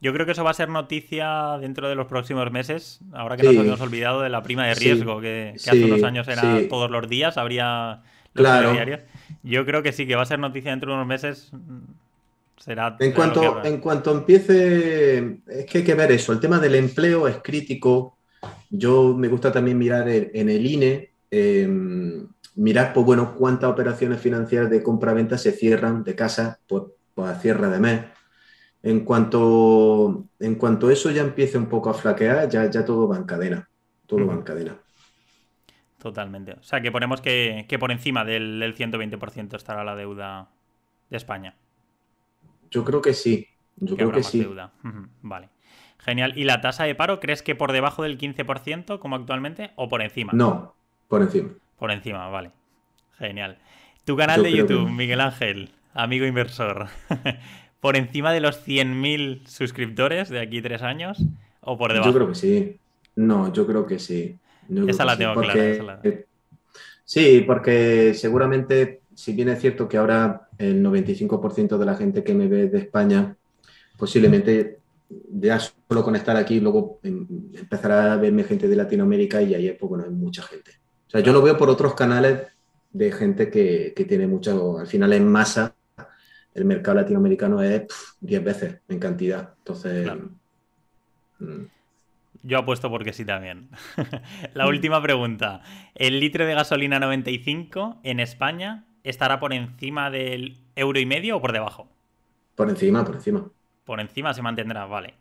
[0.00, 3.44] Yo creo que eso va a ser noticia dentro de los próximos meses, ahora que
[3.44, 7.08] nos habíamos olvidado de la prima de riesgo, que, hace unos años era todos los
[7.08, 8.02] días, habría
[8.34, 8.74] claro.
[9.44, 11.52] Yo creo que sí, que va a ser noticia dentro de unos meses
[12.66, 17.26] en, cuanto, en cuanto empiece, es que hay que ver eso, el tema del empleo
[17.26, 18.18] es crítico.
[18.70, 22.26] Yo me gusta también mirar en el INE, em,
[22.56, 26.84] mirar, pues bueno, cuántas operaciones financieras de compra-venta se cierran de casa, pues,
[27.14, 28.04] pues, a cierre de mes.
[28.82, 33.16] En cuanto, en cuanto eso ya empiece un poco a flaquear, ya, ya todo va
[33.16, 33.68] en cadena.
[34.06, 34.76] Todo va en cadena.
[35.98, 36.52] Totalmente.
[36.54, 40.50] O sea, que ponemos que, por encima del, del 120% estará la deuda
[41.10, 41.56] de España.
[42.72, 43.46] Yo creo que sí.
[43.76, 44.46] Yo creo que sí.
[45.20, 45.50] Vale.
[45.98, 46.32] Genial.
[46.36, 50.02] ¿Y la tasa de paro crees que por debajo del 15% como actualmente o por
[50.02, 50.32] encima?
[50.34, 50.74] No,
[51.06, 51.50] por encima.
[51.78, 52.50] Por encima, vale.
[53.18, 53.58] Genial.
[54.04, 56.88] Tu canal de YouTube, Miguel Ángel, amigo inversor.
[57.80, 61.22] ¿Por encima de los 100.000 suscriptores de aquí tres años
[61.60, 62.10] o por debajo?
[62.10, 62.78] Yo creo que sí.
[63.14, 64.38] No, yo creo que sí.
[64.88, 66.00] esa la tengo clara.
[67.04, 72.34] Sí, porque seguramente si bien es cierto que ahora el 95% de la gente que
[72.34, 73.36] me ve de España,
[73.96, 74.78] posiblemente
[75.30, 79.70] ya solo con estar aquí, luego em, empezará a verme gente de Latinoamérica y ahí
[79.72, 80.72] pues bueno, hay mucha gente.
[81.06, 82.40] O sea, yo lo veo por otros canales
[82.92, 85.74] de gente que, tiene mucho, al final en masa,
[86.54, 87.86] el mercado latinoamericano es
[88.20, 89.54] 10 veces en cantidad.
[89.58, 90.10] Entonces...
[91.38, 91.64] Mm.
[92.44, 93.68] Yo apuesto porque sí también.
[94.54, 95.62] la última pregunta.
[95.94, 101.40] ¿El litro de gasolina 95 en España estará por encima del euro y medio o
[101.40, 101.88] por debajo?
[102.54, 103.44] Por encima, por encima.
[103.84, 105.14] Por encima se mantendrá, vale.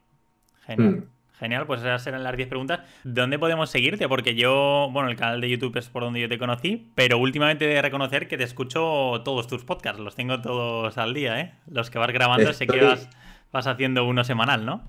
[0.66, 0.92] Genial.
[0.92, 1.04] Hmm.
[1.40, 2.82] Genial, pues esas serán las 10 preguntas.
[3.04, 4.08] ¿Dónde podemos seguirte?
[4.08, 7.66] Porque yo, bueno, el canal de YouTube es por donde yo te conocí, pero últimamente
[7.66, 11.54] he de reconocer que te escucho todos tus podcasts, los tengo todos al día, ¿eh?
[11.66, 13.10] Los que vas grabando, sé que vas,
[13.52, 14.84] vas haciendo uno semanal, ¿no?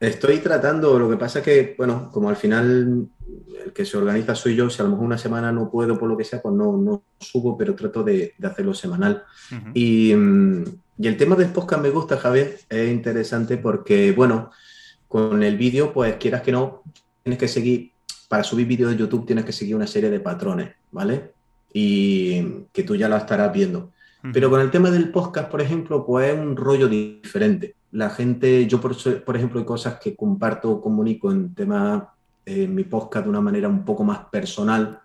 [0.00, 3.06] Estoy tratando, lo que pasa es que, bueno, como al final
[3.66, 6.08] el que se organiza soy yo, si a lo mejor una semana no puedo por
[6.08, 9.24] lo que sea, pues no, no subo, pero trato de, hacerlo semanal.
[9.74, 10.64] y, mm,
[10.98, 14.50] y, el tema del podcast me gusta, Javier, es interesante porque, bueno,
[15.06, 16.82] con el vídeo, pues quieras que no,
[17.22, 17.92] tienes que seguir,
[18.26, 21.32] para subir vídeo de YouTube tienes que seguir una serie de patrones, ¿vale?
[21.74, 23.92] Y que tú ya lo estarás viendo.
[24.32, 28.66] Pero con el tema del podcast, por ejemplo, pues es un rollo diferente la gente,
[28.66, 32.14] yo por, por ejemplo, hay cosas que comparto o comunico en tema
[32.46, 35.00] en mi podcast de una manera un poco más personal.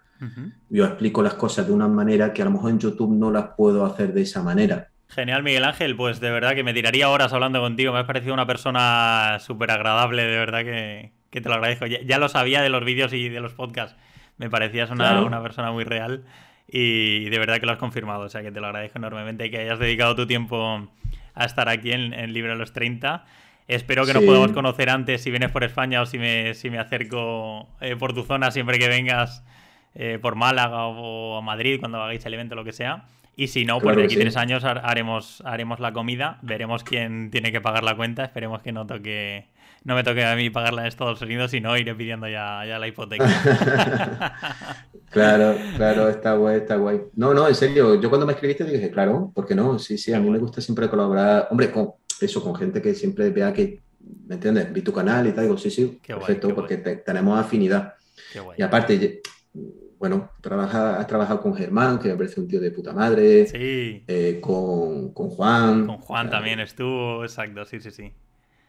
[0.69, 3.49] Yo explico las cosas de una manera que a lo mejor en YouTube no las
[3.55, 4.89] puedo hacer de esa manera.
[5.09, 5.95] Genial, Miguel Ángel.
[5.95, 7.93] Pues de verdad que me tiraría horas hablando contigo.
[7.93, 11.85] Me has parecido una persona súper agradable, de verdad que, te lo agradezco.
[11.85, 13.95] Ya, lo sabía de los vídeos y de los podcasts.
[14.37, 16.23] Me parecías una, una persona muy real
[16.67, 18.23] y de verdad que lo has confirmado.
[18.23, 20.89] O sea que te lo agradezco enormemente que hayas dedicado tu tiempo
[21.35, 23.25] a estar aquí en, en Libre a los 30.
[23.67, 26.77] Espero que nos podamos conocer antes si vienes por España o si me, si me
[26.77, 29.43] acerco eh, por tu zona siempre que vengas
[29.95, 33.05] eh, por Málaga o, a Madrid cuando hagáis el evento o lo que sea.
[33.35, 37.51] Y si no, pues de aquí tres años haremos, haremos la comida, veremos quién tiene
[37.51, 39.47] que pagar la cuenta, esperemos que no toque
[39.85, 42.79] no me toque a mí pagarla en Estados Unidos, y no iré pidiendo ya, ya
[42.79, 43.23] la hipoteca.
[45.11, 47.01] claro, claro, está guay, está guay.
[47.13, 49.77] No, no, en serio, yo cuando me escribiste dije, claro, ¿por qué no?
[49.77, 53.29] Sí, sí, a mí me gusta siempre colaborar, hombre, con eso, con gente que siempre
[53.29, 53.83] vea que,
[54.25, 54.73] ¿me entiendes?
[54.73, 57.93] Vi tu canal y tal, digo, sí, sí, perfecto, porque tenemos afinidad.
[58.57, 59.21] Y aparte,
[59.99, 63.45] bueno, trabaja, has trabajado con Germán, que me parece un tío de puta madre.
[63.45, 64.03] Sí.
[64.07, 65.85] Eh, con, con, Juan.
[65.85, 68.11] Con Juan también estuvo, exacto, sí, sí, sí.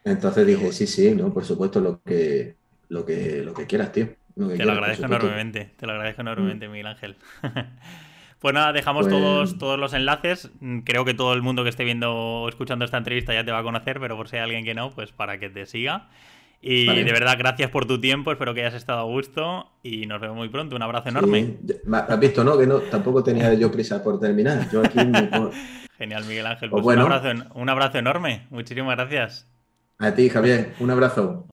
[0.07, 2.55] Entonces dije, sí, sí, no, por supuesto, lo que,
[2.89, 4.07] lo que, lo que quieras, tío.
[4.37, 7.17] te lo agradezco enormemente, te lo agradezco enormemente, Miguel Ángel.
[8.39, 10.49] pues nada, dejamos pues todos, todos los enlaces.
[10.85, 13.59] Creo que todo el mundo que esté viendo o escuchando esta entrevista ya te va
[13.59, 16.09] a conocer, pero por si hay alguien que no, pues para que te siga.
[16.63, 20.21] Y de verdad, gracias por tu tiempo, espero que hayas estado a gusto y nos
[20.21, 20.77] vemos muy pronto.
[20.77, 21.57] Un abrazo enorme.
[21.93, 22.57] Has visto, ¿no?
[22.57, 24.71] Que no, tampoco tenía yo prisa por terminar.
[24.71, 24.99] Yo aquí
[25.99, 26.71] Genial, Miguel Ángel.
[26.71, 28.47] Pues, pues un, abrazo, un abrazo enorme.
[28.51, 29.56] Muchísimas gracias.
[29.99, 30.75] A ti, Javier.
[30.79, 31.45] Un abrazo.